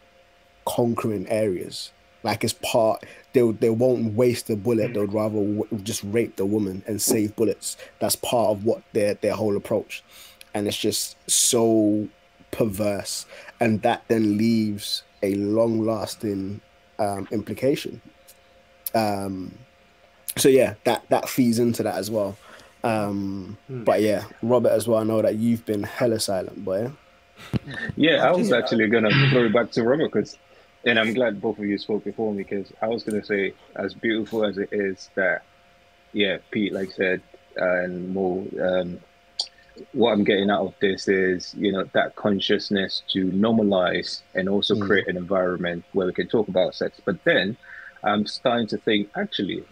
[0.65, 1.91] conquering areas.
[2.23, 4.95] Like it's part, they they won't waste a bullet.
[4.95, 7.77] They'd rather w- just rape the woman and save bullets.
[7.99, 10.03] That's part of what their their whole approach,
[10.55, 12.09] and it's just so
[12.51, 13.27] perverse,
[13.61, 16.61] and that then leaves a long lasting
[16.99, 18.01] um, implication.
[18.95, 19.53] Um,
[20.37, 22.37] so yeah, that that feeds into that as well.
[22.83, 24.99] Um, But yeah, Robert as well.
[25.01, 26.91] I know that you've been hella silent, boy.
[27.97, 30.37] Yeah, I was actually gonna throw it back to Robert because,
[30.85, 33.95] and I'm glad both of you spoke before me because I was gonna say, as
[33.95, 35.43] beautiful as it is that,
[36.13, 37.23] yeah, Pete, like said,
[37.57, 39.01] and Mo, um,
[39.93, 44.75] what I'm getting out of this is, you know, that consciousness to normalize and also
[44.75, 44.87] Mm.
[44.87, 47.01] create an environment where we can talk about sex.
[47.05, 47.57] But then,
[48.05, 49.65] I'm starting to think actually,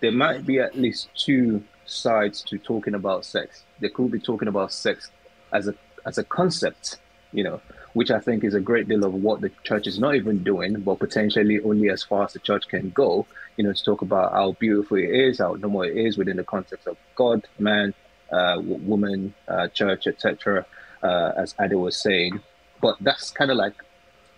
[0.00, 3.64] there might be at least two sides to talking about sex.
[3.80, 5.10] They could be talking about sex
[5.52, 5.74] as a
[6.06, 6.98] as a concept,
[7.32, 7.60] you know,
[7.92, 10.80] which I think is a great deal of what the church is not even doing,
[10.80, 13.26] but potentially only as far as the church can go,
[13.56, 16.44] you know, to talk about how beautiful it is, how normal it is within the
[16.44, 17.94] context of God, man,
[18.32, 20.64] uh, woman, uh, church, etc.,
[21.02, 22.40] uh, as Ade was saying.
[22.80, 23.74] But that's kind of like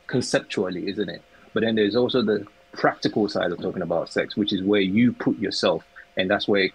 [0.06, 1.22] conceptually, isn't it?
[1.52, 5.12] But then there's also the practical side of talking about sex, which is where you
[5.12, 5.84] put yourself,
[6.16, 6.68] and that's where,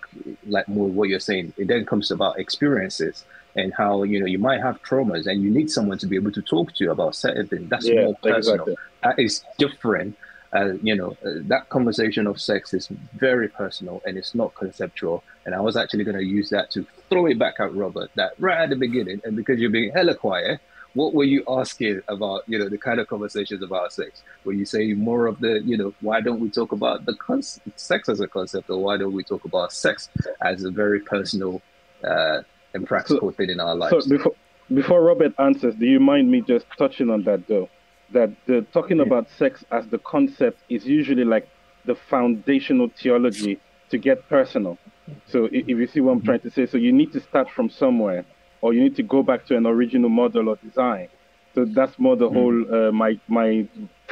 [0.48, 3.26] like more what you're saying, it then comes about experiences
[3.56, 6.32] and how you know you might have traumas, and you need someone to be able
[6.32, 7.70] to talk to you about certain things.
[7.70, 8.56] That's Yeah, more personal.
[8.62, 8.76] exactly.
[9.04, 10.18] That is different.
[10.52, 15.24] Uh, you know, uh, that conversation of sex is very personal and it's not conceptual.
[15.46, 18.32] And I was actually going to use that to throw it back at Robert that
[18.40, 20.60] right at the beginning, and because you're being hella quiet,
[20.94, 24.24] what were you asking about, you know, the kind of conversations about sex?
[24.44, 27.44] Were you saying more of the, you know, why don't we talk about the con-
[27.76, 30.10] sex as a concept, or why don't we talk about sex
[30.42, 31.62] as a very personal
[32.04, 32.42] uh,
[32.74, 34.06] and practical thing in our lives?
[34.06, 34.34] So before
[34.74, 37.70] before Robert answers, do you mind me just touching on that though?
[38.12, 41.48] That the talking about sex as the concept is usually like
[41.86, 43.60] the foundational theology
[43.90, 44.78] to get personal.
[45.26, 47.70] So if you see what I'm trying to say, so you need to start from
[47.70, 48.26] somewhere,
[48.62, 51.08] or you need to go back to an original model or design.
[51.56, 53.68] So that's more the whole uh, my my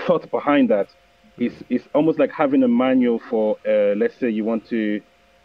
[0.05, 0.87] thought behind that
[1.37, 5.01] is is almost like having a manual for uh, let's say you want to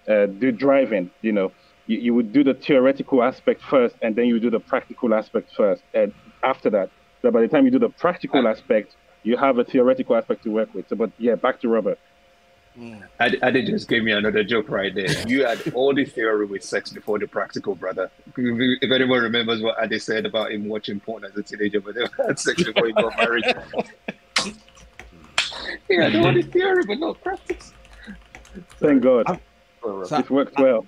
[0.08, 1.10] uh, do driving.
[1.20, 1.52] You know,
[1.86, 5.50] you, you would do the theoretical aspect first, and then you do the practical aspect
[5.56, 6.12] first, and
[6.42, 6.90] after that.
[7.22, 10.50] So by the time you do the practical aspect, you have a theoretical aspect to
[10.50, 10.88] work with.
[10.88, 11.98] So, but yeah, back to Robert.
[12.78, 15.28] I, I did just gave me another joke right there.
[15.28, 18.10] You had all the theory with sex before the practical, brother.
[18.36, 21.94] If, if anyone remembers what Ade said about him watching porn as a teenager, but
[21.94, 23.44] they had sex before he got married.
[25.88, 27.74] he had all the theory, but not practice.
[28.78, 29.40] Thank God,
[29.82, 30.86] So it worked well.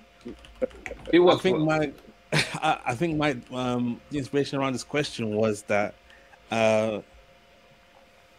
[1.11, 1.91] It worked I was think my,
[2.33, 5.93] I, I think my um the inspiration around this question was that,
[6.51, 7.01] uh,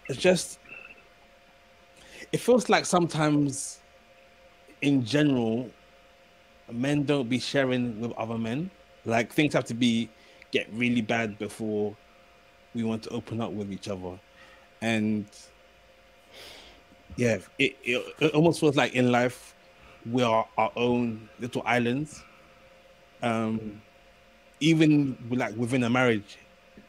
[0.08, 0.58] it's just,
[2.32, 3.80] it feels like sometimes,
[4.82, 5.70] in general,
[6.70, 8.70] men don't be sharing with other men.
[9.04, 10.08] Like things have to be
[10.52, 11.96] get really bad before
[12.74, 14.18] we want to open up with each other,
[14.82, 15.26] and
[17.16, 19.54] yeah, it, it, it almost feels like in life
[20.10, 22.22] we are our own little islands
[23.22, 23.80] um
[24.60, 26.38] even like within a marriage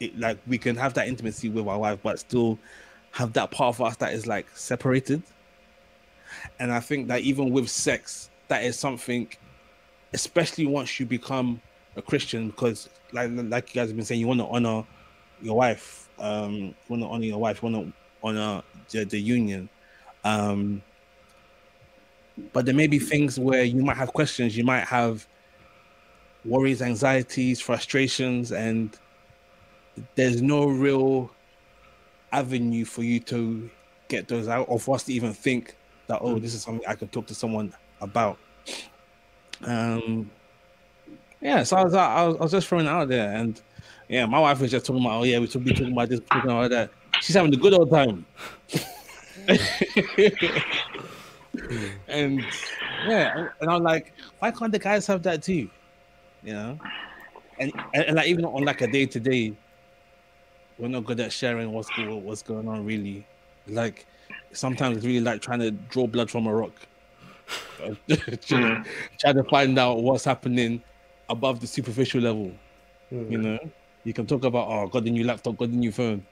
[0.00, 2.58] it like we can have that intimacy with our wife but still
[3.18, 5.22] have that part of us that is like separated.
[6.60, 9.28] And i think that even with sex that is something
[10.12, 11.60] especially once you become
[11.96, 14.84] a christian because like like you guys have been saying you want to honor
[15.40, 17.92] your wife um you want to honor your wife you want to
[18.22, 19.68] honor the, the union.
[20.24, 20.82] Um
[22.52, 24.56] but there may be things where you might have questions.
[24.56, 25.26] You might have
[26.44, 28.96] worries anxieties frustrations and
[30.14, 31.30] there's no real
[32.32, 33.70] avenue for you to
[34.08, 35.76] get those out or for us to even think
[36.06, 38.38] that oh this is something i could talk to someone about.
[39.64, 40.30] Um
[41.40, 43.60] yeah so i was i was, I was just throwing it out there and
[44.08, 46.20] yeah my wife was just talking about oh yeah we should be talking about this
[46.30, 46.90] talking about that.
[47.20, 48.24] She's having a good old time.
[52.08, 52.44] And
[53.06, 55.68] yeah, and I'm like, why can't the guys have that too?
[56.42, 56.78] You know,
[57.58, 59.54] and and, and like even on like a day to day,
[60.78, 63.26] we're not good at sharing what's go- what's going on really.
[63.66, 64.06] Like
[64.52, 66.72] sometimes it's really like trying to draw blood from a rock,
[68.46, 68.84] trying,
[69.18, 70.82] trying to find out what's happening
[71.28, 72.52] above the superficial level.
[73.10, 73.58] You know,
[74.04, 76.24] you can talk about oh, got the new laptop, got the new phone,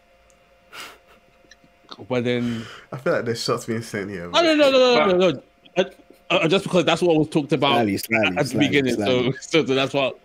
[2.08, 4.30] but then I feel like there's shots being sent here.
[4.32, 5.42] Oh, no, no, no, no, no, no, no.
[5.76, 5.84] Uh,
[6.28, 9.32] uh, just because that's what was talked about Slightly, slightly, at the slightly, beginning, slightly.
[9.32, 10.18] so, so so that's what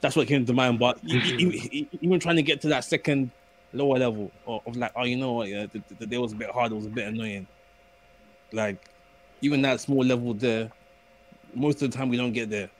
[0.00, 0.78] that's what came to mind.
[0.78, 3.30] But e- e- e- even trying to get to that second
[3.76, 5.48] lower level of, like, oh, you know what?
[5.48, 6.72] Yeah, the, the, the day was a bit hard.
[6.72, 7.46] It was a bit annoying.
[8.52, 8.88] Like
[9.40, 10.70] even that small level there,
[11.54, 12.70] most of the time we don't get there.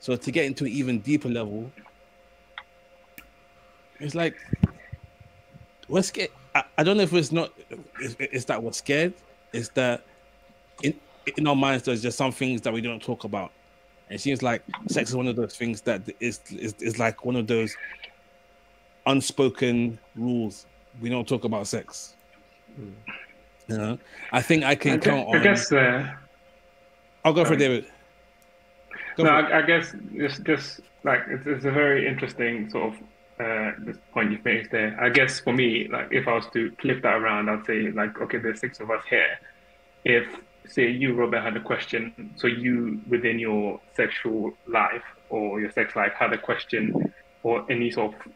[0.00, 1.70] So to get into an even deeper level,
[4.00, 4.36] it's like
[5.88, 6.30] we're scared.
[6.54, 7.52] I, I don't know if it's not.
[8.00, 9.14] It's, it's that we're scared.
[9.52, 10.04] It's that
[10.82, 10.94] in
[11.36, 13.52] in our minds there's just some things that we don't talk about.
[14.10, 17.36] It seems like sex is one of those things that is is, is like one
[17.36, 17.76] of those
[19.06, 20.66] unspoken rules.
[21.00, 22.14] We don't talk about sex.
[23.68, 23.98] You know,
[24.32, 26.12] I think I can I, count gu- I guess uh,
[27.24, 27.56] I'll go for.
[27.56, 27.86] David.
[29.16, 29.54] Go no, for.
[29.54, 33.00] I, I guess just just like it's, it's a very interesting sort of
[33.40, 34.96] uh, this point you've made there.
[35.00, 38.20] I guess for me, like if I was to flip that around, I'd say like
[38.20, 39.38] okay, there's six of us here.
[40.04, 40.26] If
[40.68, 45.96] say you, Robert, had a question, so you within your sexual life or your sex
[45.96, 47.12] life had a question
[47.42, 48.32] or any sort of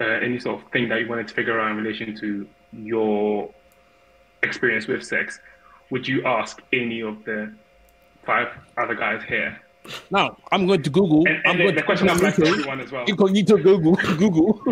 [0.00, 3.52] uh, any sort of thing that you wanted to figure out in relation to your
[4.42, 5.40] experience with sex,
[5.90, 7.52] would you ask any of the
[8.24, 9.60] five other guys here?
[10.10, 11.26] Now I'm going to Google.
[11.26, 13.04] And, I'm and going the, the to question applies to everyone as well.
[13.06, 13.96] incognito Google.
[14.16, 14.62] Google.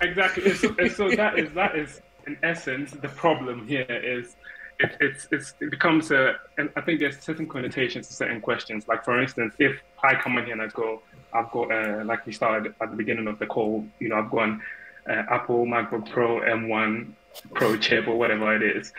[0.00, 0.54] Exactly.
[0.54, 4.36] So, so that is that is in essence the problem here is
[4.80, 8.88] it, it's, it's it becomes a and I think there's certain connotations to certain questions.
[8.88, 12.24] Like for instance, if I come in here and I go, I've got uh, like
[12.26, 14.62] we started at the beginning of the call, you know, I've gone
[15.08, 17.12] uh, Apple MacBook Pro M1
[17.54, 18.92] Pro chip or whatever it is,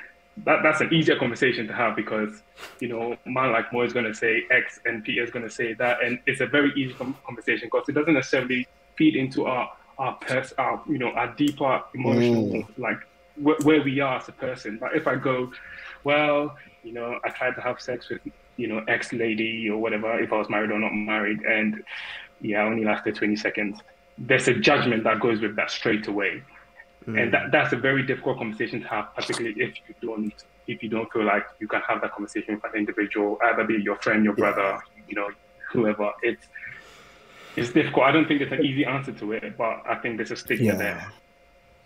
[0.45, 2.41] that that's an easier conversation to have because
[2.79, 5.51] you know man like Mo is going to say X and Peter is going to
[5.51, 6.93] say that, and it's a very easy
[7.25, 11.81] conversation because it doesn't necessarily feed into our our pers- our you know our deeper
[11.93, 12.67] emotional Mm.
[12.77, 12.99] like
[13.43, 14.77] wh- where we are as a person.
[14.79, 15.51] But if I go,
[16.05, 18.21] well, you know, I tried to have sex with
[18.61, 21.83] you know ex lady or whatever, if I was married or not married, and
[22.41, 23.79] yeah, I only lasted twenty seconds.
[24.17, 26.43] There's a judgment that goes with that straight away
[27.07, 27.21] mm.
[27.21, 30.33] and that, that's a very difficult conversation to have, particularly if you don't
[30.67, 33.81] if you don't feel like you can have that conversation with an individual, either be
[33.81, 35.27] your friend, your brother, you know,
[35.71, 36.11] whoever.
[36.21, 36.45] It's
[37.55, 38.05] it's difficult.
[38.05, 40.67] I don't think there's an easy answer to it, but I think there's a stigma
[40.67, 40.75] Yeah.
[40.75, 41.11] there.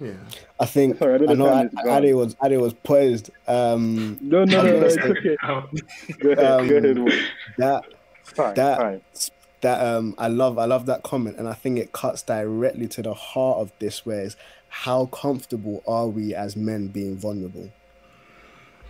[0.04, 0.12] Yeah.
[0.60, 2.04] I think Sorry, I don't I know know time.
[2.04, 3.30] Ade was Ade was poised.
[3.48, 5.38] Um, No, no, I'm no, no, gonna it's okay.
[5.44, 5.70] Um,
[6.20, 6.98] Go ahead, Um, go ahead.
[7.00, 7.20] Will.
[7.58, 7.84] that
[8.24, 9.02] Fine, that- fine.
[9.62, 13.02] that um I love I love that comment and I think it cuts directly to
[13.02, 14.36] the heart of this where is
[14.70, 17.70] how comfortable are we as men being vulnerable?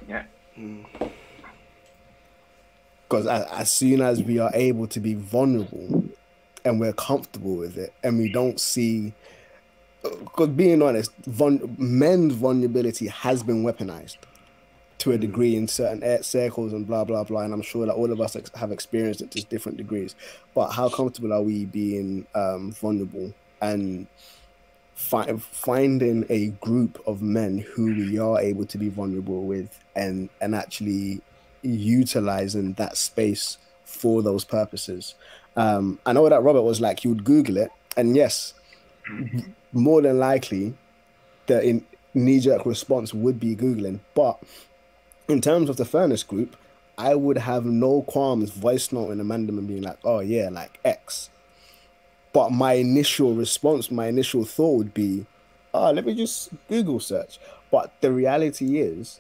[0.08, 0.24] yeah.
[3.08, 6.06] Because as, as soon as we are able to be vulnerable
[6.66, 9.23] and we're comfortable with it and we don't see because
[10.56, 14.18] being honest, vul- men's vulnerability has been weaponized
[15.00, 17.42] to a degree in certain circles and blah blah blah.
[17.42, 20.16] And I'm sure that all of us ex- have experienced it to different degrees.
[20.54, 24.08] But how comfortable are we being um, vulnerable and
[24.96, 30.30] fi- finding a group of men who we are able to be vulnerable with and
[30.42, 31.22] and actually
[31.62, 35.16] utilizing that space for those purposes?
[35.56, 38.54] Um, I know that Robert was like, you would Google it, and yes,
[39.74, 40.76] more than likely,
[41.48, 44.00] the in, knee-jerk response would be googling.
[44.14, 44.42] But
[45.28, 46.56] in terms of the furnace group,
[46.98, 51.30] I would have no qualms voice noting Amanda and being like, "Oh yeah, like X."
[52.34, 55.26] But my initial response, my initial thought would be,
[55.74, 57.40] "Oh, let me just Google search."
[57.72, 59.20] But the reality is,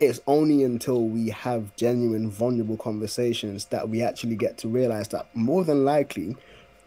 [0.00, 5.26] it's only until we have genuine, vulnerable conversations that we actually get to realize that
[5.34, 6.36] more than likely,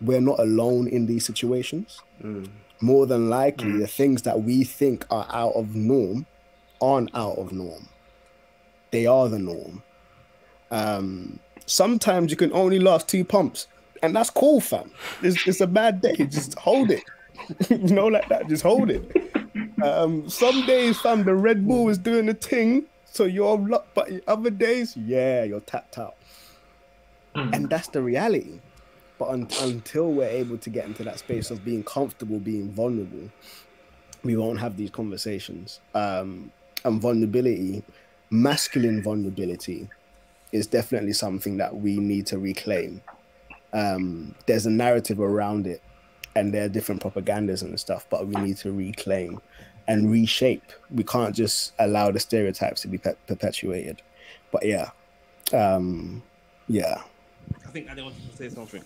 [0.02, 2.02] we're not alone in these situations.
[2.82, 6.26] More than likely, the things that we think are out of norm
[6.82, 7.88] aren't out of norm.
[8.92, 9.82] They are the norm.
[10.70, 13.68] Um, sometimes you can only last two pumps,
[14.04, 14.92] and that's cool, fam.
[15.24, 16.16] It's, it's a bad day.
[16.16, 17.04] Just hold it.
[17.70, 18.48] you know, like that.
[18.48, 19.12] Just hold it.
[19.84, 23.94] Um, some days, fam, the Red Bull is doing the thing, so you're locked.
[23.96, 26.16] But other days, yeah, you're tapped out.
[27.36, 28.60] And that's the reality.
[29.18, 33.30] But un- until we're able to get into that space of being comfortable, being vulnerable,
[34.24, 35.80] we won't have these conversations.
[35.96, 36.52] Um,
[36.86, 37.84] and vulnerability,
[38.30, 39.90] masculine vulnerability,
[40.52, 43.02] is definitely something that we need to reclaim.
[43.74, 45.82] Um, there's a narrative around it,
[46.36, 49.42] and there are different propagandas and stuff, but we need to reclaim
[49.88, 50.72] and reshape.
[50.92, 54.02] We can't just allow the stereotypes to be pe- perpetuated.
[54.52, 54.92] But yeah,
[55.54, 56.22] um,
[56.68, 57.02] yeah.
[57.66, 58.84] I think I wanted to say something.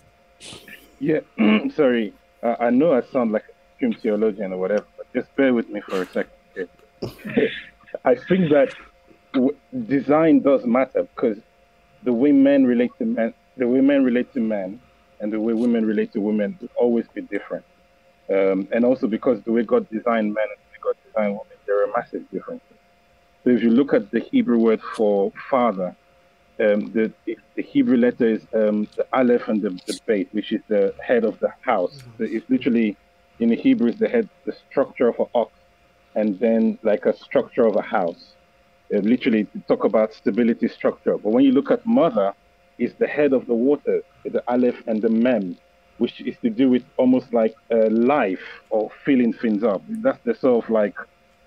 [1.00, 1.20] Yeah,
[1.74, 2.14] sorry.
[2.44, 3.54] Uh, I know I sound like a
[3.84, 6.32] extreme theologian or whatever, but just bear with me for a second.
[6.58, 7.48] Okay?
[8.04, 8.70] I think that
[9.34, 9.56] w-
[9.86, 11.38] design does matter because
[12.02, 14.82] the way men relate to men, the way men relate to men,
[15.20, 17.64] and the way women relate to women will always be different.
[18.32, 21.58] Um, and also because the way God designed men and the way God designed women,
[21.66, 22.78] there are massive differences.
[23.44, 25.96] So if you look at the Hebrew word for father,
[26.62, 27.12] um, the,
[27.56, 31.24] the Hebrew letter is um, the Aleph and the, the Beit, which is the head
[31.24, 31.96] of the house.
[32.18, 32.96] So it's literally,
[33.40, 35.52] in the Hebrew, it's the head, the structure of an ox,
[36.14, 38.34] and then like a structure of a house.
[38.94, 41.16] Uh, literally, to talk about stability structure.
[41.16, 42.34] But when you look at mother,
[42.78, 45.56] it's the head of the water, the Aleph and the Mem,
[45.98, 49.82] which is to do with almost like uh, life or filling things up.
[49.88, 50.94] That's the sort of like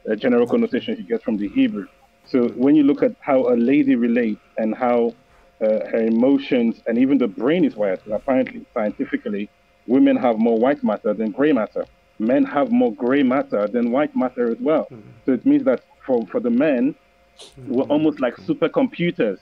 [0.10, 1.88] uh, general connotation you get from the Hebrew.
[2.28, 5.14] So when you look at how a lady relates and how
[5.62, 9.50] uh, her emotions and even the brain is wired, apparently scientifically,
[9.88, 11.86] women have more white matter than gray matter.
[12.20, 14.88] Men have more gray matter than white matter as well.
[15.26, 16.96] So it means that for, for the men,
[17.68, 19.40] we're almost like supercomputers.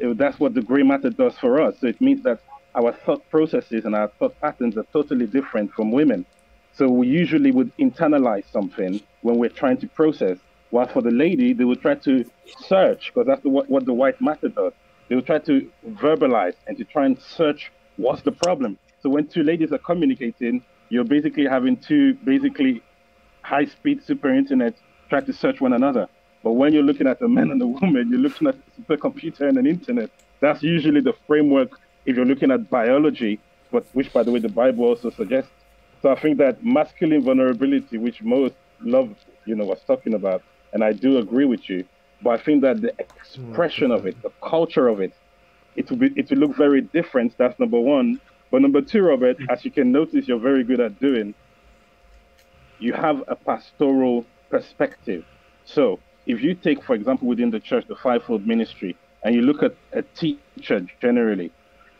[0.00, 1.78] That's what the gray matter does for us.
[1.80, 2.40] So it means that
[2.74, 6.24] our thought processes and our thought patterns are totally different from women.
[6.72, 10.38] So we usually would internalize something when we're trying to process.
[10.72, 12.24] While for the lady, they would try to
[12.66, 14.72] search, because that's the, what, what the white matter does.
[15.08, 18.78] They would try to verbalize and to try and search what's the problem.
[19.02, 22.82] So when two ladies are communicating, you're basically having two basically
[23.42, 24.74] high-speed super internet
[25.10, 26.08] try to search one another.
[26.42, 29.48] But when you're looking at a man and a woman, you're looking at a supercomputer
[29.50, 30.08] and an internet.
[30.40, 33.40] That's usually the framework if you're looking at biology,
[33.70, 35.50] but which, by the way, the Bible also suggests.
[36.00, 40.42] So I think that masculine vulnerability, which most love, you know, was talking about,
[40.72, 41.84] and I do agree with you.
[42.22, 43.00] But I think that the hmm.
[43.00, 45.12] expression of it, the culture of it,
[45.76, 47.36] it will be it will look very different.
[47.38, 48.20] That's number one.
[48.50, 51.34] But number two, Robert, as you can notice, you're very good at doing.
[52.78, 55.24] You have a pastoral perspective.
[55.64, 59.62] So if you take, for example, within the church, the fivefold ministry, and you look
[59.62, 61.50] at a teacher generally,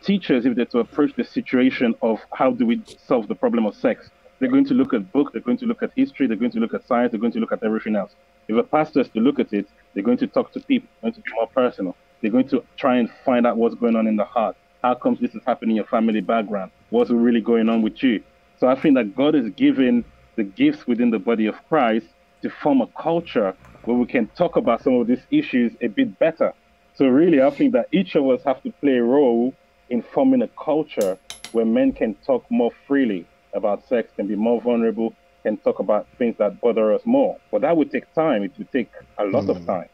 [0.03, 3.75] teachers, if they're to approach the situation of how do we solve the problem of
[3.75, 4.09] sex,
[4.39, 6.59] they're going to look at book, they're going to look at history, they're going to
[6.59, 8.13] look at science, they're going to look at everything else.
[8.47, 11.11] If a pastor is to look at it, they're going to talk to people, they're
[11.11, 11.95] going to be more personal.
[12.21, 14.55] They're going to try and find out what's going on in the heart.
[14.81, 16.71] How comes this is happening in your family background?
[16.89, 18.23] What's really going on with you?
[18.59, 20.05] So I think that God is giving
[20.35, 22.07] the gifts within the body of Christ
[22.41, 26.17] to form a culture where we can talk about some of these issues a bit
[26.19, 26.53] better.
[26.95, 29.53] So really, I think that each of us have to play a role
[29.89, 31.17] in forming a culture
[31.51, 35.13] where men can talk more freely about sex, can be more vulnerable,
[35.43, 37.37] can talk about things that bother us more.
[37.51, 38.43] But that would take time.
[38.43, 39.65] It would take a lot of hmm.
[39.65, 39.89] time.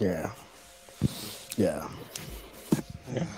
[0.00, 0.30] Yeah.
[1.56, 1.88] Yeah.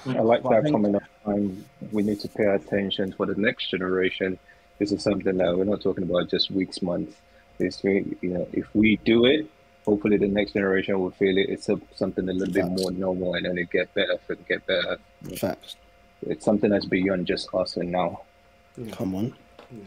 [0.06, 1.02] I like Well, that think- comment of.
[1.26, 4.38] Um, we need to pay attention for the next generation.
[4.78, 7.16] This is something that we're not talking about just weeks, months.
[7.58, 9.50] This, you know, if we do it,
[9.84, 11.48] hopefully the next generation will feel it.
[11.48, 14.64] It's a, something a little bit more normal, and then it get better, it get
[14.66, 14.98] better.
[15.36, 15.76] Facts.
[16.22, 18.22] It's something that's beyond just us and now.
[18.92, 19.34] Come on.
[19.70, 19.84] Yeah.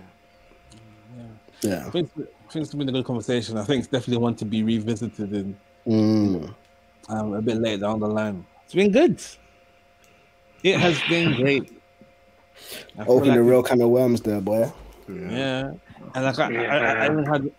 [1.62, 1.86] Yeah.
[1.86, 3.58] I think, I think it's been a good conversation.
[3.58, 5.58] I think it's definitely one to be revisited in
[5.88, 6.54] Mm.
[7.10, 8.46] um, a bit later down the line.
[8.66, 9.22] It's been good.
[10.64, 11.82] It has been great.
[12.98, 14.72] I feel Open like the real kind of worms there, boy.
[15.08, 15.32] Yeah.
[15.32, 15.72] Yeah,
[16.14, 17.52] and like I, I, I, I even had,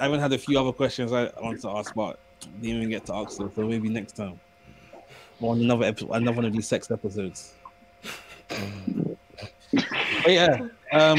[0.00, 2.18] I even had a few other questions I wanted to ask, but
[2.60, 3.50] didn't even get to ask them.
[3.54, 4.40] So maybe next time,
[5.40, 7.54] or on another episode, another one of these sex episodes.
[8.50, 9.16] Um,
[9.72, 11.18] but yeah, um,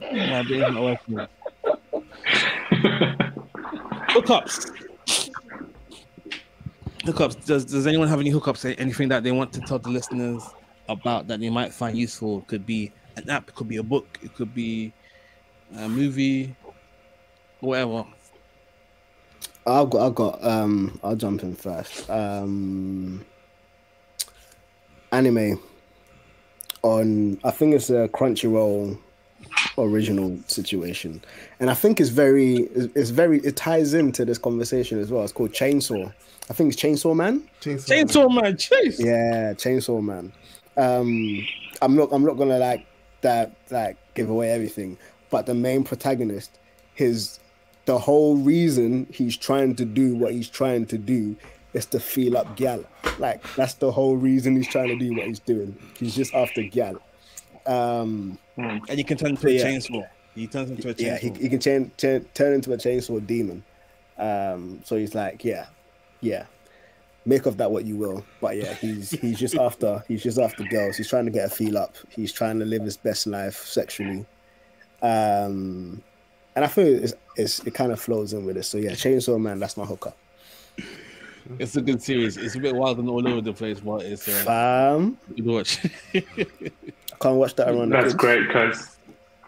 [0.00, 1.26] yeah, but it's not working.
[4.10, 4.70] Hookups.
[7.00, 7.44] Hookups.
[7.46, 8.74] Does Does anyone have any hookups?
[8.78, 10.42] Anything that they want to tell the listeners
[10.88, 12.42] about that they might find useful?
[12.42, 13.48] Could be an app.
[13.48, 14.18] It could be a book.
[14.22, 14.92] It could be
[15.76, 16.54] a movie.
[17.60, 18.04] Whatever.
[19.66, 22.08] I've got, I've got, um, I'll jump in first.
[22.10, 23.24] Um,
[25.12, 25.60] anime
[26.82, 28.98] on, I think it's a Crunchyroll
[29.84, 31.22] original situation,
[31.58, 35.22] and I think it's very, it's, it's very, it ties into this conversation as well.
[35.24, 36.12] It's called Chainsaw.
[36.48, 37.48] I think it's Chainsaw Man.
[37.60, 37.86] Chainsaw.
[37.86, 38.56] Chainsaw Man.
[38.56, 39.00] Chase.
[39.00, 40.32] Yeah, Chainsaw Man.
[40.76, 41.46] Um,
[41.82, 42.86] I'm not, I'm not gonna like
[43.20, 44.98] that, like give away everything,
[45.30, 46.58] but the main protagonist,
[46.94, 47.38] his
[47.86, 51.36] the whole reason he's trying to do what he's trying to do
[51.72, 52.84] is to feel up gal.
[53.18, 55.76] Like that's the whole reason he's trying to do what he's doing.
[55.98, 57.00] He's just after gal.
[57.70, 59.64] Um, And you can turn into a Yeah.
[59.64, 60.06] chainsaw.
[60.34, 61.00] He turns into a chainsaw.
[61.00, 63.62] yeah, he, he can turn, turn turn into a chainsaw demon.
[64.18, 65.66] Um, so he's like, yeah,
[66.20, 66.44] yeah.
[67.26, 70.64] Make of that what you will, but yeah, he's he's just after he's just after
[70.64, 70.96] girls.
[70.96, 71.96] He's trying to get a feel up.
[72.08, 74.24] He's trying to live his best life sexually,
[75.02, 76.02] um,
[76.56, 78.64] and I feel it's, it's it kind of flows in with it.
[78.64, 80.16] So yeah, Chainsaw Man, that's my hookup.
[81.58, 82.36] It's a good series.
[82.36, 85.52] It's a bit wild and all over the place, but it's uh, Fam, good to
[85.52, 85.78] watch.
[87.20, 87.90] I can't watch that around.
[87.90, 88.14] That's kids.
[88.14, 88.96] great because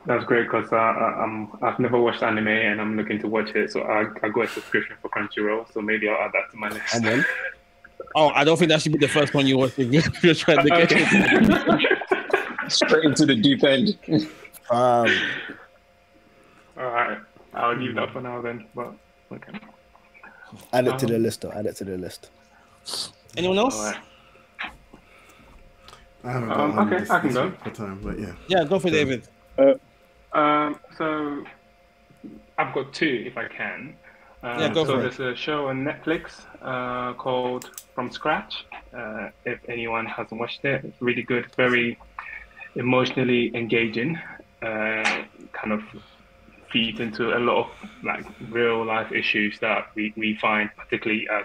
[0.04, 3.50] that's great because uh, I- I'm I've never watched anime and I'm looking to watch
[3.50, 3.72] it.
[3.72, 5.72] So I, I got a subscription for Crunchyroll.
[5.72, 6.94] So maybe I'll add that to my list.
[6.94, 7.24] I'm on.
[8.16, 10.58] oh, I don't think that should be the first one you watch if you're trying
[10.58, 10.92] to get.
[10.92, 11.86] Okay.
[12.68, 13.96] Straight into the deep end.
[14.68, 15.06] Fam.
[16.78, 17.18] All right,
[17.54, 18.66] I'll leave that for now then.
[18.74, 18.94] But
[19.32, 19.52] okay.
[20.72, 21.50] Add it to the Um, list, though.
[21.52, 22.30] Add it to the list.
[23.36, 23.92] Anyone else?
[26.24, 26.30] All right.
[26.30, 27.46] I haven't got Um, one okay, this, I can this go.
[27.46, 28.32] week time, but yeah.
[28.48, 29.28] Yeah, go for it, David.
[30.32, 31.44] Um, so
[32.58, 33.94] I've got two, if I can.
[34.42, 35.16] Um, Yeah, go so for it.
[35.16, 38.64] there's a show on Netflix uh, called From Scratch.
[38.96, 41.98] Uh, if anyone hasn't watched it, it's really good, very
[42.76, 44.18] emotionally engaging.
[44.62, 45.82] Uh, kind of
[46.70, 47.70] feeds into a lot of
[48.04, 51.44] like real life issues that we, we find, particularly as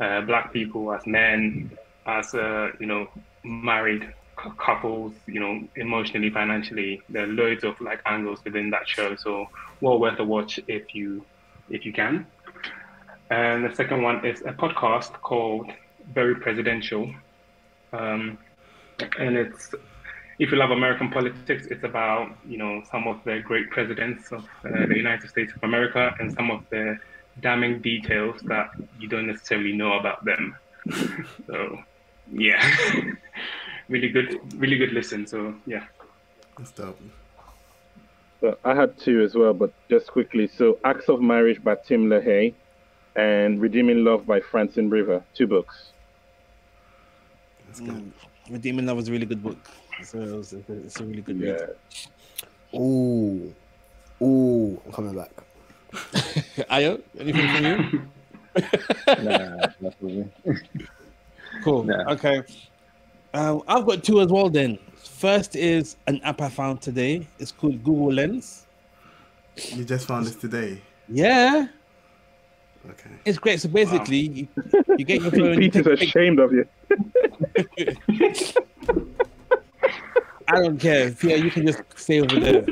[0.00, 1.70] uh, black people, as men,
[2.06, 3.08] as uh, you know,
[3.46, 7.02] married cou- couples, you know, emotionally, financially.
[7.08, 9.48] There are loads of like angles within that show, so
[9.80, 11.24] well worth a watch if you
[11.70, 12.26] if you can.
[13.30, 15.70] And the second one is a podcast called
[16.14, 17.12] Very Presidential,
[17.92, 18.38] um,
[19.18, 19.74] and it's
[20.38, 24.44] if you love American politics, it's about you know some of the great presidents of
[24.64, 26.98] uh, the United States of America and some of the
[27.40, 30.56] damning details that you don't necessarily know about them.
[31.46, 31.78] so,
[32.32, 32.62] yeah,
[33.88, 35.26] really good, really good listen.
[35.26, 35.84] So yeah,
[36.58, 37.00] That's dope.
[38.40, 40.46] So I had two as well, but just quickly.
[40.46, 42.54] So Acts of Marriage by Tim LaHaye
[43.16, 45.22] and Redeeming Love by Francine River.
[45.34, 45.92] Two books.
[47.66, 47.94] That's good.
[47.94, 48.12] Mm.
[48.50, 49.58] Redeeming Love is a really good book.
[49.98, 51.58] It's a, it's a, it's a really good read.
[52.72, 52.78] Yeah.
[52.78, 53.54] Ooh,
[54.22, 55.30] ooh, I'm coming back.
[56.70, 58.02] Ayo, anything from you?
[59.22, 60.24] Nah, not for me.
[61.62, 61.84] Cool.
[61.84, 62.12] Nah.
[62.12, 62.42] Okay.
[63.34, 64.48] Um, I've got two as well.
[64.48, 67.26] Then first is an app I found today.
[67.38, 68.66] It's called Google Lens.
[69.56, 70.80] You just found this today.
[71.08, 71.66] Yeah,
[72.90, 73.10] Okay.
[73.24, 73.60] it's great.
[73.60, 74.48] So basically, you,
[74.98, 75.54] you get your phone.
[75.62, 76.66] you Pete is a pic- ashamed of you.
[80.48, 81.10] I don't care.
[81.10, 82.62] Peter, you can just stay over there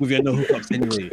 [0.00, 1.10] with your no hookups anyway.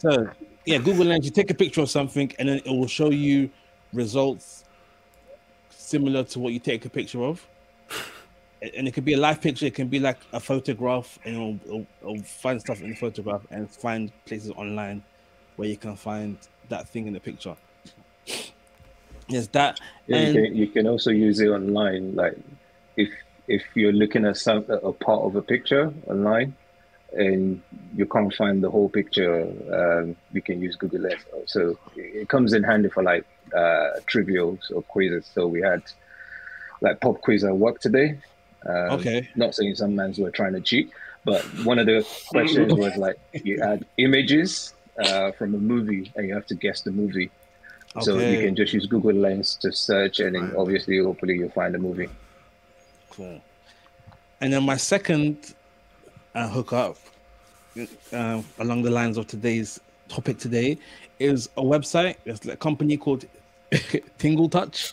[0.00, 0.28] So
[0.66, 1.24] yeah, Google Lens.
[1.24, 3.50] You take a picture of something, and then it will show you
[3.92, 4.59] results
[5.90, 7.46] similar to what you take a picture of.
[8.62, 9.66] And- it could be a live picture.
[9.66, 13.42] It can be like a photograph, and it'll, it'll, it'll find stuff in the photograph
[13.50, 15.02] and find places online
[15.56, 16.36] where you can find
[16.68, 17.56] that thing in the picture.
[19.28, 19.80] There's that.
[20.06, 22.14] Yeah, And- you, can, you can also use it online.
[22.14, 22.36] Like
[22.96, 23.08] if
[23.48, 26.54] if you're looking at some a part of a picture online,
[27.12, 27.62] and
[27.96, 29.34] you can't find the whole picture,
[29.72, 31.24] um, you can use Google Lens.
[31.46, 33.24] So it comes in handy for like
[33.54, 35.30] uh, trivials or quizzes.
[35.34, 35.82] So we had
[36.80, 38.18] like pop quiz at work today.
[38.66, 39.28] Um, Okay.
[39.36, 40.90] Not saying some mans were trying to cheat,
[41.24, 46.26] but one of the questions was like you add images uh, from a movie and
[46.28, 47.30] you have to guess the movie.
[47.96, 48.04] Okay.
[48.04, 51.74] So you can just use Google Lens to search, and then obviously, hopefully, you'll find
[51.74, 52.08] the movie.
[53.10, 53.40] Cool.
[54.40, 55.54] And then my second
[56.36, 56.96] uh, hookup,
[58.12, 60.78] uh, along the lines of today's topic today,
[61.18, 62.14] is a website.
[62.24, 63.24] It's a company called
[64.18, 64.92] Tingle Touch.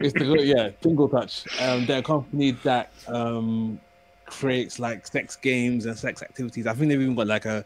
[0.00, 1.44] it's the yeah Tingle Touch.
[1.60, 3.80] Um, they're a company that um,
[4.26, 6.66] creates like sex games and sex activities.
[6.66, 7.64] I think they've even got like a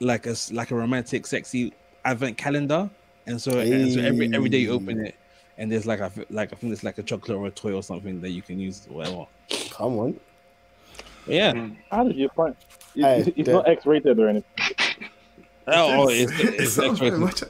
[0.00, 1.72] like a like a romantic, sexy
[2.04, 2.90] advent calendar.
[3.26, 5.14] And so, and so every every day you open it,
[5.56, 7.82] and there's like a like I think there's like a chocolate or a toy or
[7.82, 9.26] something that you can use or whatever.
[9.70, 10.20] Come on.
[11.26, 11.52] Yeah.
[11.54, 11.76] Mm.
[11.90, 12.54] How did you find?
[12.54, 12.58] It-
[12.96, 14.76] Hey, it's the- not X-rated or anything.
[15.66, 17.20] Oh, oh, it's It's it's, not very X-rated.
[17.20, 17.40] much.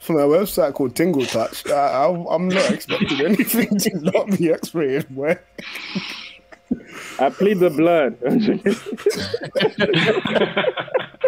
[0.00, 4.50] From a website called Tingle Touch, I, I, I'm not expecting anything to not be
[4.50, 5.14] X-rated.
[5.14, 5.42] Where
[7.18, 8.16] I plead the blood.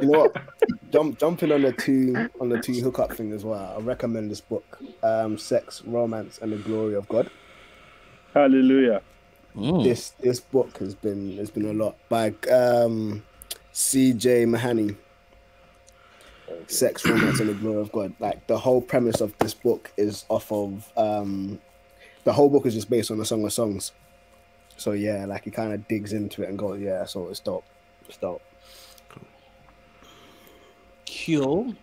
[0.01, 0.37] you know what?
[0.91, 3.75] Jump, jumping on the two on the two hookup thing as well.
[3.77, 7.31] I recommend this book, um, "Sex, Romance, and the Glory of God."
[8.35, 9.03] Hallelujah.
[9.57, 9.85] Mm.
[9.85, 13.23] This this book has been has been a lot by um,
[13.79, 14.45] C.J.
[14.45, 14.97] Mahaney.
[16.67, 18.13] Sex, Romance, and the Glory of God.
[18.19, 21.61] Like the whole premise of this book is off of um,
[22.25, 23.93] the whole book is just based on the Song of Songs.
[24.77, 27.65] So yeah, like he kind of digs into it and goes, yeah, so it's dope.
[28.09, 28.43] It's dope.
[31.25, 31.77] Cool.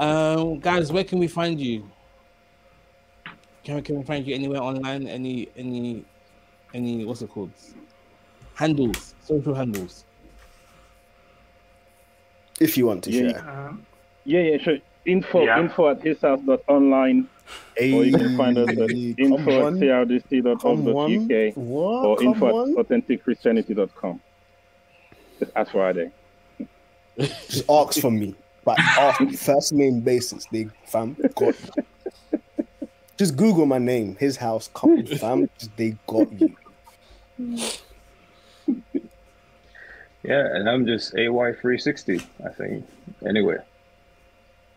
[0.00, 1.86] Um, guys, where can we find you?
[3.62, 5.06] Can we, can we find you anywhere online?
[5.06, 6.02] Any any
[6.72, 7.52] any what's it called?
[8.54, 10.03] Handles, social handles.
[12.60, 13.48] If you want to Yeah, share.
[13.68, 13.86] Um,
[14.24, 14.78] Yeah, yeah, sure.
[15.06, 15.60] Info Yeah.
[15.60, 17.28] info at hishouse.online
[17.78, 19.80] or you can find us at info at on.
[19.80, 21.08] Come on.
[21.28, 22.06] crdc.org.uk What?
[22.06, 22.78] or Come info on.
[22.78, 24.20] at authenticchristianity.com.
[25.40, 26.10] Just ask Friday.
[27.18, 28.34] Just ask for me.
[28.64, 32.38] But ask first name basis, they fam got you.
[33.18, 35.48] Just Google my name, his house, come fam.
[35.76, 36.56] They got you.
[40.24, 42.86] Yeah, and I'm just AY360, I think.
[43.26, 43.58] Anyway,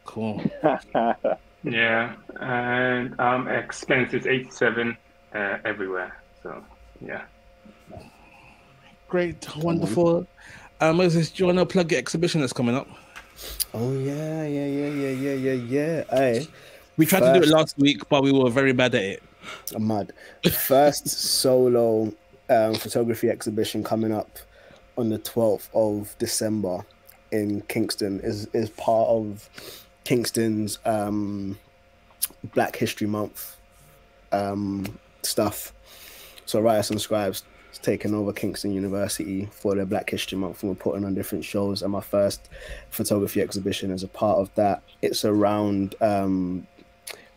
[0.08, 0.42] Cool.
[1.64, 4.98] yeah, and um, expenses 87
[5.36, 6.18] uh, everywhere.
[6.42, 6.64] So
[7.06, 7.24] yeah.
[9.10, 10.26] Great, wonderful.
[10.80, 12.88] Um, Moses, do you want to plug your exhibition that's coming up?
[13.74, 16.04] Oh yeah, yeah, yeah, yeah, yeah, yeah, yeah.
[16.10, 16.48] Hey,
[16.96, 19.24] We tried to do it last week, but we were very bad at it.
[19.76, 20.14] I'm mad.
[20.52, 21.08] First
[21.42, 22.14] solo
[22.50, 24.40] um, photography exhibition coming up
[24.98, 26.86] on the 12th of December
[27.32, 29.50] in Kingston is is part of
[30.04, 31.58] Kingston's um,
[32.54, 33.58] Black History Month
[34.32, 35.74] um, stuff.
[36.46, 40.70] So Writers and Scribes is taking over Kingston University for their Black History Month, and
[40.70, 41.82] we're putting on different shows.
[41.82, 42.50] And my first
[42.90, 44.82] photography exhibition is a part of that.
[45.02, 46.66] It's around um,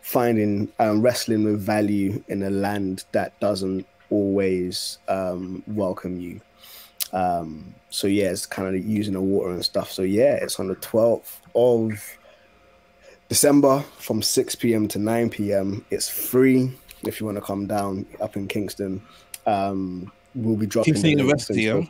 [0.00, 6.40] finding um, wrestling with value in a land that doesn't always um, welcome you.
[7.12, 9.90] Um, so yeah, it's kind of using the water and stuff.
[9.90, 12.18] So yeah, it's on the 12th of
[13.28, 14.88] December from 6 p.m.
[14.88, 15.84] to 9 p.m.
[15.90, 16.72] It's free.
[17.02, 19.02] if you want to come down up in Kingston.
[19.46, 20.94] Um, we'll be dropping.
[20.94, 21.82] Kingston University, yeah?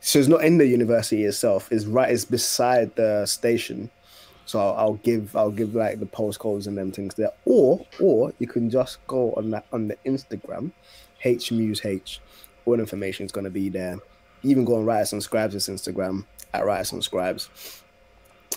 [0.00, 1.72] So it's not in the university itself.
[1.72, 2.10] It's right.
[2.10, 3.90] It's beside the station.
[4.46, 7.32] So I'll, I'll give I'll give like the postcodes and them things there.
[7.46, 10.72] Or or you can just go on that on the Instagram,
[11.24, 12.18] hmuseh.
[12.66, 13.98] All information is going to be there.
[14.44, 17.48] Even go on Writers on Scribes' Instagram at Writers on Scribes.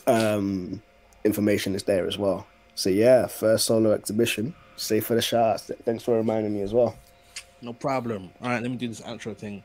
[0.06, 0.82] Um,
[1.24, 2.46] information is there as well.
[2.76, 4.54] So yeah, first solo exhibition.
[4.76, 5.72] Stay for the shots.
[5.84, 6.96] Thanks for reminding me as well.
[7.62, 8.30] No problem.
[8.42, 9.64] All right, let me do this outro thing.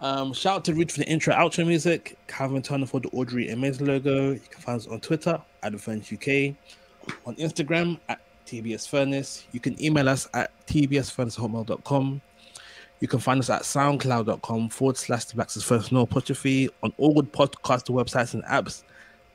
[0.00, 3.50] Um, shout out to RUDE for the intro outro music, Calvin Turner for the Ordinary
[3.50, 4.32] Amazing logo.
[4.32, 6.54] You can find us on Twitter at the Furnace UK,
[7.26, 9.46] on Instagram at TBS Furnace.
[9.52, 12.20] You can email us at tbsfurnace@hotmail.com.
[13.00, 17.14] You can find us at soundcloud.com forward slash the Blacksmiths Furnace no apostrophe on all
[17.14, 18.82] good podcast websites and apps.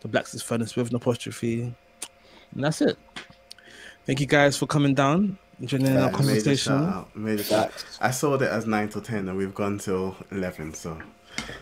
[0.01, 1.73] The Blacksmiths Furnace with no apostrophe.
[2.53, 2.97] And that's it.
[4.05, 6.73] Thank you guys for coming down and joining our conversation.
[6.73, 7.15] shout out.
[7.15, 10.73] Major shout I saw it as nine to ten, and we've gone till eleven.
[10.73, 10.99] So,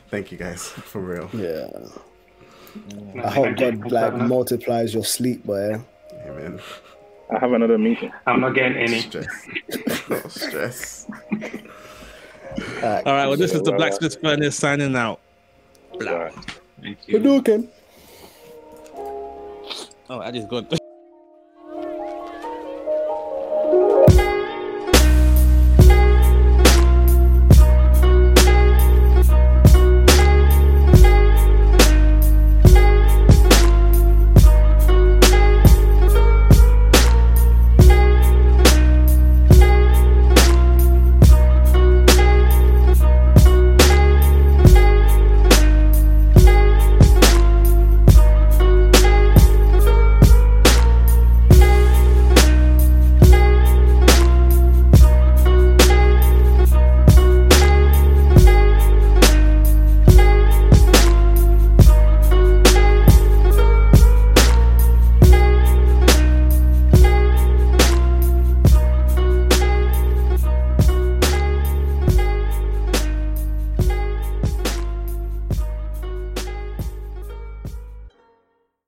[0.10, 1.30] thank you guys for real.
[1.34, 1.68] Yeah.
[3.14, 3.58] No, I hope.
[3.58, 5.80] God like multiplies your sleep, boy.
[6.26, 6.60] Amen.
[7.30, 8.12] I have another meeting.
[8.26, 9.02] I'm not getting any.
[9.02, 9.48] Stress.
[10.10, 11.08] no stress.
[12.62, 13.06] Alright.
[13.06, 15.20] All right, well, this is the Blacksmith Furnace signing out.
[16.00, 16.34] Right.
[16.82, 17.20] Thank you.
[17.20, 17.68] Hadouken.
[20.10, 20.68] Oh, I just good.